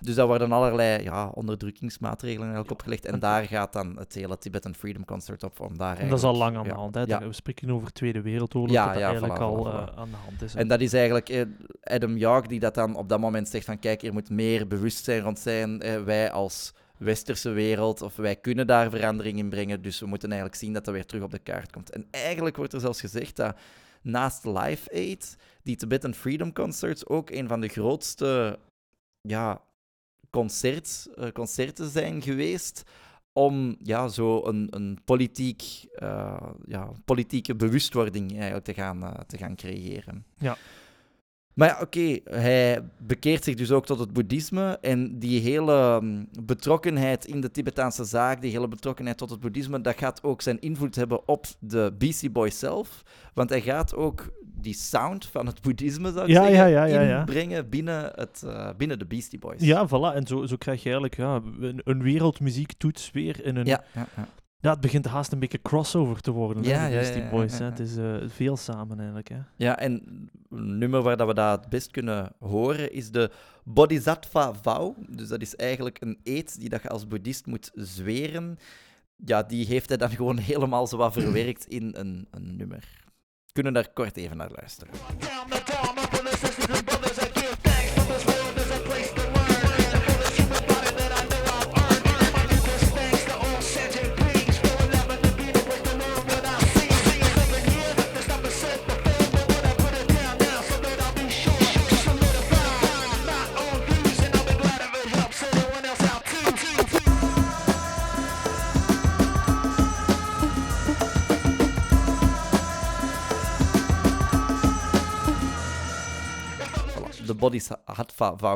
Dus 0.00 0.14
daar 0.14 0.26
worden 0.26 0.52
allerlei 0.52 1.02
ja, 1.02 1.28
onderdrukkingsmaatregelen 1.28 2.70
opgelegd. 2.70 3.04
En 3.04 3.18
daar 3.18 3.44
gaat 3.44 3.72
dan 3.72 3.98
het 3.98 4.14
hele 4.14 4.38
Tibetan 4.38 4.74
Freedom 4.74 5.04
Concert 5.04 5.42
op 5.42 5.60
om 5.60 5.78
daar 5.78 5.98
En 5.98 6.08
dat 6.08 6.18
is 6.18 6.24
al 6.24 6.36
lang 6.36 6.56
aan 6.56 6.68
de 6.68 6.74
hand. 6.74 6.94
Hè. 6.94 7.02
ja. 7.02 7.18
We 7.26 7.32
spreken 7.32 7.70
over 7.70 7.92
Tweede 7.92 8.20
Wereldoorlog, 8.20 8.72
Ja, 8.72 8.92
dat 8.92 9.02
eigenlijk 9.02 9.34
voilà, 9.34 9.42
al 9.42 9.66
voilà, 9.66 9.90
eh, 9.90 9.98
aan 9.98 10.10
de 10.10 10.16
hand 10.24 10.42
is. 10.42 10.52
hè. 10.52 10.58
En 10.58 10.68
dat 10.68 10.80
is 10.80 10.92
eigenlijk 10.92 11.28
eh, 11.28 11.42
Adam 11.82 12.16
Yauch 12.16 12.46
die 12.46 12.60
dat 12.60 12.74
dan 12.74 12.96
op 12.96 13.08
dat 13.08 13.20
moment 13.20 13.48
zegt 13.48 13.64
van 13.64 13.78
kijk, 13.78 14.02
er 14.02 14.12
moet 14.12 14.30
meer 14.30 14.66
bewustzijn 14.66 15.22
rond 15.22 15.38
zijn. 15.38 15.80
Eh, 15.80 16.02
wij 16.02 16.30
als 16.30 16.74
westerse 16.96 17.50
wereld, 17.50 18.02
of 18.02 18.16
wij 18.16 18.36
kunnen 18.36 18.66
daar 18.66 18.90
verandering 18.90 19.38
in 19.38 19.48
brengen, 19.48 19.82
dus 19.82 20.00
we 20.00 20.06
moeten 20.06 20.28
eigenlijk 20.28 20.60
zien 20.60 20.72
dat 20.72 20.84
dat 20.84 20.94
weer 20.94 21.06
terug 21.06 21.22
op 21.22 21.30
de 21.30 21.38
kaart 21.38 21.72
komt. 21.72 21.90
En 21.90 22.06
eigenlijk 22.10 22.56
wordt 22.56 22.72
er 22.72 22.80
zelfs 22.80 23.00
gezegd 23.00 23.36
dat 23.36 23.56
naast 24.02 24.44
Live 24.44 24.90
Aid, 24.92 25.36
die 25.62 25.76
Tibetan 25.76 26.14
Freedom 26.14 26.52
Concerts 26.52 27.06
ook 27.06 27.30
een 27.30 27.48
van 27.48 27.60
de 27.60 27.68
grootste 27.68 28.58
ja, 29.20 29.60
concerts, 30.30 31.08
eh, 31.14 31.28
concerten 31.32 31.90
zijn 31.90 32.22
geweest 32.22 32.82
om 33.32 33.76
ja, 33.82 34.08
zo 34.08 34.46
een, 34.46 34.66
een 34.70 34.98
politiek, 35.04 35.62
eh, 35.94 36.50
ja, 36.66 36.90
politieke 37.04 37.54
bewustwording 37.54 38.32
eigenlijk 38.32 38.64
te 38.64 38.74
gaan, 38.74 39.02
eh, 39.02 39.20
te 39.26 39.36
gaan 39.36 39.56
creëren. 39.56 40.24
Ja. 40.38 40.56
Maar 41.60 41.68
ja, 41.68 41.78
oké, 41.80 42.18
hij 42.36 42.82
bekeert 42.98 43.44
zich 43.44 43.54
dus 43.54 43.70
ook 43.70 43.86
tot 43.86 43.98
het 43.98 44.12
boeddhisme. 44.12 44.78
En 44.80 45.18
die 45.18 45.40
hele 45.40 46.00
mm, 46.00 46.28
betrokkenheid 46.44 47.24
in 47.24 47.40
de 47.40 47.50
Tibetaanse 47.50 48.04
zaak, 48.04 48.40
die 48.40 48.50
hele 48.50 48.68
betrokkenheid 48.68 49.18
tot 49.18 49.30
het 49.30 49.40
boeddhisme, 49.40 49.80
dat 49.80 49.98
gaat 49.98 50.22
ook 50.22 50.42
zijn 50.42 50.60
invloed 50.60 50.94
hebben 50.94 51.28
op 51.28 51.46
de 51.58 51.94
Beastie 51.98 52.30
Boys 52.30 52.58
zelf. 52.58 53.02
Want 53.34 53.50
hij 53.50 53.60
gaat 53.60 53.94
ook 53.94 54.28
die 54.42 54.74
sound 54.74 55.26
van 55.26 55.46
het 55.46 55.62
boeddhisme, 55.62 56.12
zou 56.12 56.24
ik 56.24 56.30
Ja, 56.30 56.42
zeggen, 56.42 56.56
ja, 56.56 56.66
ja, 56.66 56.84
ja, 56.84 57.00
ja. 57.00 57.18
inbrengen 57.18 57.68
binnen, 57.68 58.12
het, 58.14 58.42
eh, 58.46 58.68
binnen 58.76 58.98
de 58.98 59.06
Beastie 59.06 59.38
Boys. 59.38 59.62
Ja, 59.62 59.88
voilà. 59.88 60.14
En 60.14 60.26
zo, 60.26 60.46
zo 60.46 60.56
krijg 60.56 60.82
je 60.82 60.90
eigenlijk 60.90 61.16
ja, 61.16 61.40
een, 61.60 61.80
een 61.84 62.02
wereldmuziektoets 62.02 63.10
weer 63.10 63.44
in 63.44 63.56
een... 63.56 63.66
ja, 64.60 64.70
het 64.70 64.80
begint 64.80 65.04
haast 65.06 65.32
een 65.32 65.38
beetje 65.38 65.62
crossover 65.62 66.20
te 66.20 66.30
worden, 66.30 66.62
Ja, 66.62 66.78
hè, 66.78 66.86
de 66.88 66.92
ja, 66.94 67.00
Beastie 67.00 67.18
ja, 67.18 67.24
ja, 67.24 67.30
Boys. 67.30 67.52
ja, 67.58 67.58
hè. 67.58 67.64
Het 67.64 67.78
is 67.78 67.96
eh, 67.96 68.14
veel 68.26 68.56
samen 68.56 68.96
eigenlijk. 68.98 69.28
Hè. 69.28 69.38
Ja, 69.56 69.78
en 69.78 70.02
een 70.50 70.78
nummer 70.78 71.02
waar 71.02 71.16
dat 71.16 71.26
we 71.26 71.34
dat 71.34 71.60
het 71.60 71.68
best 71.68 71.90
kunnen 71.90 72.32
horen 72.38 72.92
is 72.92 73.10
de 73.10 73.30
Bodhisattva 73.64 74.54
Vow. 74.54 74.96
Dus 75.08 75.28
dat 75.28 75.40
is 75.40 75.56
eigenlijk 75.56 76.00
een 76.00 76.18
eed 76.24 76.60
die 76.60 76.68
dat 76.68 76.82
je 76.82 76.88
als 76.88 77.06
boeddhist 77.08 77.46
moet 77.46 77.70
zweren. 77.74 78.58
Ja, 79.24 79.42
die 79.42 79.66
heeft 79.66 79.88
hij 79.88 79.98
dan 79.98 80.10
gewoon 80.10 80.38
helemaal 80.52 80.86
zo 80.86 80.96
wat 80.96 81.12
verwerkt 81.12 81.66
in 81.66 81.94
een, 81.96 82.26
een 82.30 82.56
nummer. 82.56 82.98
We 83.46 83.52
kunnen 83.52 83.72
daar 83.72 83.92
kort 83.92 84.16
even 84.16 84.36
naar 84.36 84.50
luisteren. 84.56 84.94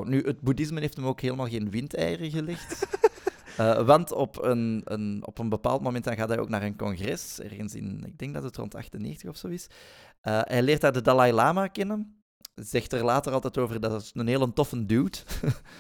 Nu, 0.05 0.23
het 0.23 0.41
boeddhisme 0.41 0.81
heeft 0.81 0.97
hem 0.97 1.07
ook 1.07 1.21
helemaal 1.21 1.49
geen 1.49 1.71
windeieren 1.71 2.31
gelegd. 2.31 2.87
Eh, 3.57 3.87
want 3.87 4.13
op 4.13 4.43
een, 4.45 4.81
een, 4.85 5.23
op 5.27 5.39
een 5.39 5.49
bepaald 5.49 5.83
moment 5.83 6.05
dan 6.05 6.17
gaat 6.17 6.29
hij 6.29 6.39
ook 6.39 6.49
naar 6.49 6.63
een 6.63 6.77
congres, 6.77 7.41
ergens 7.41 7.75
in, 7.75 8.05
ik 8.07 8.19
denk 8.19 8.35
dat 8.35 8.43
het 8.43 8.57
rond 8.57 8.75
98 8.75 9.29
of 9.29 9.37
zo 9.37 9.49
is. 9.49 9.67
Eh, 10.21 10.41
hij 10.45 10.63
leert 10.63 10.81
daar 10.81 10.93
de 10.93 11.01
Dalai 11.01 11.33
Lama 11.33 11.67
kennen. 11.67 12.23
Zegt 12.55 12.93
er 12.93 13.05
later 13.05 13.33
altijd 13.33 13.59
over 13.59 13.81
dat 13.81 14.03
is 14.03 14.11
een 14.15 14.27
hele 14.27 14.53
toffe 14.53 14.87
dude. 14.87 15.19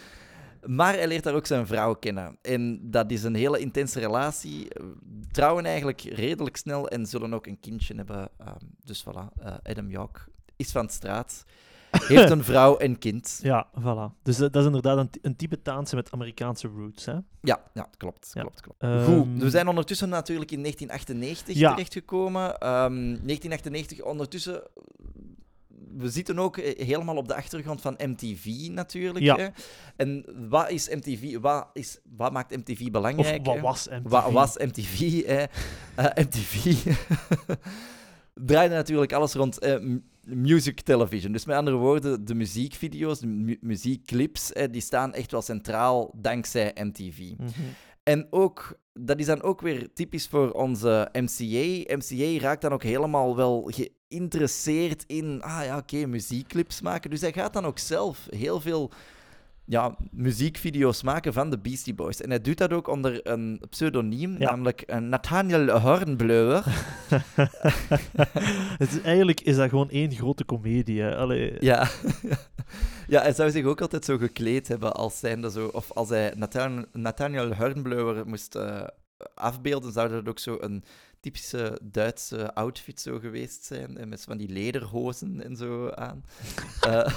maar 0.78 0.94
hij 0.94 1.08
leert 1.08 1.24
daar 1.24 1.34
ook 1.34 1.46
zijn 1.46 1.66
vrouw 1.66 1.94
kennen. 1.94 2.38
En 2.42 2.90
dat 2.90 3.10
is 3.10 3.22
een 3.22 3.34
hele 3.34 3.58
intense 3.58 4.00
relatie. 4.00 4.68
Trouwen 5.30 5.64
eigenlijk 5.64 6.00
redelijk 6.00 6.56
snel 6.56 6.88
en 6.88 7.06
zullen 7.06 7.34
ook 7.34 7.46
een 7.46 7.60
kindje 7.60 7.94
hebben. 7.94 8.28
Ehm, 8.38 8.64
dus 8.84 9.04
voilà, 9.04 9.42
eh, 9.42 9.54
Adam 9.62 9.90
York 9.90 10.26
is 10.56 10.70
van 10.70 10.86
de 10.86 10.92
straat. 10.92 11.44
Heeft 12.02 12.30
een 12.36 12.44
vrouw 12.44 12.76
en 12.76 12.98
kind. 12.98 13.38
Ja, 13.42 13.66
voilà. 13.80 14.22
Dus 14.22 14.36
dat, 14.36 14.52
dat 14.52 14.60
is 14.62 14.66
inderdaad 14.66 14.98
een, 14.98 15.10
een 15.22 15.36
Tibetaanse 15.36 15.94
met 15.94 16.10
Amerikaanse 16.12 16.68
roots, 16.68 17.04
hè? 17.04 17.12
Ja, 17.40 17.62
ja 17.72 17.88
klopt. 17.96 18.30
Ja. 18.32 18.40
klopt, 18.40 18.60
klopt. 18.60 18.82
Ehm, 18.82 19.04
Goed, 19.04 19.26
we 19.42 19.50
zijn 19.50 19.68
ondertussen 19.68 20.08
natuurlijk 20.08 20.50
in 20.50 20.60
1998 20.60 21.56
Ja. 21.56 21.70
terechtgekomen. 21.70 22.58
Ehm 22.58 22.94
1998, 22.94 24.00
ondertussen... 24.02 24.62
We 25.96 26.10
zitten 26.10 26.38
ook 26.38 26.56
eh, 26.56 26.86
helemaal 26.86 27.16
op 27.16 27.28
de 27.28 27.34
achtergrond 27.34 27.80
van 27.80 27.94
MTV 27.98 28.68
natuurlijk. 28.70 29.24
Ja. 29.24 29.36
Hè? 29.36 29.46
En 29.96 30.24
wat 30.48 30.70
is 30.70 30.88
MTV? 30.88 31.38
Wat, 31.40 31.68
is, 31.72 31.98
wat 32.16 32.32
maakt 32.32 32.56
MTV 32.56 32.80
Of 32.80 32.90
belangrijk? 32.90 33.44
wat 33.46 33.54
hè? 33.54 33.60
was 33.60 33.88
MTV? 33.88 34.10
Wat 34.10 34.32
was 34.32 34.56
MTV? 34.56 35.24
Hè? 35.26 35.44
Eh, 35.94 36.24
MTV 36.24 36.76
draaide 38.34 38.74
natuurlijk 38.74 39.12
alles 39.12 39.32
rond 39.34 39.58
eh, 39.58 39.76
music 40.26 40.80
television. 40.80 41.32
Dus 41.32 41.44
met 41.44 41.56
andere 41.56 41.76
woorden, 41.76 42.24
de 42.24 42.34
muziekvideo's, 42.34 43.18
de 43.18 43.26
mu- 43.26 43.58
muziekclips, 43.60 44.52
eh, 44.52 44.68
die 44.70 44.80
staan 44.80 45.14
echt 45.14 45.30
wel 45.30 45.42
centraal 45.42 46.14
dankzij 46.16 46.72
MTV. 46.74 47.18
Mhm. 47.18 47.50
En 48.02 48.26
ook, 48.30 48.78
dat 48.92 49.18
is 49.18 49.26
dan 49.26 49.42
ook 49.42 49.60
weer 49.60 49.92
typisch 49.92 50.26
voor 50.28 50.50
onze 50.50 51.08
MCA. 51.12 51.94
MCA 51.96 52.40
raakt 52.40 52.62
dan 52.62 52.72
ook 52.72 52.82
helemaal 52.82 53.36
wel 53.36 53.70
geïnteresseerd 53.74 55.04
in, 55.06 55.42
ah 55.42 55.64
ja, 55.64 55.76
oké, 55.76 56.06
muziekclips 56.06 56.80
maken. 56.80 57.10
Dus 57.10 57.20
hij 57.20 57.32
gaat 57.32 57.52
dan 57.52 57.64
ook 57.66 57.78
zelf 57.78 58.26
heel 58.30 58.60
veel 58.60 58.90
ja, 59.66 59.96
muziekvideo's 60.10 61.02
maken 61.02 61.32
van 61.32 61.50
de 61.50 61.58
Beastie 61.58 61.94
Boys. 61.94 62.20
En 62.20 62.28
hij 62.30 62.40
doet 62.40 62.58
dat 62.58 62.72
ook 62.72 62.88
onder 62.88 63.26
een 63.28 63.62
pseudoniem, 63.70 64.38
Ja. 64.38 64.50
namelijk 64.50 64.80
eh, 64.80 64.98
Nathaniel 64.98 65.68
is, 68.78 69.00
eigenlijk 69.02 69.40
is 69.40 69.56
dat 69.56 69.68
gewoon 69.68 69.90
één 69.90 70.12
grote 70.12 70.44
komedie. 70.44 71.06
Allee, 71.06 71.56
Ja. 71.60 71.88
ja, 73.06 73.20
hij 73.22 73.32
zou 73.32 73.50
zich 73.50 73.64
ook 73.64 73.80
altijd 73.80 74.04
zo 74.04 74.18
gekleed 74.18 74.68
hebben 74.68 74.94
als 74.94 75.18
zijnde 75.18 75.50
zo... 75.50 75.66
Of 75.72 75.92
als 75.92 76.08
hij 76.08 76.32
Nathan, 76.36 76.86
Nathaniel 76.92 77.54
Hornbleuer 77.54 78.26
moest 78.26 78.54
eh, 78.54 78.82
afbeelden, 79.34 79.92
zou 79.92 80.08
dat 80.08 80.28
ook 80.28 80.38
zo 80.38 80.56
een 80.60 80.84
typische 81.24 81.78
Duitse 81.82 82.54
outfit 82.54 83.00
zo 83.00 83.18
geweest 83.18 83.64
zijn. 83.64 83.96
En 83.96 84.08
met 84.08 84.20
zo 84.20 84.24
van 84.28 84.38
die 84.38 84.48
lederhozen 84.48 85.44
en 85.44 85.56
zo 85.56 85.90
aan. 85.90 86.24
Eh, 86.80 87.14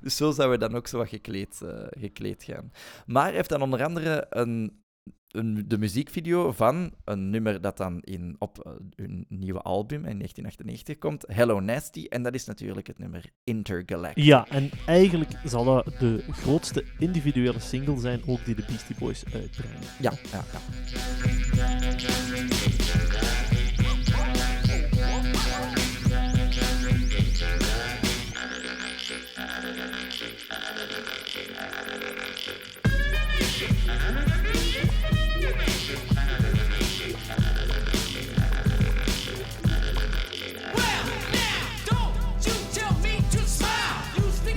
dus 0.00 0.16
zo 0.16 0.30
zou 0.30 0.48
hij 0.48 0.58
dan 0.58 0.74
ook 0.74 0.86
zo 0.86 0.98
wat 0.98 1.08
gekleed, 1.08 1.62
eh, 1.62 1.84
gekleed 1.90 2.44
gaan. 2.44 2.72
Maar 3.06 3.24
hij 3.24 3.34
heeft 3.34 3.48
dan 3.48 3.62
onder 3.62 3.84
andere 3.84 4.26
een, 4.30 4.82
een, 5.28 5.64
de 5.68 5.78
muziekvideo 5.78 6.52
van 6.52 6.92
een 7.04 7.30
nummer 7.30 7.60
dat 7.60 7.76
dan 7.76 8.00
in, 8.00 8.36
op 8.38 8.58
eh, 8.58 8.72
hun 8.96 9.24
nieuwe 9.28 9.60
album 9.60 10.04
in 10.04 10.18
1998 10.18 10.98
komt, 10.98 11.24
Hello 11.26 11.60
Nasty. 11.60 12.06
En 12.08 12.22
dat 12.22 12.34
is 12.34 12.44
natuurlijk 12.44 12.86
het 12.86 12.98
nummer 12.98 13.24
Intergalactic. 13.44 14.24
Ja, 14.24 14.48
en 14.48 14.70
eigenlijk 14.86 15.30
zal 15.44 15.64
dat 15.64 15.84
de 15.98 16.24
grootste 16.30 16.84
individuele 16.98 17.60
single 17.60 18.00
zijn, 18.00 18.20
ook 18.26 18.44
die 18.44 18.54
de 18.54 18.64
Beastie 18.66 18.96
Boys 18.98 19.24
uitbrengen. 19.24 19.80
Ja, 20.00 20.12
ja, 20.32 20.44
ja. 20.52 22.27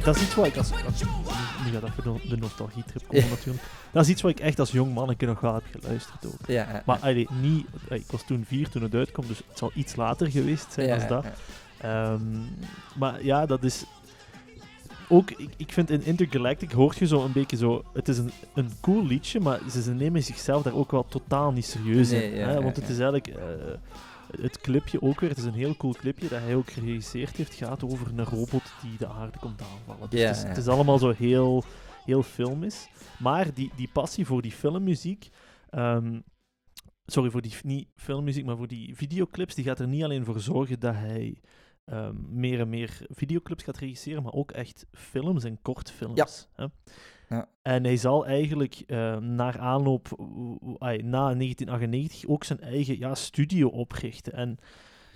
Dat 0.03 0.15
is 0.15 0.21
iets 0.21 0.35
wat 0.35 0.45
ik 0.45 0.57
als... 0.57 0.71
als 0.71 1.03
nu 1.65 1.71
gaat 1.71 1.83
even 1.83 2.29
de, 2.29 2.37
nostalgie-trip 2.37 3.07
komen 3.07 3.29
natuurlijk. 3.29 3.63
Dat 3.91 4.03
is 4.03 4.09
iets 4.09 4.21
wat 4.21 4.31
ik 4.31 4.39
echt 4.39 4.59
als 4.59 4.71
jong 4.71 4.93
manneke 4.93 5.25
nog 5.25 5.39
wel 5.39 5.53
heb 5.53 5.63
geluisterd 5.79 6.25
ook. 6.25 6.47
ja, 6.47 6.83
Maar 6.85 6.97
allee, 6.99 7.27
niet... 7.41 7.65
eh, 7.89 7.97
Ik 7.97 8.11
was 8.11 8.23
toen 8.25 8.43
vier 8.47 8.69
toen 8.69 8.81
het 8.81 8.93
uitkwam, 8.95 9.27
dus 9.27 9.37
het 9.47 9.57
zal 9.57 9.71
iets 9.75 9.95
later 9.95 10.31
geweest 10.31 10.73
zijn 10.73 10.91
als 10.91 11.07
dat. 11.07 11.25
Ehm, 11.77 12.21
maar 12.95 13.23
ja, 13.23 13.45
dat 13.45 13.63
is. 13.63 13.83
Ook, 15.09 15.31
ik, 15.31 15.49
ik 15.57 15.71
vind 15.73 15.89
in 15.89 16.05
Intergalactic 16.05 16.71
hoort 16.71 16.97
je 16.97 17.07
zo 17.07 17.23
een 17.25 17.31
beetje 17.31 17.57
zo. 17.57 17.83
Het 17.93 18.07
is 18.07 18.17
een, 18.17 18.31
een 18.53 18.71
cool 18.81 19.05
liedje, 19.05 19.39
maar 19.39 19.59
ze, 19.71 19.81
ze 19.81 19.93
nemen 19.93 20.23
zichzelf 20.23 20.63
daar 20.63 20.73
ook 20.75 20.91
wel 20.91 21.05
totaal 21.09 21.51
niet 21.51 21.65
serieus 21.65 22.09
Nee, 22.09 22.31
in. 22.31 22.37
ja, 22.37 22.47
hè? 22.47 22.61
Want 22.61 22.75
het 22.75 22.85
ja. 22.85 22.91
is 22.91 22.99
eigenlijk. 22.99 23.27
eh, 23.27 23.43
het 24.41 24.61
clipje 24.61 25.01
ook 25.01 25.19
weer, 25.19 25.29
het 25.29 25.37
is 25.37 25.43
een 25.43 25.53
heel 25.53 25.75
cool 25.75 25.93
clipje 25.93 26.27
dat 26.27 26.39
hij 26.39 26.55
ook 26.55 26.71
geregisseerd 26.71 27.35
heeft. 27.37 27.53
gaat 27.53 27.83
over 27.83 28.07
een 28.07 28.23
robot 28.25 28.73
die 28.81 28.97
de 28.97 29.07
aarde 29.07 29.39
komt 29.39 29.61
aanvallen. 29.61 30.09
Dus 30.09 30.19
Ja, 30.19 30.27
het, 30.27 30.35
is, 30.35 30.41
ja. 30.41 30.47
het 30.47 30.57
is 30.57 30.67
allemaal 30.67 30.97
zo 30.99 31.13
heel, 31.17 31.63
heel 32.05 32.23
filmisch. 32.23 32.89
Maar 33.19 33.53
die, 33.53 33.71
die 33.75 33.89
passie 33.93 34.25
voor 34.25 34.41
die 34.41 34.51
filmmuziek. 34.51 35.29
ehm, 35.69 36.19
sorry, 37.05 37.29
voor 37.29 37.41
die 37.41 37.53
niet 37.63 37.87
filmmuziek, 37.95 38.45
maar 38.45 38.57
voor 38.57 38.67
die 38.67 38.95
videoclips, 38.95 39.55
die 39.55 39.65
gaat 39.65 39.79
er 39.79 39.87
niet 39.87 40.03
alleen 40.03 40.25
voor 40.25 40.39
zorgen 40.39 40.79
dat 40.79 40.93
hij 40.95 41.41
ehm, 41.85 42.15
meer 42.39 42.59
en 42.59 42.69
meer 42.69 43.05
videoclips 43.09 43.63
gaat 43.63 43.77
regisseren, 43.77 44.23
maar 44.23 44.33
ook 44.33 44.51
echt 44.51 44.85
films 44.91 45.43
en 45.43 45.61
kortfilms. 45.61 46.47
Hè? 46.55 46.65
Ja. 47.31 47.47
En 47.61 47.83
hij 47.83 47.97
zal 47.97 48.25
eigenlijk 48.25 48.83
naar 49.19 49.59
aanloop, 49.59 50.07
na 50.79 51.33
1998, 51.33 52.25
ook 52.27 52.43
zijn 52.43 52.59
eigen 52.59 52.97
ja, 52.99 53.15
studio 53.15 53.67
oprichten. 53.67 54.33
En 54.33 54.59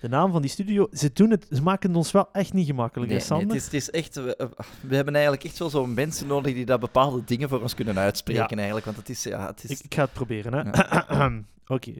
de 0.02 0.10
naam 0.10 0.32
van 0.32 0.42
die 0.42 0.52
studio, 0.52 0.88
ze, 0.92 1.14
doen 1.14 1.30
het, 1.32 1.48
ze 1.52 1.62
maken 1.62 1.90
het 1.90 1.98
ons 1.98 2.12
wel 2.12 2.30
echt 2.32 2.54
niet 2.54 2.66
gemakkelijk, 2.66 3.12
Nee, 3.12 3.20
het, 3.42 3.54
is, 3.54 3.64
het 3.64 3.74
is 3.74 3.90
echt... 3.90 4.16
We, 4.16 4.50
we 4.82 4.96
hebben 4.96 5.14
eigenlijk 5.14 5.44
echt 5.44 5.58
wel 5.58 5.70
zo'n 5.70 5.94
mensen 5.94 6.28
nodig 6.28 6.54
die 6.54 6.66
dat 6.66 6.80
bepaalde 6.80 7.24
dingen 7.24 7.50
voor 7.50 7.62
ons 7.62 7.74
kunnen 7.74 7.98
uitspreken, 7.98 8.44
Ja. 8.50 8.56
eigenlijk. 8.56 8.86
Want 8.86 8.98
het 8.98 9.10
is... 9.10 9.24
Ja, 9.24 9.46
het 9.46 9.64
is 9.64 9.70
Ik, 9.70 9.80
ik 9.80 9.94
ga 9.94 10.02
het 10.04 10.14
proberen, 10.14 10.54
hè. 10.54 10.64
Oké. 11.76 11.94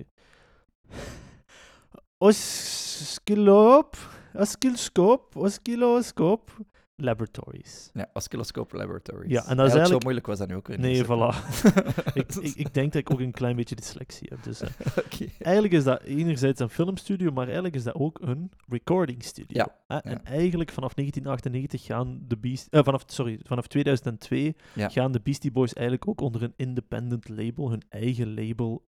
Oscilloscoop, 2.18 3.98
oscilloscoop, 4.34 5.36
oscilloscoop 5.36 6.52
laboratories. 6.96 7.90
ja, 7.94 8.10
Oscilloscope 8.14 8.78
Laboratories. 8.78 9.32
Ja, 9.32 9.48
en 9.48 9.58
dat 9.58 9.66
is 9.66 9.74
Eigenlijk 9.74 9.88
Zo 9.88 9.98
moeilijk 10.00 10.26
was 10.28 10.38
dat 10.38 10.48
nu 10.48 10.56
ook 10.56 10.68
weer 10.68 10.80
Nee, 10.80 11.04
voilà. 11.06 11.36
ik, 12.14 12.36
ik, 12.36 12.56
ik 12.56 12.74
denk 12.74 12.94
dat 12.94 13.02
ik 13.02 13.12
ook 13.12 13.20
een 13.20 13.32
klein 13.32 13.56
beetje 13.56 13.76
dyslexie 13.76 14.28
heb. 14.30 14.44
Dus, 14.44 14.62
eh, 14.62 14.70
eigenlijk 15.40 15.74
is 15.74 15.84
dat 15.84 16.02
enerzijds 16.02 16.60
een 16.60 16.70
filmstudio, 16.70 17.32
maar 17.32 17.46
eigenlijk 17.46 17.76
is 17.76 17.84
dat 17.84 17.96
ook 17.96 18.20
een 18.22 18.52
recording 18.68 19.24
studio. 19.24 19.66
Ja. 19.88 20.02
En 20.02 20.24
eigenlijk 20.24 20.72
vanaf 20.72 20.94
1998 20.94 21.84
gaan 21.84 22.20
de 22.28 22.38
Beast, 22.38 22.68
eh, 22.70 22.84
vanaf, 22.84 23.04
sorry, 23.08 23.40
vanaf 23.44 23.68
2002 23.68 24.56
Ja. 24.74 24.90
gaan 24.90 25.12
de 25.12 25.22
Beastie 25.24 25.52
Boys 25.52 25.74
eigenlijk 25.74 26.08
ook 26.08 26.22
onder 26.22 26.44
een 26.44 26.54
independent 26.56 27.30
label, 27.30 27.70
hun 27.70 27.84
eigen 27.90 28.34
label, 28.34 28.86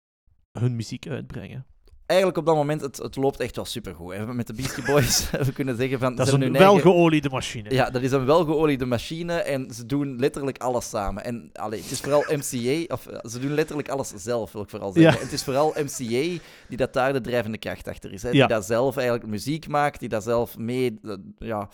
hun 0.53 0.77
muziek 0.77 1.09
uitbrengen. 1.09 1.67
Eigenlijk 2.11 2.39
op 2.39 2.47
dat 2.47 2.55
moment, 2.55 2.81
het, 2.81 2.97
het 2.97 3.17
loopt 3.17 3.41
echt 3.41 3.57
wel 3.57 3.65
supergoed. 3.65 4.15
Hè. 4.15 4.35
Met 4.35 4.47
de 4.47 4.53
Beastie 4.53 4.85
Boys, 4.93 5.31
we 5.47 5.53
kunnen 5.53 5.77
zeggen 5.77 5.99
van... 5.99 6.15
Dat 6.15 6.29
ze 6.29 6.39
is 6.39 6.45
een 6.45 6.53
welgeoliede 6.53 7.29
machine. 7.29 7.71
Ja, 7.71 7.91
dat 7.91 8.03
is 8.03 8.13
een 8.13 8.25
welgeoliede 8.25 8.87
machine 8.87 9.35
en 9.35 9.71
ze 9.75 9.87
doen 9.87 10.19
letterlijk 10.19 10.59
alles 10.59 10.89
samen. 10.89 11.25
En 11.25 11.51
allee, 11.53 11.83
het 11.83 11.91
is 11.91 12.01
vooral 12.01 12.25
MCA, 12.29 12.95
of 12.95 13.07
eh, 13.07 13.31
ze 13.31 13.39
doen 13.39 13.55
letterlijk 13.55 13.89
alles 13.89 14.13
zelf, 14.17 14.53
wil 14.53 14.63
ik 14.63 14.71
vooral 14.71 14.93
zeggen. 14.93 15.13
Ja. 15.13 15.19
En 15.19 15.25
het 15.25 15.33
is 15.33 15.43
vooral 15.43 15.75
MCA 15.77 16.41
die 16.69 16.77
dat 16.77 16.93
daar 16.93 17.13
de 17.13 17.21
drijvende 17.21 17.59
kracht 17.59 17.89
achter 17.89 18.13
is. 18.13 18.23
Hè? 18.23 18.29
Ja. 18.29 18.47
Die 18.47 18.57
dat 18.57 18.65
zelf 18.65 18.97
eigenlijk 18.97 19.27
muziek 19.27 19.69
maakt, 19.69 20.01
die 20.01 20.09
dat 20.09 20.23
zelf 20.23 20.59
mee, 20.59 20.99
eh, 21.05 21.15
ja, 21.39 21.69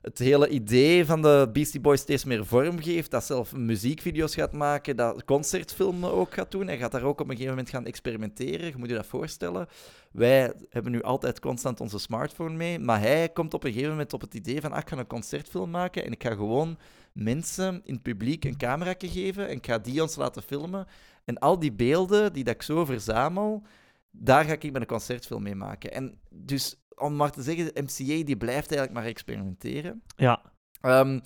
het 0.00 0.18
hele 0.18 0.48
idee 0.48 1.04
van 1.04 1.22
de 1.22 1.48
Beastie 1.52 1.80
Boys 1.80 2.00
steeds 2.00 2.24
meer 2.24 2.46
vorm 2.46 2.82
geeft. 2.82 3.10
Dat 3.10 3.24
zelf 3.24 3.56
muziekvideo's 3.56 4.34
gaat 4.34 4.52
maken, 4.52 4.96
dat 4.96 5.24
concertfilmen 5.24 6.12
ook 6.12 6.34
gaat 6.34 6.50
doen. 6.50 6.66
Hij 6.66 6.78
gaat 6.78 6.92
daar 6.92 7.02
ook 7.02 7.20
op 7.20 7.26
een 7.26 7.36
gegeven 7.36 7.50
moment 7.50 7.70
gaan 7.70 7.86
experimenteren. 7.86 8.66
Je 8.66 8.76
moet 8.76 8.88
je 8.88 8.94
dat 8.94 9.06
voorstellen. 9.06 9.66
Wij 10.12 10.52
hebben 10.68 10.92
nu 10.92 11.02
altijd 11.02 11.40
constant 11.40 11.80
onze 11.80 11.98
smartphone 11.98 12.56
mee, 12.56 12.78
maar 12.78 13.00
hij 13.00 13.28
komt 13.28 13.54
op 13.54 13.64
een 13.64 13.70
gegeven 13.70 13.90
moment 13.90 14.12
op 14.12 14.20
het 14.20 14.34
idee 14.34 14.60
van, 14.60 14.72
ah, 14.72 14.78
ik 14.78 14.88
ga 14.88 14.96
een 14.96 15.06
concertfilm 15.06 15.70
maken 15.70 16.04
en 16.04 16.12
ik 16.12 16.22
ga 16.22 16.34
gewoon 16.34 16.78
mensen 17.12 17.80
in 17.84 17.94
het 17.94 18.02
publiek 18.02 18.44
een 18.44 18.56
camera 18.56 18.94
geven 18.98 19.48
en 19.48 19.56
ik 19.56 19.66
ga 19.66 19.78
die 19.78 20.02
ons 20.02 20.16
laten 20.16 20.42
filmen. 20.42 20.86
En 21.24 21.38
al 21.38 21.58
die 21.58 21.72
beelden 21.72 22.32
die 22.32 22.44
dat 22.44 22.54
ik 22.54 22.62
zo 22.62 22.84
verzamel, 22.84 23.62
daar 24.10 24.44
ga 24.44 24.52
ik 24.52 24.72
met 24.72 24.80
een 24.80 24.86
concertfilm 24.86 25.42
mee 25.42 25.54
maken. 25.54 25.92
En 25.92 26.18
dus, 26.30 26.79
om 27.00 27.16
maar 27.16 27.30
te 27.30 27.42
zeggen, 27.42 27.64
de 27.74 27.82
MCA 27.82 28.24
die 28.24 28.36
blijft 28.36 28.68
eigenlijk 28.72 28.92
maar 28.92 29.04
experimenteren. 29.04 30.02
Ja. 30.16 30.42
Ehm, 30.80 31.20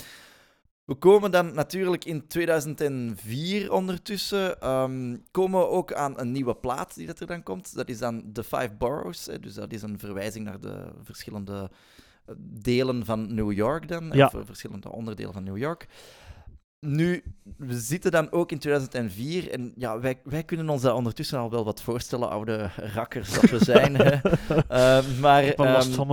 We 0.84 0.94
komen 0.94 1.30
dan 1.30 1.54
natuurlijk 1.54 2.04
in 2.04 2.26
2004 2.26 3.72
ondertussen. 3.72 4.60
ehm, 4.60 5.16
komen 5.30 5.60
we 5.60 5.66
ook 5.66 5.92
aan 5.92 6.18
een 6.20 6.32
nieuwe 6.32 6.54
plaat 6.56 6.94
die 6.94 7.06
dat 7.06 7.20
er 7.20 7.26
dan 7.26 7.42
komt. 7.42 7.74
Dat 7.74 7.88
is 7.88 7.98
dan 7.98 8.32
The 8.32 8.44
Five 8.44 8.70
Boroughs. 8.78 9.26
Hè, 9.26 9.40
dus 9.40 9.54
dat 9.54 9.72
is 9.72 9.82
een 9.82 9.98
verwijzing 9.98 10.44
naar 10.44 10.60
de 10.60 10.92
verschillende 11.02 11.70
eh, 12.26 12.34
delen 12.38 13.04
van 13.04 13.34
New 13.34 13.52
York 13.52 13.88
dan. 13.88 14.10
Ja. 14.12 14.30
Of 14.34 14.46
verschillende 14.46 14.92
onderdelen 14.92 15.32
van 15.32 15.44
New 15.44 15.56
York. 15.56 15.86
Nu, 16.86 17.22
we 17.56 17.78
zitten 17.78 18.10
dan 18.10 18.32
ook 18.32 18.52
in 18.52 18.58
2004 18.58 19.50
en 19.50 19.72
ja, 19.76 20.00
wij, 20.00 20.18
wij 20.24 20.42
kunnen 20.42 20.68
ons 20.68 20.82
daar 20.82 20.94
ondertussen 20.94 21.38
al 21.38 21.50
wel 21.50 21.64
wat 21.64 21.82
voorstellen, 21.82 22.30
oude 22.30 22.70
rakkers 22.94 23.32
dat 23.40 23.50
we 23.50 23.64
zijn. 23.64 23.94
hè. 23.96 24.10
Eh, 24.68 24.98
maar 25.20 25.44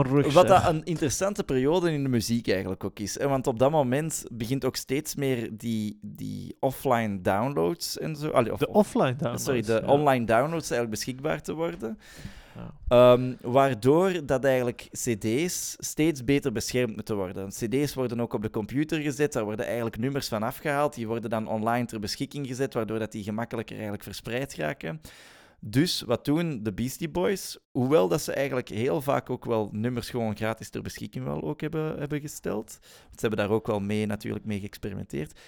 rug. 0.08 0.34
wat 0.34 0.48
dat 0.48 0.68
een 0.68 0.84
interessante 0.84 1.44
periode 1.44 1.92
in 1.92 2.04
de 2.04 2.10
muziek 2.10 2.48
eigenlijk 2.50 2.84
ook 2.84 3.00
is. 3.00 3.20
Hè? 3.20 3.28
Want 3.28 3.48
op 3.48 3.60
dat 3.60 3.72
moment 3.72 4.24
begint 4.32 4.66
ook 4.66 4.76
steeds 4.76 5.16
meer 5.16 5.50
die, 5.58 6.00
die 6.02 6.56
offline 6.60 7.22
downloads 7.22 7.98
en 7.98 8.16
zo. 8.16 8.30
allee, 8.30 8.52
of- 8.54 8.60
De 8.60 8.68
of- 8.68 8.76
offline 8.76 9.16
downloads. 9.16 9.44
Sorry, 9.44 9.62
de 9.62 9.82
ja. 9.86 9.92
online 9.92 10.26
downloads 10.26 10.70
eigenlijk 10.72 10.90
beschikbaar 10.90 11.42
te 11.42 11.54
worden. 11.54 11.98
Ehm, 12.88 13.34
waardoor 13.42 14.26
dat 14.26 14.44
eigenlijk 14.44 14.88
CD's 14.92 15.76
steeds 15.80 16.24
beter 16.24 16.52
beschermd 16.52 16.96
moeten 16.96 17.16
worden. 17.16 17.50
CD's 17.50 17.94
worden 17.94 18.22
ook 18.22 18.34
op 18.34 18.42
de 18.42 18.50
computer 18.50 19.02
gezet, 19.02 19.34
daar 19.34 19.44
worden 19.44 19.66
eigenlijk 19.66 19.98
nummers 19.98 20.28
van 20.28 20.44
afgehaald. 20.44 20.94
Die 20.94 21.08
worden 21.08 21.30
dan 21.30 21.48
online 21.48 21.86
ter 21.86 22.00
beschikking 22.00 22.48
gezet, 22.48 22.74
waardoor 22.74 23.00
dat 23.00 23.12
die 23.12 23.24
gemakkelijker 23.24 23.74
eigenlijk 23.74 24.04
verspreid 24.04 24.56
raken. 24.56 25.02
Dus 25.64 26.02
wat 26.02 26.26
doen 26.26 26.64
de 26.64 26.74
Beastie 26.74 27.10
Boys? 27.10 27.58
Hoewel 27.72 28.08
dat 28.08 28.22
ze 28.22 28.34
eigenlijk 28.34 28.70
heel 28.70 29.02
vaak 29.02 29.30
ook 29.30 29.46
wel 29.46 29.70
nummers 29.72 30.10
gewoon 30.10 30.36
gratis 30.36 30.70
ter 30.70 30.82
beschikking 30.82 31.26
wel 31.26 31.44
ook 31.44 31.62
hebben, 31.62 32.00
hebben 32.00 32.22
gesteld. 32.22 32.80
Want 32.82 33.20
ze 33.20 33.28
hebben 33.28 33.40
daar 33.40 33.50
ook 33.50 33.68
wel 33.68 33.80
mee 33.80 34.06
natuurlijk 34.06 34.46
mee 34.46 34.60
geëxperimenteerd. 34.60 35.40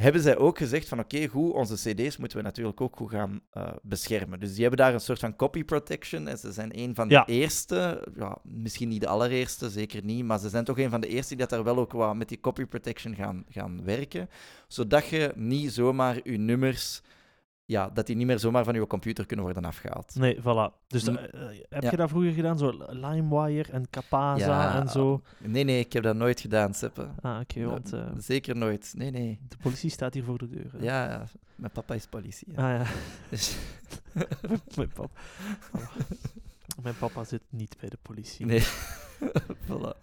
Hebben 0.00 0.22
zij 0.22 0.36
ook 0.36 0.58
gezegd 0.58 0.88
van 0.88 0.98
oké, 0.98 1.26
goed, 1.26 1.52
onze 1.52 1.74
cd's 1.74 2.16
moeten 2.16 2.38
we 2.38 2.44
natuurlijk 2.44 2.80
ook 2.80 2.96
goed 2.96 3.10
gaan 3.10 3.40
eh, 3.50 3.68
beschermen. 3.82 4.40
Dus 4.40 4.50
die 4.52 4.60
hebben 4.60 4.78
daar 4.78 4.94
een 4.94 5.00
soort 5.00 5.18
van 5.18 5.36
copy 5.36 5.64
protection. 5.64 6.28
En 6.28 6.38
ze 6.38 6.52
zijn 6.52 6.78
een 6.78 6.94
van 6.94 7.08
de 7.08 7.14
Ja. 7.14 7.26
eerste, 7.26 8.08
ja, 8.16 8.38
misschien 8.42 8.88
niet 8.88 9.00
de 9.00 9.06
allereerste, 9.08 9.70
zeker 9.70 10.04
niet, 10.04 10.24
maar 10.24 10.38
ze 10.38 10.48
zijn 10.48 10.64
toch 10.64 10.78
een 10.78 10.90
van 10.90 11.00
de 11.00 11.08
eerste 11.08 11.28
die 11.28 11.46
dat 11.46 11.50
daar 11.50 11.64
wel 11.64 11.78
ook 11.78 11.92
wat 11.92 12.16
met 12.16 12.28
die 12.28 12.40
copy 12.40 12.64
protection 12.64 13.14
gaan, 13.14 13.44
gaan 13.48 13.84
werken. 13.84 14.28
Zodat 14.68 15.06
je 15.06 15.32
niet 15.36 15.72
zomaar 15.72 16.20
je 16.22 16.38
nummers, 16.38 17.02
ja, 17.70 17.88
dat 17.90 18.06
die 18.06 18.16
niet 18.16 18.26
meer 18.26 18.38
zomaar 18.38 18.64
van 18.64 18.74
je 18.74 18.86
computer 18.86 19.26
kunnen 19.26 19.44
worden 19.44 19.64
afgehaald. 19.64 20.14
Nee, 20.14 20.36
voilà. 20.40 20.86
Dus 20.86 21.06
eh, 21.06 21.14
eh, 21.14 21.58
heb 21.68 21.82
Ja. 21.82 21.90
je 21.90 21.96
dat 21.96 22.08
vroeger 22.08 22.32
gedaan? 22.32 22.58
Zo 22.58 22.72
LimeWire 22.88 23.72
en 23.72 23.90
Capaza 23.90 24.46
Ja. 24.46 24.80
en 24.80 24.88
zo? 24.88 25.22
Nee, 25.38 25.64
nee, 25.64 25.78
ik 25.78 25.92
heb 25.92 26.02
dat 26.02 26.16
nooit 26.16 26.40
gedaan, 26.40 26.74
Seppe. 26.74 27.08
Ah, 27.20 27.40
oké, 27.40 27.64
want 27.64 27.92
eh, 27.92 28.06
Zeker 28.18 28.56
nooit. 28.56 28.92
Nee, 28.96 29.10
nee. 29.10 29.38
de 29.48 29.56
politie 29.62 29.90
staat 29.90 30.14
hier 30.14 30.24
voor 30.24 30.38
de 30.38 30.48
deur. 30.48 30.70
hè. 30.72 30.78
Ja, 30.84 31.10
ja, 31.10 31.24
mijn 31.54 31.72
papa 31.72 31.94
is 31.94 32.06
politie. 32.06 32.52
ja. 32.56 32.72
Ah 32.78 32.80
ja, 32.86 32.90
Dus- 33.30 33.56
mijn 34.76 34.92
papa. 34.92 35.20
Oh. 35.74 36.82
Mijn 36.82 36.96
papa 36.98 37.24
zit 37.24 37.42
niet 37.48 37.76
bij 37.80 37.88
de 37.88 37.98
politie. 38.02 38.46
Nee. 38.46 38.62
voilà. 39.66 39.98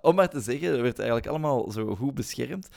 Om 0.00 0.14
maar 0.14 0.28
te 0.28 0.40
zeggen, 0.40 0.68
er 0.68 0.82
werd 0.82 0.96
eigenlijk 0.98 1.28
allemaal 1.28 1.70
zo 1.70 1.94
goed 1.96 2.14
beschermd. 2.14 2.68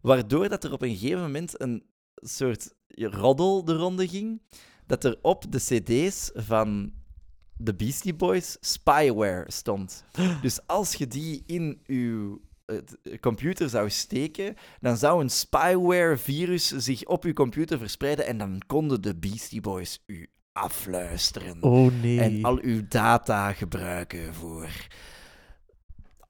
Waardoor 0.00 0.48
dat 0.48 0.64
er 0.64 0.72
op 0.72 0.82
een 0.82 0.96
gegeven 0.96 1.20
moment 1.20 1.60
een 1.60 1.82
soort 2.20 2.74
roddel 2.94 3.64
de 3.64 3.76
ronde 3.76 4.08
ging. 4.08 4.42
Dat 4.86 5.04
er 5.04 5.18
op 5.22 5.44
de 5.52 5.58
CD's 5.58 6.30
van 6.34 6.92
de 7.56 7.74
Beastie 7.74 8.14
Boys 8.14 8.56
spyware 8.60 9.44
stond. 9.46 10.04
Dus 10.42 10.66
als 10.66 10.94
je 10.94 11.06
die 11.06 11.42
in 11.46 11.80
je 11.86 12.40
computer 13.20 13.68
zou 13.68 13.90
steken, 13.90 14.54
dan 14.80 14.96
zou 14.96 15.22
een 15.22 15.30
spyware-virus 15.30 16.66
zich 16.66 17.04
op 17.04 17.24
je 17.24 17.32
computer 17.32 17.78
verspreiden 17.78 18.26
en 18.26 18.38
dan 18.38 18.60
konden 18.66 19.02
de 19.02 19.16
Beastie 19.16 19.60
Boys 19.60 20.02
u 20.06 20.30
afluisteren 20.52 21.62
Oh 21.62 21.92
nee. 22.02 22.20
en 22.20 22.44
al 22.44 22.58
uw 22.62 22.82
data 22.88 23.52
gebruiken 23.52 24.34
voor 24.34 24.68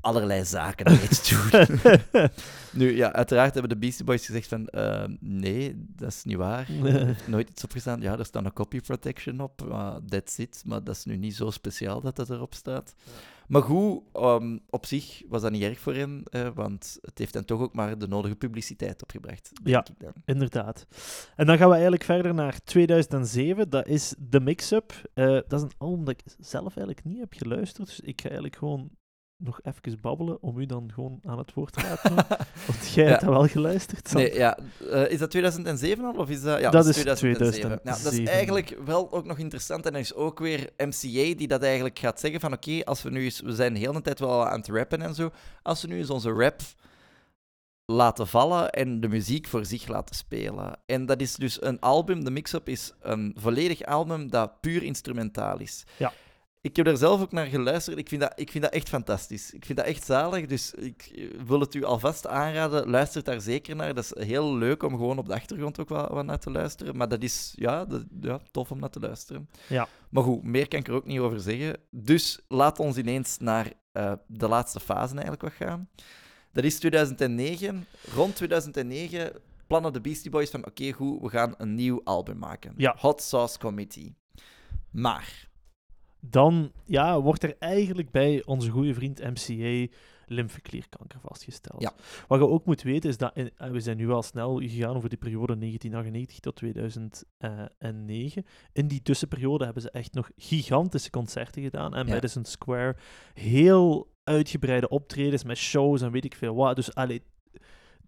allerlei 0.00 0.44
zaken 0.44 0.84
dat 0.84 1.02
iets 1.02 1.28
doen. 1.28 1.50
nu, 2.72 2.96
ja, 2.96 3.12
uiteraard 3.12 3.52
hebben 3.52 3.72
de 3.72 3.78
Beastie 3.78 4.04
Boys 4.04 4.26
gezegd 4.26 4.48
van, 4.48 4.66
eh, 4.66 5.04
nee, 5.20 5.74
dat 5.76 6.08
is 6.08 6.24
niet 6.24 6.36
waar. 6.36 6.68
Nooit 7.26 7.50
iets 7.50 7.64
opgestaan. 7.64 8.00
Ja, 8.00 8.18
er 8.18 8.24
staat 8.24 8.44
een 8.44 8.52
copy 8.52 8.80
protection 8.80 9.40
op, 9.40 9.60
that's 10.08 10.38
it. 10.38 10.62
Maar 10.66 10.84
dat 10.84 10.96
is 10.96 11.04
nu 11.04 11.16
niet 11.16 11.36
zo 11.36 11.50
speciaal 11.50 12.00
dat 12.00 12.16
dat 12.16 12.30
erop 12.30 12.54
staat. 12.54 12.94
Maar 13.48 13.62
goed, 13.62 14.02
ehm, 14.12 14.58
op 14.70 14.86
zich 14.86 15.22
was 15.28 15.42
dat 15.42 15.50
niet 15.50 15.62
erg 15.62 15.78
voor 15.78 15.94
hen, 15.94 16.22
want 16.54 16.98
het 17.00 17.18
heeft 17.18 17.34
hen 17.34 17.44
toch 17.44 17.60
ook 17.60 17.74
maar 17.74 17.98
de 17.98 18.08
nodige 18.08 18.36
publiciteit 18.36 19.02
opgebracht. 19.02 19.50
Ja. 19.64 19.86
dan. 19.98 20.12
Inderdaad. 20.24 20.86
En 21.36 21.46
dan 21.46 21.56
gaan 21.56 21.66
we 21.66 21.72
eigenlijk 21.72 22.04
verder 22.04 22.34
naar 22.34 22.60
2007. 22.64 23.70
Dat 23.70 23.86
is 23.86 24.14
The 24.30 24.40
Mix-Up. 24.40 24.92
Eh, 25.14 25.26
dat 25.26 25.52
is 25.52 25.62
een 25.62 25.72
album 25.78 26.04
dat 26.04 26.14
ik 26.14 26.34
zelf 26.38 26.76
eigenlijk 26.76 27.04
niet 27.04 27.18
heb 27.18 27.32
geluisterd. 27.36 27.86
Dus 27.86 28.00
ik 28.00 28.20
ga 28.20 28.24
eigenlijk 28.24 28.56
gewoon 28.56 28.90
nog 29.40 29.60
even 29.62 29.98
babbelen 30.00 30.42
om 30.42 30.58
u 30.58 30.66
dan 30.66 30.90
gewoon 30.94 31.20
aan 31.24 31.38
het 31.38 31.54
woord 31.54 31.72
te 31.72 31.82
laten. 31.82 32.14
Want 32.66 32.92
jij 32.94 33.06
hebt 33.06 33.20
dat 33.20 33.30
wel 33.30 33.46
geluisterd. 33.46 34.08
Sam. 34.08 34.20
Nee, 34.20 34.34
ja. 34.34 34.58
eh, 34.90 35.10
is 35.10 35.18
dat 35.18 35.30
2007 35.30 36.04
al? 36.04 36.12
Of 36.12 36.30
is 36.30 36.42
dat... 36.42 36.60
Ja, 36.60 36.70
Dat 36.70 36.86
is 36.86 36.96
is 36.96 37.02
2007. 37.18 37.70
Ja, 37.70 37.76
dat 37.76 37.96
is 37.96 38.00
2007. 38.02 38.34
eigenlijk 38.34 38.76
wel 38.84 39.12
ook 39.12 39.24
nog 39.24 39.38
interessant. 39.38 39.86
En 39.86 39.94
er 39.94 40.00
is 40.00 40.14
ook 40.14 40.38
weer 40.38 40.70
MCA 40.76 41.34
die 41.36 41.48
dat 41.48 41.62
eigenlijk 41.62 41.98
gaat 41.98 42.20
zeggen 42.20 42.40
van 42.40 42.52
oké, 42.52 42.84
als 42.84 43.02
we 43.02 43.10
nu 43.10 43.24
eens... 43.24 43.40
We 43.40 43.54
zijn 43.54 43.72
de 43.74 43.80
hele 43.80 44.02
tijd 44.02 44.18
wel 44.18 44.46
aan 44.46 44.58
het 44.58 44.68
rappen 44.68 45.02
en 45.02 45.14
zo. 45.14 45.30
Als 45.62 45.82
we 45.82 45.88
nu 45.88 45.98
eens 45.98 46.10
onze 46.10 46.30
rap 46.30 46.60
laten 47.84 48.26
vallen 48.26 48.70
en 48.70 49.00
de 49.00 49.08
muziek 49.08 49.46
voor 49.46 49.64
zich 49.64 49.86
laten 49.88 50.14
spelen. 50.14 50.78
En 50.86 51.06
dat 51.06 51.20
is 51.20 51.34
dus 51.34 51.62
een 51.62 51.80
album, 51.80 52.24
de 52.24 52.30
mix-up 52.30 52.68
is 52.68 52.92
een 53.00 53.34
volledig 53.38 53.82
album 53.82 54.30
dat 54.30 54.60
puur 54.60 54.82
instrumentaal 54.82 55.58
is. 55.58 55.84
Ja. 55.96 56.12
Ik 56.62 56.76
heb 56.76 56.86
er 56.86 56.96
zelf 56.96 57.20
ook 57.20 57.32
naar 57.32 57.46
geluisterd. 57.46 57.98
Ik 57.98 58.08
vind, 58.08 58.20
dat, 58.20 58.32
ik 58.34 58.50
vind 58.50 58.64
dat 58.64 58.72
echt 58.72 58.88
fantastisch. 58.88 59.52
Ik 59.52 59.64
vind 59.64 59.78
dat 59.78 59.86
echt 59.86 60.04
zalig. 60.04 60.46
Dus 60.46 60.74
ik 60.74 61.10
eh, 61.14 61.28
wil 61.46 61.60
het 61.60 61.74
u 61.74 61.84
alvast 61.84 62.26
aanraden. 62.26 62.90
Luister 62.90 63.24
daar 63.24 63.40
zeker 63.40 63.76
naar. 63.76 63.94
Dat 63.94 64.04
is 64.04 64.26
heel 64.26 64.56
leuk 64.56 64.82
om 64.82 64.90
gewoon 64.90 65.18
op 65.18 65.26
de 65.26 65.34
achtergrond 65.34 65.80
ook 65.80 65.88
wat, 65.88 66.08
wat 66.08 66.24
naar 66.24 66.38
te 66.38 66.50
luisteren. 66.50 66.96
Maar 66.96 67.08
dat 67.08 67.22
is 67.22 67.52
ja, 67.56 67.84
dat, 67.84 68.04
ja, 68.20 68.40
tof 68.50 68.70
om 68.70 68.78
naar 68.78 68.90
te 68.90 69.00
luisteren. 69.00 69.48
Ja. 69.68 69.88
Maar 70.10 70.22
goed, 70.22 70.42
meer 70.42 70.68
kan 70.68 70.78
ik 70.78 70.88
er 70.88 70.94
ook 70.94 71.06
niet 71.06 71.18
over 71.18 71.40
zeggen. 71.40 71.76
Dus 71.90 72.40
laat 72.48 72.78
ons 72.78 72.96
ineens 72.96 73.38
naar 73.38 73.72
eh, 73.92 74.12
de 74.26 74.48
laatste 74.48 74.80
fase 74.80 75.12
eigenlijk 75.12 75.42
wat 75.42 75.52
gaan. 75.52 75.88
Dat 76.52 76.64
is 76.64 76.78
2009. 76.78 77.86
Rond 78.14 78.36
2009 78.36 79.32
plannen 79.66 79.92
de 79.92 80.00
Beastie 80.00 80.30
Boys 80.30 80.50
van 80.50 80.66
oké, 80.66 80.92
goed, 80.92 81.20
we 81.20 81.28
gaan 81.28 81.54
een 81.58 81.74
nieuw 81.74 82.00
album 82.04 82.38
maken. 82.38 82.74
Ja. 82.76 82.94
Hot 82.98 83.22
Sauce 83.22 83.58
Committee. 83.58 84.14
Maar... 84.90 85.48
Dan 86.20 86.72
ja, 86.84 87.20
wordt 87.20 87.42
er 87.42 87.56
eigenlijk 87.58 88.10
bij 88.10 88.42
onze 88.44 88.70
goede 88.70 88.94
vriend 88.94 89.18
MCA 89.22 89.92
lymfeklierkanker 90.26 91.20
vastgesteld. 91.20 91.82
Ja. 91.82 91.92
Wat 92.28 92.38
je 92.40 92.48
ook 92.48 92.64
moet 92.64 92.82
weten 92.82 93.10
is 93.10 93.16
dat 93.16 93.30
in- 93.36 93.50
eh, 93.56 93.70
we 93.70 93.80
zijn 93.80 93.96
nu 93.96 94.10
al 94.10 94.22
snel 94.22 94.56
gegaan 94.56 94.96
over 94.96 95.08
die 95.08 95.18
periode 95.18 95.54
1998 95.56 96.38
tot 96.40 96.56
2009. 96.56 98.44
In 98.72 98.88
die 98.88 99.02
tussenperiode 99.02 99.64
hebben 99.64 99.82
ze 99.82 99.90
echt 99.90 100.14
nog 100.14 100.30
gigantische 100.36 101.10
concerten 101.10 101.62
gedaan. 101.62 101.94
En 101.94 102.06
Ja. 102.06 102.12
Madison 102.12 102.44
Square 102.44 102.96
heel 103.34 104.08
uitgebreide 104.24 104.88
optredens 104.88 105.44
met 105.44 105.56
shows 105.56 106.02
en 106.02 106.10
weet 106.12 106.24
ik 106.24 106.34
veel 106.34 106.54
wat. 106.54 106.76
Dus 106.76 106.94
allee, 106.94 107.22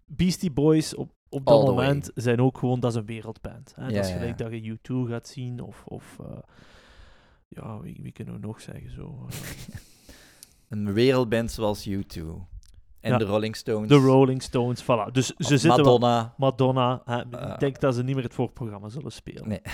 Beastie 0.05 0.51
Boys 0.51 0.95
op, 0.95 1.11
op 1.29 1.45
dat 1.45 1.61
way. 1.61 1.69
moment 1.69 2.11
zijn 2.15 2.41
ook 2.41 2.57
gewoon, 2.57 2.79
dat 2.79 2.91
is 2.91 2.97
een 2.97 3.05
wereldband. 3.05 3.73
Hè? 3.75 3.87
Ja, 3.87 3.93
dat 3.93 4.05
is 4.05 4.11
gelijk 4.11 4.37
dat 4.37 4.51
je 4.51 4.77
U2 4.77 5.09
gaat 5.09 5.27
zien 5.27 5.61
of... 5.61 5.83
of 5.85 6.17
eh, 6.19 6.37
ja, 7.55 7.79
wie, 7.81 7.99
wie 8.01 8.11
kunnen 8.11 8.33
we 8.33 8.39
nog 8.39 8.61
zeggen 8.61 8.91
zo? 8.91 9.25
eh, 9.29 9.35
Een 10.69 10.93
wereldband 10.93 11.51
zoals 11.51 11.89
U2. 11.89 12.21
En 12.99 13.11
Ja. 13.11 13.17
de 13.17 13.25
Rolling 13.25 13.55
Stones. 13.55 13.89
De 13.89 13.95
Rolling 13.95 14.41
Stones, 14.41 14.83
voilà. 14.83 15.11
Dus 15.11 15.27
ze 15.27 15.57
zitten 15.57 15.83
wel... 15.83 15.99
Madonna. 15.99 16.33
Madonna. 16.37 17.01
Hè, 17.05 17.19
ik 17.53 17.59
denk 17.59 17.79
dat 17.79 17.95
ze 17.95 18.03
niet 18.03 18.15
meer 18.15 18.23
het 18.23 18.33
voorprogramma 18.33 18.89
zullen 18.89 19.11
spelen. 19.11 19.47
Nee. 19.47 19.61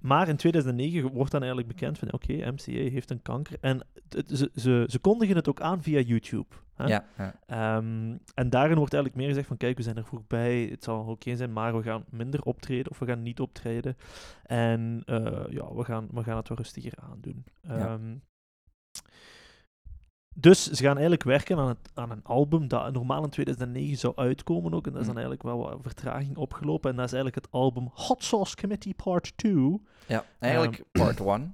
Maar 0.00 0.28
in 0.28 0.36
2009 0.36 1.10
wordt 1.10 1.30
dan 1.30 1.42
eigenlijk 1.42 1.72
bekend 1.72 1.98
van, 1.98 2.12
oké, 2.12 2.32
MCA 2.32 2.90
heeft 2.90 3.10
een 3.10 3.22
kanker. 3.22 3.56
En 3.60 3.86
ze, 4.26 4.50
ze, 4.54 4.84
ze 4.86 4.98
kondigen 4.98 5.36
het 5.36 5.48
ook 5.48 5.60
aan 5.60 5.82
via 5.82 6.00
YouTube. 6.00 6.54
Hè? 6.74 6.84
Ja, 6.86 7.04
ja. 7.16 7.34
Ehm, 7.46 8.16
en 8.34 8.50
daarin 8.50 8.76
wordt 8.76 8.92
eigenlijk 8.92 9.14
meer 9.14 9.28
gezegd 9.28 9.46
van, 9.46 9.56
kijk, 9.56 9.76
we 9.76 9.82
zijn 9.82 9.96
er 9.96 10.04
voorbij, 10.04 10.68
het 10.70 10.84
zal 10.84 11.04
oké 11.04 11.36
zijn, 11.36 11.52
maar 11.52 11.76
we 11.76 11.82
gaan 11.82 12.04
minder 12.10 12.42
optreden 12.42 12.90
of 12.90 12.98
we 12.98 13.06
gaan 13.06 13.22
niet 13.22 13.40
optreden. 13.40 13.96
En 14.42 15.02
eh, 15.04 15.44
ja, 15.48 15.74
we 15.74 15.84
gaan, 15.84 16.08
we 16.12 16.22
gaan 16.22 16.36
het 16.36 16.48
wel 16.48 16.56
rustiger 16.56 16.92
aandoen. 17.10 17.44
Ja. 17.62 17.98
Ehm, 20.34 20.40
dus 20.40 20.64
ze 20.70 20.82
gaan 20.82 20.92
eigenlijk 20.92 21.22
werken 21.22 21.58
aan, 21.58 21.68
het, 21.68 21.90
aan 21.94 22.10
een 22.10 22.24
album 22.24 22.68
dat 22.68 22.92
normaal 22.92 23.24
in 23.24 23.30
2009 23.30 23.98
zou 23.98 24.16
uitkomen 24.16 24.74
ook. 24.74 24.86
En 24.86 24.92
dat 24.92 25.00
is 25.00 25.06
dan 25.06 25.16
Mm. 25.16 25.20
eigenlijk 25.22 25.42
wel 25.42 25.58
wat 25.58 25.78
vertraging 25.82 26.36
opgelopen. 26.36 26.90
En 26.90 26.96
dat 26.96 27.06
is 27.06 27.12
eigenlijk 27.12 27.44
het 27.44 27.54
album 27.54 27.90
Hot 27.94 28.24
Sauce 28.24 28.56
Committee 28.56 28.94
Part 28.94 29.32
2. 29.36 29.80
ja, 30.06 30.24
eigenlijk 30.38 30.84
part 30.92 31.20
one. 31.34 31.48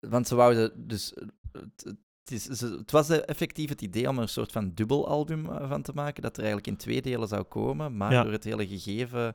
Want 0.00 0.28
ze 0.28 0.34
wouden 0.34 0.86
dus... 0.88 1.12
Het, 1.52 1.70
het 1.84 1.96
het, 2.24 2.32
is, 2.50 2.60
het 2.60 2.90
was 2.90 3.08
eh, 3.08 3.18
effectief 3.28 3.68
het 3.68 3.82
idee 3.82 4.08
om 4.08 4.16
er 4.16 4.22
een 4.22 4.28
soort 4.28 4.52
van 4.52 4.70
dubbelalbum 4.74 5.46
eh, 5.50 5.68
van 5.68 5.82
te 5.82 5.92
maken, 5.94 6.22
dat 6.22 6.32
er 6.36 6.42
eigenlijk 6.42 6.66
in 6.66 6.76
twee 6.76 7.02
delen 7.02 7.28
zou 7.28 7.42
komen, 7.42 7.96
maar 7.96 8.12
Ja. 8.12 8.22
door 8.22 8.32
het 8.32 8.44
hele 8.44 8.66
gegeven 8.66 9.34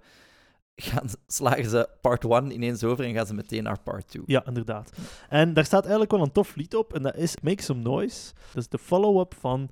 gaan, 0.82 1.08
slagen 1.28 1.70
ze 1.70 1.90
part 2.02 2.26
1 2.26 2.52
ineens 2.52 2.84
over 2.84 3.06
en 3.06 3.14
gaan 3.14 3.26
ze 3.26 3.34
meteen 3.34 3.64
naar 3.64 3.80
part 3.80 4.08
2. 4.08 4.24
Ja, 4.26 4.46
inderdaad. 4.46 4.92
En 5.30 5.54
daar 5.54 5.66
staat 5.66 5.82
eigenlijk 5.82 6.12
wel 6.12 6.22
een 6.22 6.32
tof 6.32 6.56
lied 6.56 6.76
op, 6.76 6.94
en 6.94 7.04
dat 7.04 7.16
is 7.16 7.36
Make 7.42 7.64
Some 7.64 7.82
Noise. 7.82 8.34
Dat 8.54 8.56
is 8.64 8.70
de 8.70 8.78
follow-up 8.78 9.34
van 9.40 9.70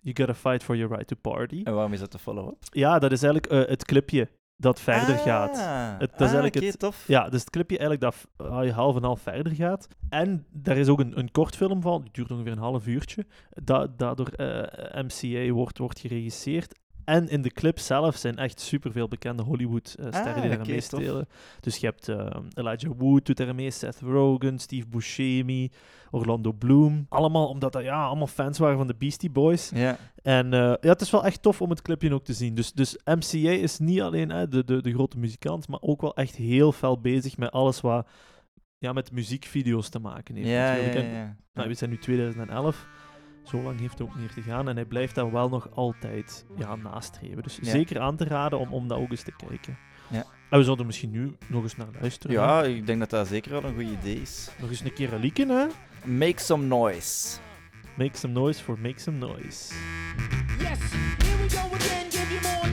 You 0.00 0.16
Gotta 0.16 0.34
Fight 0.34 0.62
For 0.64 0.76
Your 0.76 0.92
Right 0.92 1.08
To 1.08 1.16
Party. 1.20 1.60
En 1.64 1.74
waarom 1.74 1.92
is 1.92 2.00
dat 2.00 2.12
de 2.12 2.18
follow-up? 2.18 2.56
Ja, 2.70 2.98
dat 2.98 3.12
is 3.12 3.22
eigenlijk 3.22 3.52
eh, 3.52 3.70
het 3.70 3.84
clipje 3.84 4.28
dat 4.56 4.80
verder 4.80 5.14
Ah, 5.16 5.22
gaat. 5.22 5.56
Het- 5.98 5.98
dat 5.98 6.08
is 6.10 6.14
ah, 6.14 6.20
eigenlijk 6.20 6.56
oké, 6.56 6.64
het- 6.66 6.78
tof. 6.78 7.04
Ja, 7.06 7.28
dus 7.28 7.40
het 7.40 7.50
clipje 7.50 7.78
eigenlijk 7.78 8.14
dat 8.36 8.64
je 8.64 8.72
half 8.72 8.96
en 8.96 9.02
half 9.02 9.20
verder 9.20 9.54
gaat. 9.54 9.88
En 10.08 10.46
daar 10.50 10.76
is 10.76 10.88
ook 10.88 11.00
een, 11.00 11.18
een 11.18 11.30
kortfilm 11.30 11.80
van, 11.82 12.02
die 12.02 12.10
duurt 12.12 12.30
ongeveer 12.30 12.52
een 12.52 12.58
half 12.58 12.86
uurtje, 12.86 13.26
dat, 13.50 13.98
dat 13.98 14.16
door 14.16 14.28
eh, 14.28 15.02
MCA 15.04 15.52
wordt, 15.52 15.78
wordt 15.78 16.00
geregisseerd. 16.00 16.78
En 17.08 17.28
in 17.28 17.42
de 17.42 17.50
clip 17.50 17.78
zelf 17.78 18.16
zijn 18.16 18.36
echt 18.36 18.60
superveel 18.60 19.08
bekende 19.08 19.42
Hollywood-sterren 19.42 20.34
Ah, 20.34 20.40
die 20.40 20.50
daar 20.50 20.66
meespelen. 20.66 21.28
Dus 21.60 21.76
je 21.76 21.86
hebt 21.86 22.08
eh, 22.08 22.26
Elijah 22.54 22.92
Wood 22.98 23.26
doet 23.26 23.36
daar 23.36 23.54
mee, 23.54 23.70
Seth 23.70 24.00
Rogen, 24.00 24.58
Steve 24.58 24.86
Buscemi, 24.88 25.70
Orlando 26.10 26.52
Bloom. 26.52 27.06
Allemaal 27.08 27.48
omdat 27.48 27.72
dat 27.72 27.82
ja, 27.82 28.04
allemaal 28.04 28.26
fans 28.26 28.58
waren 28.58 28.76
van 28.76 28.86
de 28.86 28.94
Beastie 28.98 29.30
Boys. 29.30 29.70
En 30.22 30.52
eh, 30.52 30.60
ja, 30.60 30.76
het 30.80 31.00
is 31.00 31.10
wel 31.10 31.24
echt 31.24 31.42
tof 31.42 31.62
om 31.62 31.70
het 31.70 31.82
clipje 31.82 32.14
ook 32.14 32.24
te 32.24 32.32
zien. 32.32 32.54
Dus, 32.54 32.72
dus 32.72 32.98
MCA 33.04 33.50
is 33.50 33.78
niet 33.78 34.00
alleen 34.00 34.30
hè, 34.30 34.48
de, 34.48 34.64
de, 34.64 34.82
de 34.82 34.92
grote 34.92 35.18
muzikant, 35.18 35.68
maar 35.68 35.80
ook 35.80 36.00
wel 36.00 36.16
echt 36.16 36.36
heel 36.36 36.72
fel 36.72 37.00
bezig 37.00 37.36
met 37.36 37.50
alles 37.50 37.80
wat 37.80 38.08
ja, 38.78 38.92
met 38.92 39.12
muziekvideo's 39.12 39.88
te 39.88 39.98
maken 39.98 40.34
heeft. 40.34 40.48
Ja, 40.48 40.74
ja, 40.74 40.92
ja, 40.92 41.00
ja. 41.00 41.36
Nou, 41.52 41.68
we 41.68 41.74
zijn 41.74 41.90
nu 41.90 41.98
2011. 41.98 42.86
Zo 43.48 43.62
lang 43.62 43.80
heeft 43.80 43.92
het 43.98 44.02
ook 44.02 44.08
niet 44.14 44.18
meer 44.18 44.32
te 44.44 44.50
gaan. 44.50 44.68
En 44.68 44.74
hij 44.76 44.84
blijft 44.84 45.14
daar 45.14 45.32
wel 45.32 45.48
nog 45.48 45.68
altijd 45.74 46.46
ja, 46.56 46.76
nastreven. 46.76 47.42
Dus 47.42 47.58
Ja. 47.62 47.70
zeker 47.70 48.00
aan 48.00 48.16
te 48.16 48.24
raden 48.24 48.58
om, 48.58 48.72
om 48.72 48.88
dat 48.88 48.98
ook 48.98 49.10
eens 49.10 49.22
te 49.22 49.32
kijken. 49.48 49.78
Ja. 50.10 50.24
En 50.50 50.58
we 50.58 50.64
zouden 50.64 50.86
misschien 50.86 51.10
nu 51.10 51.36
nog 51.46 51.62
eens 51.62 51.76
naar 51.76 51.86
luisteren. 52.00 52.36
hè. 52.36 52.42
Ja, 52.44 52.62
ik 52.62 52.86
denk 52.86 52.98
dat 52.98 53.10
dat 53.10 53.26
zeker 53.28 53.50
wel 53.50 53.64
een 53.64 53.74
goed 53.74 53.98
idee 54.00 54.20
is. 54.20 54.48
Nog 54.60 54.70
eens 54.70 54.80
een 54.80 54.92
keer 54.92 55.10
liedje, 55.20 55.46
hè? 55.46 55.66
Make 56.10 56.40
some 56.40 56.64
noise. 56.64 57.38
Make 57.94 58.16
some 58.18 58.32
noise 58.32 58.62
for 58.62 58.78
make 58.78 59.00
some 59.00 59.18
noise. 59.18 59.74
Yes, 60.58 60.78
here 61.18 61.42
we 61.42 61.48
go 61.50 61.74
again, 61.74 62.10
give 62.10 62.32
you 62.32 62.40
more, 62.42 62.67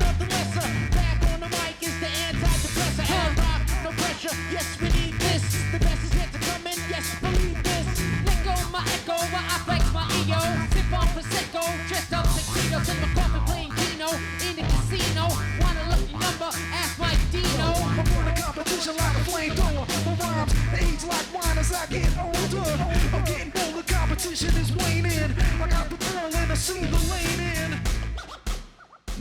dressed 11.87 12.13
up 12.13 12.25
tuxedos 12.25 12.89
in 12.89 13.01
my 13.01 13.07
coffin 13.13 13.41
playing 13.45 13.71
Keno 13.71 14.09
in 14.45 14.55
the 14.57 14.63
casino. 14.63 15.23
Want 15.61 15.77
a 15.77 15.85
lucky 15.89 16.13
number? 16.13 16.49
Ask 16.73 16.99
Mike 16.99 17.23
Dino. 17.31 17.69
I'm 17.77 17.99
on 18.17 18.27
a 18.27 18.33
competition 18.41 18.95
like 18.97 19.15
a 19.15 19.23
flamethrower. 19.29 19.85
My 20.05 20.13
rhymes 20.21 20.53
age 20.81 21.03
like 21.05 21.27
wine 21.33 21.57
as 21.57 21.73
I 21.73 21.85
get 21.87 22.11
older. 22.17 22.65
I'm 23.13 23.23
getting 23.25 23.51
bolder, 23.51 23.83
competition 23.87 24.53
is 24.57 24.71
waning. 24.75 25.31
I 25.61 25.67
got 25.69 25.89
the 25.89 25.97
ball 25.97 26.35
and 26.35 26.51
I 26.51 26.55
see 26.55 26.85
the 26.85 27.01
lane 27.11 27.41
in. 27.55 27.79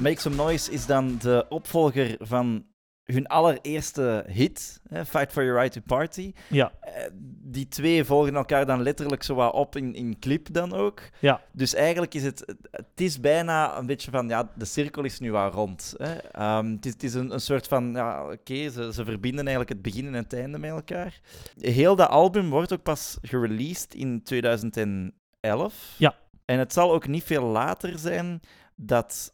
Make 0.02 0.20
Some 0.20 0.36
Noise 0.36 0.68
is 0.70 0.86
dan 0.86 1.18
de 1.18 1.46
opvolger 1.48 2.16
van 2.18 2.64
hun 3.04 3.26
allereerste 3.26 4.24
hit, 4.28 4.80
hè, 4.88 5.04
Fight 5.06 5.32
for 5.32 5.44
Your 5.44 5.60
Right 5.60 5.72
to 5.72 5.80
Party. 5.86 6.32
Ja, 6.48 6.72
Eh, 6.80 7.10
die 7.42 7.68
twee 7.68 8.04
volgen 8.04 8.34
elkaar 8.34 8.66
dan 8.66 8.82
letterlijk 8.82 9.22
zo 9.22 9.34
wat 9.34 9.52
op 9.52 9.76
in, 9.76 9.94
in 9.94 10.18
clip 10.18 10.52
dan 10.52 10.72
ook. 10.72 11.00
ja. 11.20 11.40
Dus 11.52 11.74
eigenlijk 11.74 12.14
is 12.14 12.22
het, 12.22 12.54
het 12.70 12.86
is 13.00 13.20
bijna 13.20 13.78
een 13.78 13.86
beetje 13.86 14.10
van, 14.10 14.28
ja, 14.28 14.50
de 14.54 14.64
cirkel 14.64 15.04
is 15.04 15.20
nu 15.20 15.34
al 15.34 15.50
rond. 15.50 15.94
Hè. 15.96 16.14
Ehm, 16.16 16.70
het 16.72 16.86
is, 16.86 16.92
het 16.92 17.02
is 17.02 17.14
een, 17.14 17.32
een 17.32 17.40
soort 17.40 17.66
van, 17.68 17.92
ja, 17.92 18.24
oké, 18.32 18.70
ze, 18.70 18.92
ze 18.92 19.04
verbinden 19.04 19.46
eigenlijk 19.46 19.68
het 19.68 19.82
begin 19.82 20.06
en 20.06 20.14
het 20.14 20.32
einde 20.32 20.58
met 20.58 20.70
elkaar. 20.70 21.20
Heel 21.60 21.96
dat 21.96 22.08
album 22.08 22.50
wordt 22.50 22.72
ook 22.72 22.82
pas 22.82 23.18
gereleased 23.22 23.94
in 23.94 24.22
2011. 24.22 25.94
Ja. 25.98 26.14
En 26.44 26.58
het 26.58 26.72
zal 26.72 26.92
ook 26.92 27.06
niet 27.06 27.24
veel 27.24 27.44
later 27.44 27.98
zijn 27.98 28.40
dat 28.76 29.33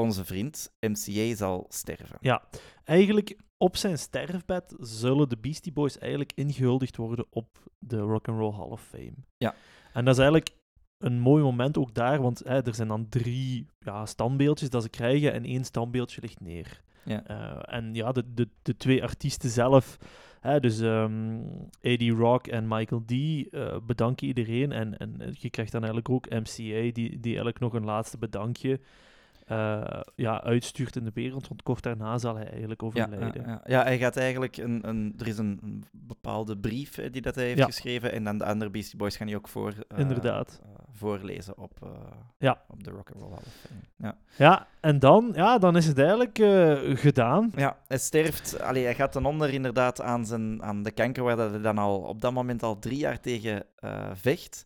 onze 0.00 0.24
vriend 0.24 0.72
MCA 0.80 1.34
zal 1.34 1.66
sterven. 1.68 2.16
Ja, 2.20 2.42
eigenlijk 2.84 3.36
op 3.56 3.76
zijn 3.76 3.98
sterfbed 3.98 4.74
zullen 4.78 5.28
de 5.28 5.36
Beastie 5.36 5.72
Boys 5.72 5.98
eigenlijk 5.98 6.32
ingehuldigd 6.34 6.96
worden 6.96 7.26
op 7.30 7.58
de 7.78 7.98
Rock 7.98 8.28
and 8.28 8.38
Roll 8.38 8.54
Hall 8.54 8.68
of 8.68 8.82
Fame. 8.82 9.14
Ja. 9.36 9.54
En 9.92 10.04
dat 10.04 10.14
is 10.14 10.20
eigenlijk 10.20 10.56
een 10.98 11.20
mooi 11.20 11.42
moment 11.42 11.78
ook 11.78 11.94
daar, 11.94 12.22
want 12.22 12.38
hè, 12.44 12.62
er 12.62 12.74
zijn 12.74 12.88
dan 12.88 13.08
drie 13.08 13.66
ja, 13.78 14.06
standbeeldjes 14.06 14.70
dat 14.70 14.82
ze 14.82 14.88
krijgen 14.88 15.32
en 15.32 15.44
één 15.44 15.64
standbeeldje 15.64 16.20
ligt 16.20 16.40
neer. 16.40 16.82
Ja. 17.04 17.26
Eh, 17.26 17.74
en 17.78 17.94
ja, 17.94 18.12
de, 18.12 18.34
de, 18.34 18.48
de 18.62 18.76
twee 18.76 19.02
artiesten 19.02 19.50
zelf, 19.50 19.98
hè, 20.40 20.60
dus 20.60 20.80
ehm 20.80 21.40
A.D. 21.86 22.02
Rock 22.02 22.46
en 22.46 22.68
Michael 22.68 23.04
D, 23.04 23.12
eh, 23.12 23.76
bedanken 23.82 24.26
iedereen. 24.26 24.72
En, 24.72 24.98
en 24.98 25.34
je 25.38 25.50
krijgt 25.50 25.72
dan 25.72 25.82
eigenlijk 25.84 26.10
ook 26.10 26.30
MCA, 26.30 26.92
die, 26.92 26.92
die 26.92 27.22
eigenlijk 27.24 27.58
nog 27.58 27.72
een 27.72 27.84
laatste 27.84 28.18
bedankje 28.18 28.80
eh, 29.50 30.00
ja, 30.14 30.42
uitstuurt 30.42 30.96
in 30.96 31.04
de 31.04 31.10
wereld. 31.14 31.48
Want 31.48 31.62
kort 31.62 31.82
daarna 31.82 32.18
zal 32.18 32.36
hij 32.36 32.48
eigenlijk 32.50 32.82
overlijden. 32.82 33.42
ja, 33.46 33.50
ja. 33.50 33.60
ja, 33.64 33.82
hij 33.82 33.98
gaat 33.98 34.16
eigenlijk 34.16 34.56
een, 34.56 34.88
een 34.88 35.14
er 35.18 35.26
is 35.26 35.38
een, 35.38 35.84
bepaalde 35.90 36.56
brief 36.56 36.94
hè, 36.94 37.10
die 37.10 37.22
dat 37.22 37.34
hij 37.34 37.44
heeft 37.46 37.62
geschreven 37.64 38.12
en 38.12 38.24
dan 38.24 38.38
de 38.38 38.44
andere 38.44 38.70
Beastie 38.70 38.98
Boys 38.98 39.16
gaan 39.16 39.26
die 39.26 39.36
ook 39.36 39.48
voor, 39.48 39.74
eh, 39.88 39.98
Inderdaad. 39.98 40.60
eh, 40.62 40.68
voorlezen 40.92 41.58
op, 41.58 41.72
eh, 41.82 41.88
Ja. 42.38 42.60
op 42.68 42.84
de 42.84 42.90
Rock 42.90 43.10
and 43.10 43.20
Roll 43.22 43.30
Hall 43.30 43.38
of 43.46 43.56
Fame. 43.68 43.80
Ja. 43.96 44.16
Ja, 44.36 44.66
en 44.80 44.98
dan, 44.98 45.30
ja, 45.34 45.58
dan 45.58 45.76
is 45.76 45.86
het 45.86 45.98
eigenlijk 45.98 46.38
eh, 46.38 46.78
gedaan. 46.96 47.52
ja, 47.56 47.76
hij 47.86 47.98
sterft, 47.98 48.60
allee, 48.60 48.84
hij 48.84 48.94
gaat 48.94 49.12
ten 49.12 49.24
onder 49.26 49.50
inderdaad 49.52 50.00
aan, 50.00 50.26
zijn, 50.26 50.62
aan 50.62 50.82
de 50.82 50.90
kanker 50.90 51.22
waar 51.22 51.36
dat 51.36 51.50
hij 51.50 51.60
dan 51.60 51.78
al 51.78 51.98
op 52.00 52.20
dat 52.20 52.32
moment 52.32 52.62
al 52.62 52.78
drie 52.78 52.98
jaar 52.98 53.20
tegen 53.20 53.64
eh, 53.76 54.10
vecht. 54.14 54.64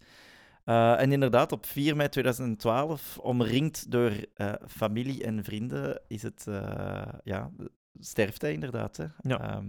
Eh, 0.64 1.00
en 1.00 1.12
inderdaad, 1.12 1.52
op 1.52 1.66
4 1.66 1.96
mei 1.96 2.08
2012, 2.08 3.18
omringd 3.18 3.90
door 3.90 4.12
eh, 4.34 4.52
familie 4.68 5.24
en 5.24 5.44
vrienden, 5.44 6.00
is 6.08 6.22
het, 6.22 6.44
eh, 6.48 7.02
ja, 7.24 7.50
sterft 8.00 8.42
hij 8.42 8.52
inderdaad. 8.52 8.96
Hè. 8.96 9.04
Ja. 9.20 9.40
Ehm, 9.40 9.66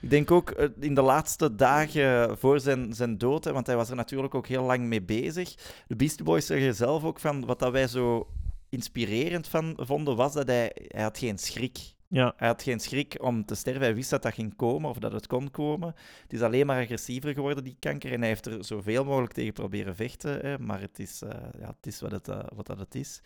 ik 0.00 0.10
denk 0.10 0.30
ook 0.30 0.50
in 0.80 0.94
de 0.94 1.02
laatste 1.02 1.54
dagen 1.54 2.38
voor 2.38 2.60
zijn, 2.60 2.94
zijn 2.94 3.18
dood, 3.18 3.44
hè, 3.44 3.52
want 3.52 3.66
hij 3.66 3.76
was 3.76 3.90
er 3.90 3.96
natuurlijk 3.96 4.34
ook 4.34 4.46
heel 4.46 4.64
lang 4.64 4.84
mee 4.84 5.02
bezig. 5.02 5.54
De 5.86 5.96
Beastie 5.96 6.24
Boys 6.24 6.46
zeggen 6.46 6.74
zelf 6.74 7.04
ook 7.04 7.20
van 7.20 7.46
wat 7.46 7.58
dat 7.58 7.72
wij 7.72 7.86
zo 7.86 8.28
inspirerend 8.68 9.48
van 9.48 9.78
vonden, 9.80 10.16
was 10.16 10.32
dat 10.32 10.46
hij, 10.46 10.72
hij 10.88 11.02
had 11.02 11.18
geen 11.18 11.38
schrik 11.38 11.96
Ja, 12.10 12.34
hij 12.36 12.48
had 12.48 12.62
geen 12.62 12.80
schrik 12.80 13.16
om 13.20 13.44
te 13.44 13.54
sterven. 13.54 13.82
Hij 13.82 13.94
wist 13.94 14.10
dat 14.10 14.22
dat 14.22 14.34
ging 14.34 14.56
komen 14.56 14.90
of 14.90 14.98
dat 14.98 15.12
het 15.12 15.26
kon 15.26 15.50
komen. 15.50 15.94
Het 16.22 16.32
is 16.32 16.42
alleen 16.42 16.66
maar 16.66 16.82
agressiever 16.82 17.32
geworden, 17.32 17.64
die 17.64 17.76
kanker. 17.78 18.12
En 18.12 18.18
hij 18.18 18.28
heeft 18.28 18.46
er 18.46 18.64
zoveel 18.64 19.04
mogelijk 19.04 19.32
tegen 19.32 19.52
proberen 19.52 19.96
vechten. 19.96 20.38
Hè. 20.40 20.58
Maar 20.58 20.80
het 20.80 20.98
is, 20.98 21.22
eh, 21.22 21.30
ja, 21.58 21.66
het 21.66 21.86
is 21.86 22.00
wat, 22.00 22.10
het, 22.10 22.28
eh, 22.28 22.44
wat 22.54 22.66
dat 22.66 22.78
het 22.78 22.94
is. 22.94 23.22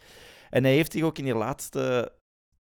En 0.51 0.65
hij 0.65 0.75
heeft 0.75 0.93
zich 0.93 1.03
ook 1.03 1.19
in 1.19 1.25
die 1.25 1.35
laatste 1.35 2.13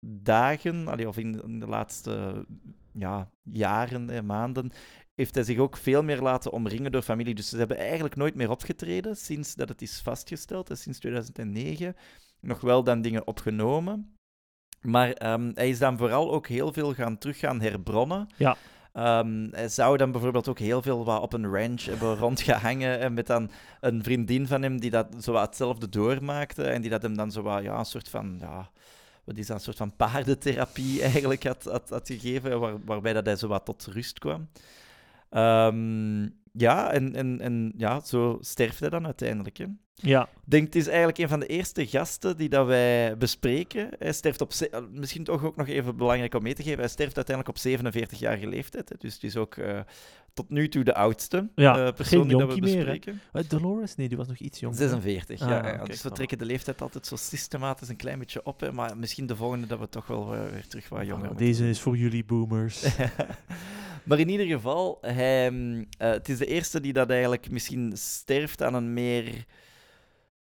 dagen, 0.01 1.07
of 1.09 1.19
in, 1.19 1.59
de 1.61 1.67
laatste 1.67 2.47
ja, 2.93 3.31
jaren, 3.43 4.27
maanden, 4.27 4.71
heeft 5.15 5.35
hij 5.35 5.45
zich 5.45 5.59
ook 5.59 5.77
veel 5.77 6.03
meer 6.03 6.21
laten 6.21 6.53
omringen 6.53 6.93
door 6.93 7.03
familie. 7.03 7.35
Dus 7.35 7.49
ze 7.49 7.57
hebben 7.57 7.79
eigenlijk 7.79 8.17
nooit 8.17 8.35
meer 8.35 8.51
opgetreden 8.51 9.17
sinds 9.17 9.55
dat 9.55 9.69
het 9.69 9.83
is 9.83 10.01
vastgesteld, 10.01 10.71
sinds 10.73 10.99
2009. 10.99 11.97
Nog 12.41 12.61
wel 12.61 12.85
dan 12.85 13.03
dingen 13.03 13.27
opgenomen. 13.27 14.19
Maar 14.81 15.11
ehm, 15.11 15.51
hij 15.55 15.69
is 15.69 15.79
dan 15.79 15.97
vooral 15.97 16.33
ook 16.33 16.47
heel 16.47 16.73
veel 16.73 16.95
gaan 16.95 17.19
terug 17.19 17.39
gaan 17.39 17.61
herbronnen. 17.61 18.29
Ja. 18.37 18.57
Ehm, 18.93 19.49
hij 19.51 19.69
zou 19.69 19.97
dan 19.97 20.13
bijvoorbeeld 20.13 20.49
ook 20.49 20.59
heel 20.59 20.83
veel 20.83 21.05
wat 21.05 21.21
op 21.21 21.33
een 21.33 21.47
ranch 21.47 21.83
hebben 21.83 22.17
rondgehangen 22.27 22.99
en 22.99 23.15
met 23.15 23.27
dan 23.27 23.51
een 23.81 24.03
vriendin 24.03 24.47
van 24.47 24.63
hem 24.63 24.81
die 24.81 24.91
dat 24.91 25.07
zo 25.21 25.33
wat 25.33 25.47
hetzelfde 25.47 25.89
doormaakte 25.89 26.63
en 26.63 26.81
die 26.81 26.91
dat 26.91 27.03
hem 27.03 27.17
dan 27.17 27.31
zo 27.31 27.43
wat, 27.43 27.63
ja, 27.63 27.79
een 27.79 27.85
soort 27.85 28.09
van, 28.09 28.37
ja, 28.41 28.71
wat 29.25 29.37
is 29.37 29.47
dat, 29.47 29.57
een 29.57 29.63
soort 29.63 29.77
van 29.77 29.97
paardentherapie 29.97 31.03
eigenlijk 31.13 31.45
had, 31.45 31.65
had, 31.65 31.91
had 31.91 32.07
gegeven, 32.07 32.61
waar, 32.61 32.85
waarbij 32.85 33.13
dat 33.13 33.27
hij 33.27 33.37
zo 33.37 33.49
wat 33.49 33.65
tot 33.65 33.89
rust 33.93 34.19
kwam. 34.19 34.49
Ehm, 35.31 36.29
ja, 36.53 36.93
en, 36.93 37.15
en, 37.15 37.41
en 37.41 37.73
ja, 37.77 38.01
zo 38.01 38.39
sterft 38.41 38.81
hij 38.81 38.89
dan 38.91 39.05
uiteindelijk. 39.05 39.57
Hè. 39.57 39.65
ja, 39.95 40.23
Ik 40.23 40.29
denk, 40.51 40.65
het 40.65 40.77
is 40.77 40.87
eigenlijk 40.87 41.19
een 41.19 41.29
van 41.29 41.41
de 41.41 41.47
eerste 41.47 41.87
gasten 41.87 42.37
die 42.37 42.49
dat 42.49 42.67
wij 42.67 43.17
bespreken. 43.17 43.89
Hij 43.99 44.13
sterft 44.13 44.41
op... 44.41 44.53
ze- 44.53 44.89
Misschien 44.93 45.25
toch 45.25 45.45
ook 45.45 45.57
nog 45.57 45.69
even 45.69 45.97
belangrijk 45.97 46.35
om 46.35 46.43
mee 46.43 46.55
te 46.55 46.63
geven. 46.63 46.79
Hij 46.79 46.89
sterft 46.89 47.17
uiteindelijk 47.17 47.57
op 47.59 47.63
47-jarige 48.13 48.47
leeftijd. 48.47 48.89
Hè. 48.89 48.95
Dus 48.99 49.15
het 49.15 49.23
is 49.25 49.37
ook 49.37 49.57
eh, 49.57 49.81
tot 50.35 50.51
nu 50.51 50.69
toe 50.69 50.85
de 50.85 50.95
oudste 50.95 51.49
Ja, 51.55 51.87
eh, 51.87 51.93
persoon 51.93 52.29
die 52.29 52.39
dat 52.39 52.55
we 52.55 52.61
meer, 52.61 52.75
bespreken. 52.77 53.21
Eh, 53.33 53.43
Dolores? 53.49 53.95
Nee, 53.95 54.09
die 54.09 54.17
was 54.17 54.29
nog 54.29 54.37
iets 54.39 54.61
jonger. 54.61 54.79
hè? 54.79 54.89
46, 54.89 55.41
Ah, 55.43 55.49
ja. 55.49 55.85
dus 55.85 56.03
we 56.03 56.11
trekken 56.11 56.39
de 56.39 56.45
leeftijd 56.45 56.83
altijd 56.83 57.07
zo 57.07 57.17
systematisch 57.17 57.89
een 57.89 57.97
klein 57.97 58.19
beetje 58.19 58.45
op. 58.45 58.61
Hè. 58.61 58.73
Maar 58.73 58.97
misschien 58.97 59.27
de 59.27 59.37
volgende 59.37 59.67
dat 59.67 59.79
we 59.79 59.89
toch 59.89 60.07
wel 60.07 60.35
eh, 60.35 60.51
weer 60.53 60.67
terug 60.69 60.89
wat 60.89 61.01
jonger 61.07 61.23
Ah, 61.23 61.29
moeten 61.29 61.47
Deze 61.47 61.69
is 61.69 61.81
voor 61.81 61.97
jullie 61.97 62.25
boomers. 62.25 62.83
Maar 64.11 64.19
in 64.19 64.29
ieder 64.29 64.47
geval, 64.47 64.99
hij, 65.01 65.51
mm, 65.51 65.87
eh, 65.99 66.11
het 66.11 66.29
is 66.29 66.39
de 66.39 66.47
eerste 66.47 66.81
die 66.81 66.93
dat 66.93 67.11
eigenlijk 67.11 67.51
misschien 67.51 67.93
sterft 67.95 68.63
aan 68.63 68.75
een 68.75 68.93
meer... 68.93 69.45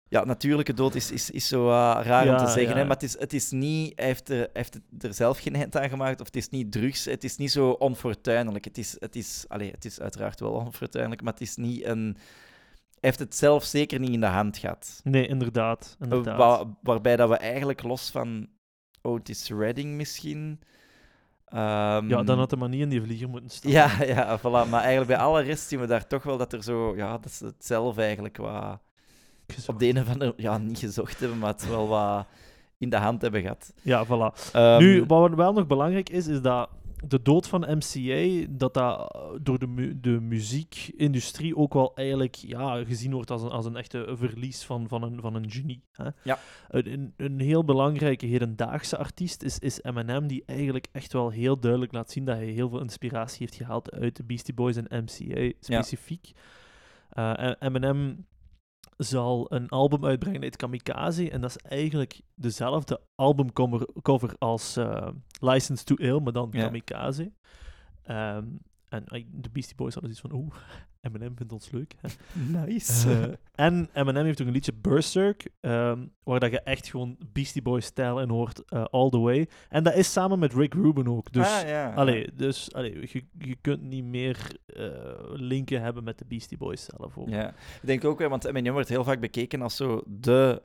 Ja, 0.07 0.25
natuurlijke 0.25 0.73
dood 0.73 0.95
is, 0.95 1.11
is, 1.11 1.29
is 1.29 1.47
zo 1.47 1.67
eh, 1.67 1.99
raar 2.03 2.29
om 2.29 2.37
te 2.37 2.51
zeggen, 2.51 2.69
ja. 2.69 2.75
hè, 2.75 2.83
maar 2.83 2.95
het 2.95 3.03
is, 3.03 3.19
het 3.19 3.33
is 3.33 3.51
niet... 3.51 3.93
Hij 3.95 4.05
heeft, 4.05 4.29
er, 4.29 4.37
hij 4.37 4.49
heeft 4.51 4.79
er 4.99 5.13
zelf 5.13 5.39
geen 5.39 5.55
eind 5.55 5.77
aan 5.77 5.89
gemaakt, 5.89 6.19
of 6.19 6.25
het 6.25 6.35
is 6.35 6.49
niet 6.49 6.71
drugs, 6.71 7.05
het 7.05 7.23
is 7.23 7.37
niet 7.37 7.51
zo 7.51 7.69
onfortuinlijk. 7.69 8.65
Het 8.65 8.77
is, 8.77 8.95
het 8.99 9.15
is, 9.15 9.45
allee, 9.47 9.71
het 9.71 9.85
is 9.85 9.99
uiteraard 9.99 10.39
wel 10.39 10.51
onfortuinlijk, 10.51 11.21
maar 11.21 11.33
het 11.33 11.41
is 11.41 11.55
niet 11.55 11.85
een... 11.85 12.17
Hij 12.89 13.09
heeft 13.09 13.19
het 13.19 13.35
zelf 13.35 13.63
zeker 13.63 13.99
niet 13.99 14.13
in 14.13 14.19
de 14.19 14.25
hand 14.25 14.57
gehad. 14.57 15.01
Nee, 15.03 15.27
inderdaad. 15.27 15.97
inderdaad. 15.99 16.37
Wa- 16.37 16.77
waarbij 16.81 17.15
dat 17.15 17.29
we 17.29 17.37
eigenlijk 17.37 17.83
los 17.83 18.09
van 18.09 18.47
Otis 19.01 19.49
Redding 19.49 19.95
misschien... 19.95 20.59
ehm, 21.51 22.09
ja, 22.09 22.23
dan 22.23 22.37
had 22.37 22.51
hij 22.51 22.59
maar 22.59 22.69
niet 22.69 22.81
in 22.81 22.89
die 22.89 23.01
vlieger 23.01 23.29
moeten 23.29 23.49
staan. 23.49 23.71
ja, 23.71 24.03
ja, 24.03 24.39
voilà. 24.39 24.69
Maar 24.69 24.81
eigenlijk 24.81 25.07
bij 25.07 25.17
alle 25.17 25.41
rest 25.41 25.67
zien 25.67 25.79
we 25.79 25.87
daar 25.87 26.07
toch 26.07 26.23
wel 26.23 26.37
dat 26.37 26.53
er 26.53 26.63
zo... 26.63 26.95
Ja, 26.95 27.17
dat 27.17 27.31
ze 27.31 27.45
het 27.45 27.65
zelf 27.65 27.97
eigenlijk 27.97 28.37
wat... 28.37 28.79
Op 29.67 29.79
de 29.79 29.87
een 29.87 29.99
of 29.99 30.09
andere... 30.09 30.33
Ja, 30.37 30.57
niet 30.57 30.77
gezocht 30.79 31.19
hebben, 31.19 31.37
maar 31.37 31.51
het 31.51 31.67
wel 31.67 31.87
wat 31.87 32.25
in 32.77 32.89
de 32.89 32.97
hand 32.97 33.21
hebben 33.21 33.41
gehad. 33.41 33.73
Ja, 33.81 34.05
voilà. 34.05 34.51
Ehm, 34.53 34.77
Nu, 34.77 35.03
wat 35.07 35.33
wel 35.33 35.53
nog 35.53 35.67
belangrijk 35.67 36.09
is, 36.09 36.27
is 36.27 36.41
dat 36.41 36.69
de 37.07 37.21
dood 37.21 37.47
van 37.47 37.61
MCA, 37.77 38.45
dat 38.49 38.73
dat 38.73 39.13
eh, 39.15 39.21
door 39.41 39.59
de, 39.59 39.67
mu- 39.67 39.99
de 40.01 40.19
muziekindustrie 40.19 41.55
ook 41.55 41.73
wel 41.73 41.95
eigenlijk 41.95 42.35
ja, 42.35 42.83
gezien 42.85 43.13
wordt 43.13 43.31
als 43.31 43.41
een, 43.41 43.49
als 43.49 43.65
een 43.65 43.75
echte 43.75 44.13
verlies 44.17 44.63
van, 44.63 44.87
van, 44.87 45.03
een, 45.03 45.21
van 45.21 45.35
een 45.35 45.51
genie. 45.51 45.83
Hè? 45.91 46.09
Ja. 46.23 46.39
Een, 46.69 47.13
een, 47.17 47.39
heel 47.39 47.63
belangrijke 47.63 48.25
hedendaagse 48.25 48.97
artiest 48.97 49.43
is, 49.43 49.59
is 49.59 49.81
Eminem, 49.81 50.27
die 50.27 50.43
eigenlijk 50.45 50.87
echt 50.91 51.13
wel 51.13 51.29
heel 51.29 51.59
duidelijk 51.59 51.91
laat 51.91 52.11
zien 52.11 52.25
dat 52.25 52.35
hij 52.35 52.45
heel 52.45 52.69
veel 52.69 52.81
inspiratie 52.81 53.39
heeft 53.39 53.55
gehaald 53.55 53.91
uit 53.91 54.15
de 54.15 54.23
Beastie 54.23 54.53
Boys 54.53 54.75
en 54.75 55.03
MCA 55.03 55.51
specifiek. 55.59 56.31
Eh, 57.09 57.39
en 57.39 57.55
Eminem 57.59 58.25
zal 59.03 59.53
een 59.53 59.69
album 59.69 60.05
uitbrengen 60.05 60.41
uit 60.41 60.55
Kamikaze. 60.55 61.29
En 61.29 61.41
dat 61.41 61.49
is 61.49 61.57
eigenlijk 61.57 62.21
dezelfde 62.35 63.01
albumcover 63.15 63.87
cover 64.01 64.35
als 64.37 64.77
eh, 64.77 65.07
License 65.39 65.83
to 65.83 65.95
Ill, 65.95 66.19
maar 66.19 66.33
dan. 66.33 66.49
Kamikaze. 66.49 67.31
Ehm, 68.03 68.45
en 68.89 69.05
de 69.31 69.49
Beastie 69.49 69.75
Boys 69.75 69.93
hadden 69.93 70.11
iets 70.11 70.21
van, 70.21 70.31
oeh, 70.31 70.55
Eminem 71.01 71.37
vindt 71.37 71.53
ons 71.53 71.71
leuk. 71.71 71.93
Hè. 72.01 72.09
Nice. 72.65 73.09
Eh, 73.09 73.65
en 73.65 73.89
Eminem 73.93 74.25
heeft 74.25 74.41
ook 74.41 74.47
een 74.47 74.53
liedje 74.53 74.73
Berserk, 74.73 75.47
ehm, 75.59 76.05
waar 76.23 76.39
dat 76.39 76.51
je 76.51 76.61
echt 76.61 76.87
gewoon 76.87 77.17
Beastie 77.33 77.61
Boys-stijl 77.61 78.21
in 78.21 78.29
hoort, 78.29 78.65
eh, 78.65 78.83
all 78.83 79.09
the 79.09 79.19
way. 79.19 79.47
En 79.69 79.83
dat 79.83 79.95
is 79.95 80.11
samen 80.11 80.39
met 80.39 80.53
Rick 80.53 80.73
Rubin 80.73 81.09
ook. 81.09 81.31
Dus, 81.31 81.47
ah, 81.47 81.67
ja. 81.67 81.93
allee, 81.93 82.29
dus 82.33 82.73
allee, 82.73 82.99
je, 83.11 83.23
je 83.39 83.55
kunt 83.61 83.81
niet 83.81 84.03
meer 84.03 84.55
eh, 84.65 84.87
linken 85.33 85.81
hebben 85.81 86.03
met 86.03 86.17
de 86.17 86.25
Beastie 86.25 86.57
Boys 86.57 86.85
zelf 86.85 87.17
ook. 87.17 87.29
Ja, 87.29 87.47
ik 87.81 87.87
denk 87.87 88.05
ook, 88.05 88.19
want 88.19 88.45
Eminem 88.45 88.73
wordt 88.73 88.89
heel 88.89 89.03
vaak 89.03 89.19
bekeken 89.19 89.61
als 89.61 89.75
zo 89.75 90.03
de 90.07 90.61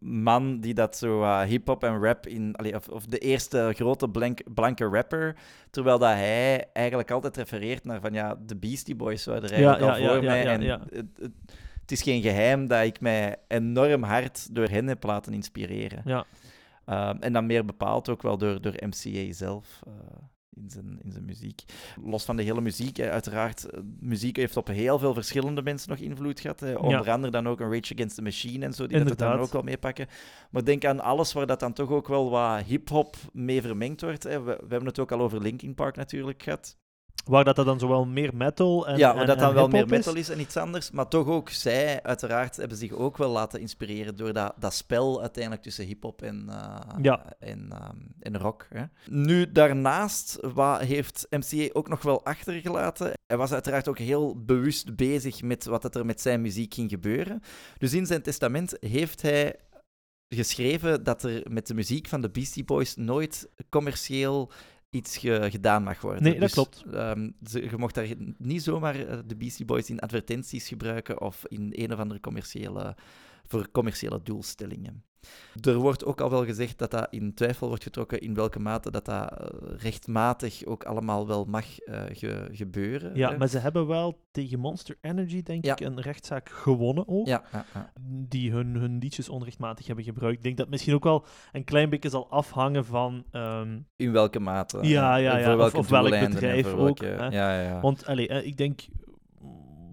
man 0.00 0.60
die 0.60 0.74
dat 0.74 0.96
zo 0.96 1.22
eh, 1.22 1.40
hip-hop 1.40 1.84
en 1.84 2.02
rap 2.04 2.26
in. 2.26 2.56
allee, 2.56 2.74
of, 2.74 2.88
of 2.88 3.06
de 3.06 3.18
eerste 3.18 3.72
grote 3.74 4.08
blank, 4.08 4.40
blanke 4.54 4.84
rapper. 4.84 5.36
Terwijl 5.70 5.98
dat 5.98 6.10
hij 6.12 6.64
eigenlijk 6.72 7.10
altijd 7.10 7.36
refereert 7.36 7.84
naar 7.84 8.00
van 8.00 8.12
ja, 8.12 8.36
de 8.46 8.56
Beastie 8.56 8.94
Boys 8.94 9.24
waren 9.24 9.42
er 9.42 9.52
eigenlijk 9.52 9.80
ja, 9.82 9.90
al 9.90 9.98
ja, 9.98 10.06
voor 10.06 10.22
ja, 10.22 10.30
mij. 10.30 10.42
ja, 10.42 10.80
en 10.80 10.80
het, 10.92 11.30
het 11.80 11.92
is 11.92 12.02
geen 12.02 12.22
geheim 12.22 12.66
dat 12.66 12.84
ik 12.84 13.00
mij 13.00 13.36
enorm 13.48 14.02
hard 14.02 14.54
door 14.54 14.68
hen 14.68 14.86
heb 14.86 15.02
laten 15.02 15.32
inspireren. 15.32 16.02
Ja. 16.04 16.24
Ehm, 16.84 17.16
en 17.20 17.32
dan 17.32 17.46
meer 17.46 17.64
bepaald 17.64 18.08
ook 18.08 18.22
wel 18.22 18.38
door, 18.38 18.60
door 18.60 18.74
MCA 18.80 19.32
zelf. 19.32 19.80
eh, 19.86 19.92
in 20.62 20.70
zijn, 20.70 20.98
in 21.04 21.12
zijn 21.12 21.24
muziek. 21.24 21.62
Los 22.04 22.24
van 22.24 22.36
de 22.36 22.42
hele 22.42 22.60
muziek, 22.60 23.00
uiteraard. 23.00 23.64
eh, 23.64 23.80
Muziek 24.00 24.36
heeft 24.36 24.56
op 24.56 24.66
heel 24.66 24.98
veel 24.98 25.14
verschillende 25.14 25.62
mensen 25.62 25.88
nog 25.90 25.98
invloed 25.98 26.40
gehad. 26.40 26.62
Onder 26.76 27.10
andere 27.10 27.32
dan 27.32 27.48
ook 27.48 27.60
een 27.60 27.72
Rage 27.72 27.94
Against 27.94 28.16
the 28.16 28.22
Machine 28.22 28.64
en 28.64 28.72
zo, 28.72 28.86
die 28.86 28.98
dat 28.98 29.08
het 29.08 29.18
dan 29.18 29.26
Inderdaad. 29.26 29.46
ook 29.46 29.52
wel 29.52 29.62
meepakken. 29.72 30.06
Maar 30.50 30.64
denk 30.64 30.84
aan 30.84 31.00
alles 31.00 31.32
waar 31.32 31.46
dat 31.46 31.60
dan 31.60 31.72
toch 31.72 31.90
ook 31.90 32.08
wel 32.08 32.30
wat 32.30 32.62
hip-hop 32.62 33.16
mee 33.32 33.62
vermengd 33.62 34.00
wordt. 34.00 34.22
Hè. 34.22 34.42
We, 34.42 34.52
we 34.60 34.66
hebben 34.68 34.86
het 34.86 34.98
ook 34.98 35.12
al 35.12 35.20
over 35.20 35.40
Linkin 35.42 35.74
Park 35.74 35.96
natuurlijk 35.96 36.42
gehad. 36.42 36.76
Waar 37.28 37.44
dat, 37.44 37.56
dat 37.56 37.66
dan 37.66 37.78
zowel 37.78 38.06
meer 38.06 38.30
metal 38.34 38.86
en 38.86 38.98
ja, 38.98 39.14
en, 39.14 39.26
dat 39.26 39.38
dan 39.38 39.54
wel 39.54 39.68
meer 39.68 39.88
metal 39.88 40.14
is 40.16 40.28
en 40.28 40.40
iets 40.40 40.56
anders. 40.56 40.90
Maar 40.90 41.08
toch 41.08 41.26
ook, 41.26 41.50
zij 41.50 42.02
uiteraard 42.02 42.56
hebben 42.56 42.76
zich 42.76 42.92
ook 42.92 43.16
wel 43.16 43.30
laten 43.30 43.60
inspireren 43.60 44.16
door 44.16 44.32
dat, 44.32 44.54
dat 44.58 44.74
spel 44.74 45.20
uiteindelijk 45.20 45.62
tussen 45.62 45.84
hip-hop 45.84 46.22
en, 46.22 46.50
Ja. 47.02 47.24
en, 47.38 47.68
ehm, 47.70 47.96
en 48.20 48.38
rock. 48.38 48.66
Hè. 48.68 48.84
Nu, 49.10 49.52
daarnaast 49.52 50.38
wat 50.40 50.80
heeft 50.80 51.26
MCA 51.30 51.68
ook 51.72 51.88
nog 51.88 52.02
wel 52.02 52.24
achtergelaten. 52.24 53.12
Hij 53.26 53.36
was 53.36 53.52
uiteraard 53.52 53.88
ook 53.88 53.98
heel 53.98 54.44
bewust 54.44 54.96
bezig 54.96 55.42
met 55.42 55.64
wat 55.64 55.94
er 55.94 56.06
met 56.06 56.20
zijn 56.20 56.40
muziek 56.40 56.74
ging 56.74 56.90
gebeuren. 56.90 57.42
Dus 57.78 57.92
in 57.94 58.06
zijn 58.06 58.22
testament 58.22 58.76
heeft 58.80 59.22
hij 59.22 59.56
geschreven 60.28 61.04
dat 61.04 61.22
er 61.22 61.42
met 61.50 61.66
de 61.66 61.74
muziek 61.74 62.08
van 62.08 62.20
de 62.20 62.30
Beastie 62.30 62.64
Boys 62.64 62.96
nooit 62.96 63.48
commercieel 63.68 64.50
iets 64.90 65.16
ge- 65.16 65.46
gedaan 65.50 65.82
mag 65.82 66.00
worden. 66.00 66.22
Nee, 66.22 66.32
dat 66.32 66.40
Dus, 66.40 66.52
klopt. 66.52 66.84
ehm, 66.92 67.30
ze, 67.46 67.62
je 67.62 67.76
mocht 67.76 67.94
daar 67.94 68.08
niet 68.38 68.62
zomaar 68.62 68.94
eh, 69.06 69.18
de 69.26 69.36
Beastie 69.36 69.64
Boys 69.64 69.90
in 69.90 70.00
advertenties 70.00 70.68
gebruiken 70.68 71.20
of 71.20 71.44
in 71.46 71.72
een 71.76 71.92
of 71.92 71.98
andere 71.98 72.20
commerciële, 72.20 72.96
voor 73.46 73.70
commerciële 73.70 74.20
doelstellingen. 74.22 75.02
Er 75.62 75.74
wordt 75.74 76.04
ook 76.04 76.20
al 76.20 76.30
wel 76.30 76.44
gezegd 76.44 76.78
dat 76.78 76.90
dat 76.90 77.06
in 77.10 77.34
twijfel 77.34 77.68
wordt 77.68 77.82
getrokken 77.82 78.20
in 78.20 78.34
welke 78.34 78.58
mate 78.60 78.90
dat 78.90 79.04
dat 79.04 79.30
eh, 79.32 79.46
rechtmatig 79.76 80.64
ook 80.64 80.84
allemaal 80.84 81.26
wel 81.26 81.44
mag 81.44 81.78
eh, 81.78 82.02
ge- 82.12 82.48
gebeuren. 82.52 83.14
Ja, 83.14 83.30
hè. 83.30 83.36
maar 83.38 83.48
ze 83.48 83.58
hebben 83.58 83.86
wel 83.86 84.20
tegen 84.30 84.58
Monster 84.58 84.96
Energy, 85.00 85.42
denk 85.42 85.64
Ja. 85.64 85.72
ik, 85.72 85.80
een 85.80 86.00
rechtszaak 86.00 86.48
gewonnen 86.48 87.08
ook. 87.08 87.26
ja, 87.26 87.42
ja, 87.52 87.64
ja. 87.74 87.92
Die 88.04 88.52
hun, 88.52 88.74
hun 88.74 88.98
liedjes 88.98 89.28
onrechtmatig 89.28 89.86
hebben 89.86 90.04
gebruikt. 90.04 90.36
Ik 90.36 90.42
denk 90.42 90.56
dat 90.56 90.68
misschien 90.68 90.94
ook 90.94 91.04
wel 91.04 91.24
een 91.52 91.64
klein 91.64 91.90
beetje 91.90 92.08
zal 92.08 92.30
afhangen 92.30 92.84
van. 92.84 93.24
ehm, 93.30 93.78
In 93.96 94.12
welke 94.12 94.40
mate? 94.40 94.78
Ja, 94.82 95.16
ja, 95.16 95.38
ja, 95.38 95.44
voor 95.70 95.78
of- 95.78 95.88
welk 95.88 96.10
bedrijf 96.10 96.66
ook, 96.72 96.76
welke- 96.78 97.04
hè. 97.06 97.26
Ja, 97.26 97.60
ja. 97.62 97.80
Want 97.80 98.06
allee, 98.06 98.28
eh, 98.28 98.46
ik 98.46 98.56
denk. 98.56 98.80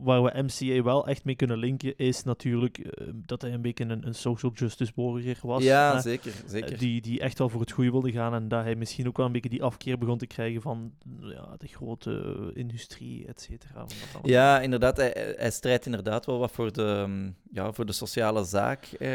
Waar 0.05 0.23
we 0.23 0.43
MCA 0.43 0.83
wel 0.83 1.07
echt 1.07 1.23
mee 1.23 1.35
kunnen 1.35 1.57
linken, 1.57 1.97
is 1.97 2.23
natuurlijk 2.23 2.77
eh, 2.77 3.07
dat 3.13 3.41
hij 3.41 3.53
een 3.53 3.61
beetje 3.61 3.83
een, 3.85 4.07
een 4.07 4.15
social 4.15 4.51
justice 4.51 4.91
warrior 4.95 5.35
was. 5.41 5.63
ja, 5.63 5.93
hè. 5.95 6.01
zeker. 6.01 6.31
zeker. 6.47 6.73
Eh, 6.73 6.79
Die, 6.79 7.01
die 7.01 7.19
echt 7.19 7.37
wel 7.37 7.49
voor 7.49 7.59
het 7.61 7.71
goede 7.71 7.91
wilde 7.91 8.11
gaan 8.11 8.33
en 8.33 8.47
dat 8.47 8.63
hij 8.63 8.75
misschien 8.75 9.07
ook 9.07 9.17
wel 9.17 9.25
een 9.25 9.31
beetje 9.31 9.49
die 9.49 9.63
afkeer 9.63 9.97
begon 9.97 10.17
te 10.17 10.27
krijgen 10.27 10.61
van 10.61 10.91
ja, 11.19 11.55
de 11.57 11.67
grote 11.67 12.51
industrie, 12.53 13.25
et 13.27 13.41
cetera. 13.41 13.85
Ja, 14.23 14.59
inderdaad. 14.61 14.97
Hij, 14.97 15.33
hij- 15.37 15.51
strijdt 15.51 15.85
inderdaad 15.85 16.25
wel 16.25 16.39
wat 16.39 16.51
voor 16.51 16.71
de, 16.73 17.07
ja, 17.51 17.71
voor 17.71 17.85
de 17.85 17.91
sociale 17.93 18.43
zaak. 18.43 18.85
eh. 18.85 19.09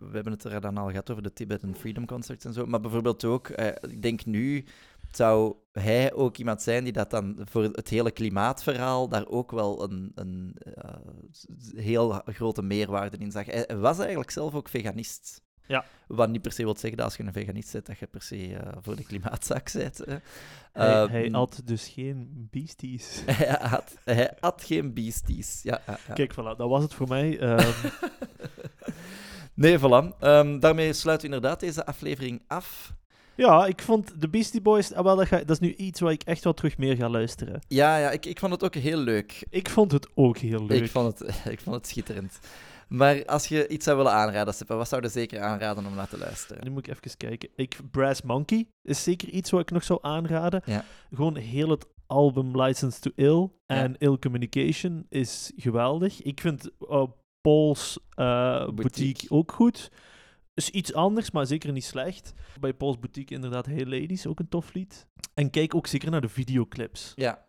We 0.00 0.10
hebben 0.12 0.32
het 0.32 0.44
er 0.44 0.60
dan 0.60 0.76
al 0.78 0.88
gehad 0.90 1.10
over 1.10 1.22
de 1.22 1.32
Tibetan 1.32 1.74
Freedom 1.74 2.06
Concerts 2.06 2.44
en 2.44 2.52
zo. 2.52 2.66
Maar 2.66 2.80
bijvoorbeeld 2.80 3.24
ook, 3.24 3.48
eh, 3.48 3.66
ik 3.90 4.02
denk 4.02 4.24
nu 4.26 4.64
zou 5.16 5.54
hij 5.72 6.12
ook 6.12 6.36
iemand 6.36 6.62
zijn 6.62 6.84
die 6.84 6.92
dat 6.92 7.10
dan 7.10 7.36
voor 7.50 7.62
het 7.62 7.88
hele 7.88 8.10
klimaatverhaal 8.10 9.08
daar 9.08 9.26
ook 9.26 9.50
wel 9.50 9.82
een, 9.82 10.12
een 10.14 10.56
eh, 10.74 10.94
heel 11.76 12.10
grote 12.26 12.62
meerwaarde 12.62 13.16
in 13.16 13.30
zag. 13.30 13.46
Hij 13.46 13.76
was 13.76 13.98
eigenlijk 13.98 14.30
zelf 14.30 14.54
ook 14.54 14.68
veganist. 14.68 15.42
Ja. 15.66 15.84
Wat 16.06 16.28
niet 16.28 16.42
per 16.42 16.52
se 16.52 16.62
wil 16.64 16.74
zeggen 16.76 16.96
dat 16.96 17.06
als 17.06 17.16
je 17.16 17.22
een 17.22 17.32
veganist 17.32 17.72
bent, 17.72 17.86
dat 17.86 17.98
je 17.98 18.06
per 18.06 18.22
se 18.22 18.56
eh, 18.56 18.72
voor 18.80 18.96
de 18.96 19.04
klimaatzaak 19.04 19.72
bent. 19.72 19.98
hè. 19.98 20.16
Hij, 20.72 21.02
Eh, 21.02 21.08
hij 21.10 21.28
had 21.32 21.60
dus 21.64 21.88
geen 21.88 22.48
beasties. 22.50 23.22
hij, 23.26 23.56
had, 23.68 23.94
hij 24.04 24.36
had 24.40 24.62
geen 24.64 24.94
beasties. 24.94 25.60
Ja, 25.62 25.80
ja, 25.86 25.98
ja. 26.06 26.14
Kijk, 26.14 26.32
voilà, 26.32 26.56
dat 26.56 26.68
was 26.68 26.82
het 26.82 26.94
voor 26.94 27.08
mij. 27.08 27.38
Ehm, 27.38 27.72
Nee, 29.54 29.78
voilà. 29.78 30.18
Ehm, 30.18 30.58
daarmee 30.58 30.92
sluiten 30.92 31.28
we 31.28 31.34
inderdaad 31.34 31.60
deze 31.60 31.86
aflevering 31.86 32.42
af. 32.46 32.92
Ja, 33.36 33.66
ik 33.66 33.82
vond 33.82 34.20
de 34.20 34.28
Beastie 34.28 34.60
Boys, 34.60 34.92
ah, 34.92 35.04
wel, 35.04 35.16
dat, 35.16 35.26
ga, 35.26 35.38
dat 35.38 35.50
is 35.50 35.58
nu 35.58 35.74
iets 35.74 36.00
waar 36.00 36.12
ik 36.12 36.22
echt 36.22 36.44
wel 36.44 36.54
terug 36.54 36.78
meer 36.78 36.96
ga 36.96 37.08
luisteren. 37.08 37.60
Ja, 37.68 37.96
ja 37.96 38.10
ik, 38.10 38.26
ik 38.26 38.38
vond 38.38 38.52
het 38.52 38.64
ook 38.64 38.74
heel 38.74 38.98
leuk. 38.98 39.44
Ik 39.50 39.68
vond 39.68 39.92
het 39.92 40.08
ook 40.14 40.38
heel 40.38 40.66
leuk. 40.66 40.82
Ik 40.82 40.90
vond, 40.90 41.18
het, 41.18 41.40
ik 41.54 41.60
vond 41.60 41.76
het 41.76 41.86
schitterend. 41.86 42.38
Maar 42.88 43.24
als 43.24 43.46
je 43.46 43.68
iets 43.68 43.84
zou 43.84 43.96
willen 43.96 44.12
aanraden, 44.12 44.54
Sippe, 44.54 44.74
wat 44.74 44.88
zou 44.88 45.02
je 45.02 45.08
zeker 45.08 45.40
aanraden 45.40 45.86
om 45.86 45.94
naar 45.94 46.08
te 46.08 46.18
luisteren? 46.18 46.64
Nu 46.64 46.70
moet 46.70 46.86
ik 46.86 46.96
even 46.96 47.16
kijken. 47.16 47.48
Ik, 47.56 47.78
Brass 47.90 48.22
Monkey 48.22 48.66
is 48.82 49.02
zeker 49.02 49.28
iets 49.28 49.50
wat 49.50 49.60
ik 49.60 49.70
nog 49.70 49.84
zou 49.84 49.98
aanraden. 50.02 50.62
Ja. 50.64 50.84
Gewoon 51.10 51.36
heel 51.36 51.68
het 51.70 51.86
album 52.06 52.60
License 52.60 53.00
to 53.00 53.10
Ill 53.14 53.50
en 53.66 53.90
Ja. 53.90 53.98
Ill 53.98 54.18
Communication 54.18 55.06
is 55.08 55.52
geweldig. 55.56 56.22
Ik 56.22 56.40
vind 56.40 56.70
uh, 56.80 57.04
Paul's 57.40 57.98
uh, 57.98 58.24
Boutique. 58.24 58.74
boutique. 58.74 59.30
ook 59.30 59.52
goed. 59.52 59.90
Is 60.54 60.70
iets 60.70 60.92
anders, 60.94 61.30
maar 61.30 61.46
zeker 61.46 61.72
niet 61.72 61.84
slecht. 61.84 62.32
Bij 62.60 62.74
Paul's 62.74 62.98
Boutique 62.98 63.34
inderdaad 63.34 63.66
Hey 63.66 63.84
Ladies, 63.86 64.26
ook 64.26 64.38
een 64.38 64.48
tof 64.48 64.72
lied. 64.74 65.06
En 65.34 65.50
kijk 65.50 65.74
ook 65.74 65.86
zeker 65.86 66.10
naar 66.10 66.20
de 66.20 66.28
videoclips 66.28 67.12
Ja. 67.14 67.44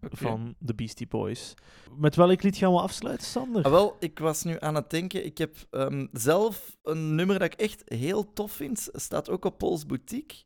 Van 0.00 0.54
de 0.58 0.74
Beastie 0.74 1.06
Boys. 1.06 1.54
Met 1.96 2.16
welk 2.16 2.42
lied 2.42 2.56
gaan 2.56 2.72
we 2.72 2.80
afsluiten, 2.80 3.26
Sander? 3.26 3.64
Ah, 3.64 3.70
wel, 3.70 3.96
ik 4.00 4.18
was 4.18 4.42
nu 4.42 4.56
aan 4.60 4.74
het 4.74 4.90
denken. 4.90 5.24
Ik 5.24 5.38
heb 5.38 5.56
ehm, 5.70 6.06
zelf 6.12 6.76
een 6.82 7.14
nummer 7.14 7.38
dat 7.38 7.52
ik 7.52 7.60
echt 7.60 7.82
heel 7.84 8.32
tof 8.32 8.52
vind. 8.52 8.88
Staat 8.92 9.30
ook 9.30 9.44
op 9.44 9.58
Paul's 9.58 9.86
Boutique. 9.86 10.44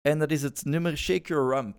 En 0.00 0.18
dat 0.18 0.30
is 0.30 0.42
het 0.42 0.64
nummer 0.64 0.96
Shake 0.98 1.28
Your 1.28 1.54
Rump. 1.54 1.76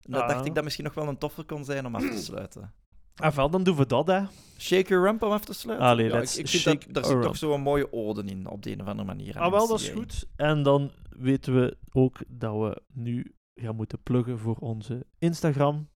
Dat 0.00 0.22
Ah. 0.22 0.28
dacht 0.28 0.46
ik 0.46 0.54
dat 0.54 0.64
misschien 0.64 0.84
nog 0.84 0.94
wel 0.94 1.08
een 1.08 1.18
toffe 1.18 1.42
kon 1.42 1.64
zijn 1.64 1.86
om 1.86 1.94
af 1.94 2.10
te 2.10 2.22
sluiten. 2.22 2.72
Ah, 3.18 3.34
wel, 3.34 3.50
dan 3.50 3.62
doen 3.62 3.76
we 3.76 3.86
dat, 3.86 4.06
hè. 4.06 4.22
Shake 4.58 4.88
your 4.88 5.04
rump 5.04 5.22
om 5.22 5.30
af 5.30 5.44
te 5.44 5.52
sluiten? 5.52 5.86
Allee, 5.88 6.08
ja, 6.08 6.20
ik, 6.20 6.48
vind 6.48 6.64
dat, 6.64 6.86
daar 6.88 7.04
zit 7.04 7.22
toch 7.22 7.36
zo'n 7.36 7.60
mooie 7.60 7.92
ode 7.92 8.22
in, 8.22 8.48
op 8.48 8.62
de 8.62 8.70
een 8.70 8.80
of 8.80 8.86
andere 8.86 9.06
manier. 9.06 9.38
Ah, 9.38 9.50
wel, 9.50 9.68
dat 9.68 9.80
is 9.80 9.88
goed. 9.88 10.26
En 10.36 10.62
dan 10.62 10.90
weten 11.08 11.54
we 11.54 11.76
ook 11.92 12.18
dat 12.28 12.54
we 12.54 12.82
nu 12.92 13.34
gaan 13.54 13.76
moeten 13.76 14.02
pluggen 14.02 14.38
voor 14.38 14.56
onze 14.56 15.06
Instagram. 15.18 15.88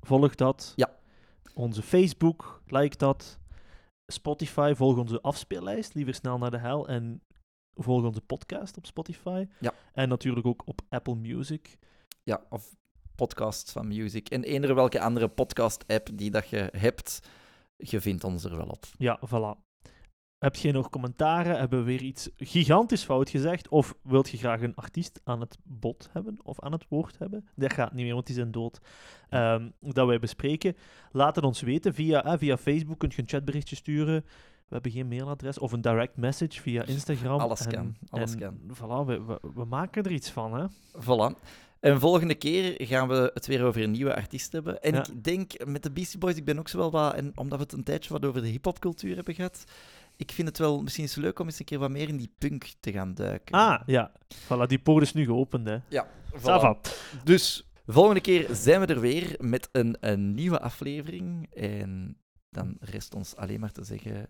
Volg 0.00 0.34
dat. 0.34 0.72
Ja. 0.76 0.96
Onze 1.54 1.82
Facebook, 1.82 2.62
like 2.66 2.96
dat. 2.96 3.38
Spotify, 4.12 4.72
volg 4.76 4.96
onze 4.96 5.20
afspeellijst. 5.20 5.94
Liever 5.94 6.14
snel 6.14 6.38
naar 6.38 6.50
de 6.50 6.58
hel. 6.58 6.88
En 6.88 7.22
volg 7.74 8.04
onze 8.04 8.20
podcast 8.20 8.76
op 8.76 8.86
Spotify. 8.86 9.46
Ja. 9.60 9.72
En 9.92 10.08
natuurlijk 10.08 10.46
ook 10.46 10.62
op 10.66 10.80
Apple 10.88 11.14
Music. 11.14 11.78
Ja, 12.22 12.44
of 12.48 12.76
podcasts 13.22 13.72
van 13.72 13.88
music. 13.88 14.28
En 14.28 14.44
eender 14.44 14.74
welke 14.74 15.00
andere 15.00 15.28
podcast-app 15.28 16.08
die 16.12 16.30
dat 16.30 16.48
je 16.48 16.68
hebt, 16.76 17.20
je 17.76 18.00
vindt 18.00 18.24
ons 18.24 18.44
er 18.44 18.56
wel 18.56 18.66
op. 18.66 18.84
Ja, 18.98 19.20
voilà. 19.26 19.70
Heb 20.38 20.56
je 20.56 20.72
nog 20.72 20.90
commentaren? 20.90 21.58
Hebben 21.58 21.78
we 21.78 21.84
weer 21.84 22.02
iets 22.02 22.30
gigantisch 22.36 23.04
fout 23.04 23.30
gezegd? 23.30 23.68
Of 23.68 23.94
wilt 24.02 24.30
je 24.30 24.36
graag 24.36 24.60
een 24.60 24.74
artiest 24.74 25.20
aan 25.24 25.40
het 25.40 25.58
bod 25.62 26.08
hebben 26.12 26.38
of 26.42 26.60
aan 26.60 26.72
het 26.72 26.84
woord 26.88 27.18
hebben? 27.18 27.48
Dat 27.54 27.72
gaat 27.72 27.92
niet 27.92 28.04
meer, 28.04 28.14
want 28.14 28.26
die 28.26 28.34
zijn 28.34 28.50
dood. 28.50 28.80
Ehm, 29.28 29.70
dat 29.80 30.06
wij 30.06 30.18
bespreken. 30.18 30.76
Laat 31.12 31.36
het 31.36 31.44
ons 31.44 31.60
weten. 31.60 31.94
Via, 31.94 32.24
eh, 32.24 32.38
via 32.38 32.56
Facebook 32.56 32.98
kun 32.98 33.10
je 33.14 33.22
een 33.22 33.28
chatberichtje 33.28 33.76
sturen. 33.76 34.24
We 34.68 34.74
hebben 34.74 34.92
geen 34.92 35.08
mailadres. 35.08 35.58
Of 35.58 35.72
een 35.72 35.80
direct 35.80 36.16
message 36.16 36.60
via 36.60 36.84
Instagram. 36.84 37.40
Alles 37.40 37.66
kan, 37.66 37.96
alles 38.08 38.32
en 38.32 38.38
kan. 38.38 38.58
Voilà, 38.76 39.06
we, 39.06 39.24
we, 39.24 39.40
we 39.54 39.64
maken 39.64 40.02
er 40.02 40.12
iets 40.12 40.30
van, 40.30 40.54
hè? 40.54 40.66
Voilà. 41.00 41.38
En 41.84 42.00
volgende 42.00 42.34
keer 42.34 42.74
gaan 42.78 43.08
we 43.08 43.30
het 43.34 43.46
weer 43.46 43.64
over 43.64 43.82
een 43.82 43.90
nieuwe 43.90 44.14
artiest 44.14 44.52
hebben. 44.52 44.82
En 44.82 44.94
Ja. 44.94 45.00
ik 45.06 45.24
denk 45.24 45.64
met 45.66 45.82
de 45.82 45.90
Beastie 45.90 46.18
Boys, 46.18 46.36
ik 46.36 46.44
ben 46.44 46.58
ook 46.58 46.68
zo 46.68 46.78
wel 46.78 46.90
wat, 46.90 47.14
en 47.14 47.32
omdat 47.34 47.58
we 47.58 47.64
het 47.64 47.72
een 47.72 47.82
tijdje 47.84 48.12
wat 48.12 48.24
over 48.24 48.42
de 48.42 48.48
hip-hopcultuur 48.48 49.14
hebben 49.14 49.34
gehad, 49.34 49.64
ik 50.16 50.32
vind 50.32 50.48
het 50.48 50.58
wel 50.58 50.82
misschien 50.82 51.04
eens 51.04 51.14
leuk 51.14 51.38
om 51.38 51.46
eens 51.46 51.58
een 51.58 51.64
keer 51.64 51.78
wat 51.78 51.90
meer 51.90 52.08
in 52.08 52.16
die 52.16 52.32
punk 52.38 52.72
te 52.80 52.92
gaan 52.92 53.14
duiken. 53.14 53.54
Ah, 53.54 53.80
ja. 53.86 54.12
Voilà, 54.44 54.66
die 54.66 54.78
poort 54.78 55.02
is 55.02 55.12
nu 55.12 55.24
geopend, 55.24 55.68
hè. 55.68 55.76
ja. 55.88 56.06
Voilà. 56.38 56.80
Dus 57.24 57.70
volgende 57.86 58.20
keer 58.20 58.46
zijn 58.52 58.80
we 58.80 58.86
er 58.86 59.00
weer 59.00 59.34
met 59.38 59.68
een, 59.72 59.96
een 60.00 60.34
nieuwe 60.34 60.60
aflevering. 60.60 61.46
En 61.54 62.16
dan 62.50 62.76
rest 62.80 63.14
ons 63.14 63.36
alleen 63.36 63.60
maar 63.60 63.72
te 63.72 63.84
zeggen: 63.84 64.26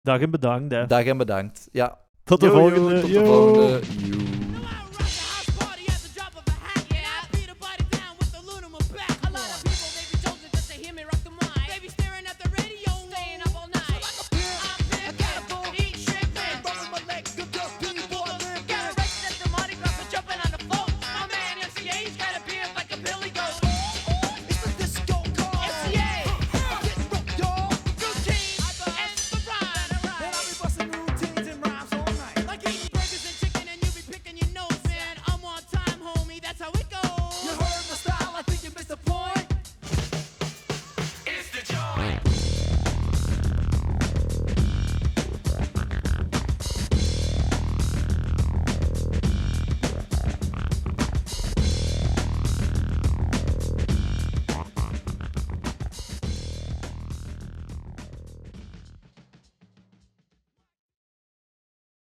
Dag 0.00 0.20
en 0.20 0.30
bedankt, 0.30 0.72
hè. 0.72 0.86
dag 0.86 1.04
en 1.04 1.16
bedankt. 1.16 1.68
Ja. 1.72 1.98
Tot 2.24 2.40
de 2.40 2.46
Yo, 2.46 2.52
yo, 2.52 2.58
volgende. 2.58 3.00
Tot 3.00 3.08
de 3.10 3.14
Yo. 3.14 3.24
volgende. 3.24 3.80
Yo. 4.06 4.15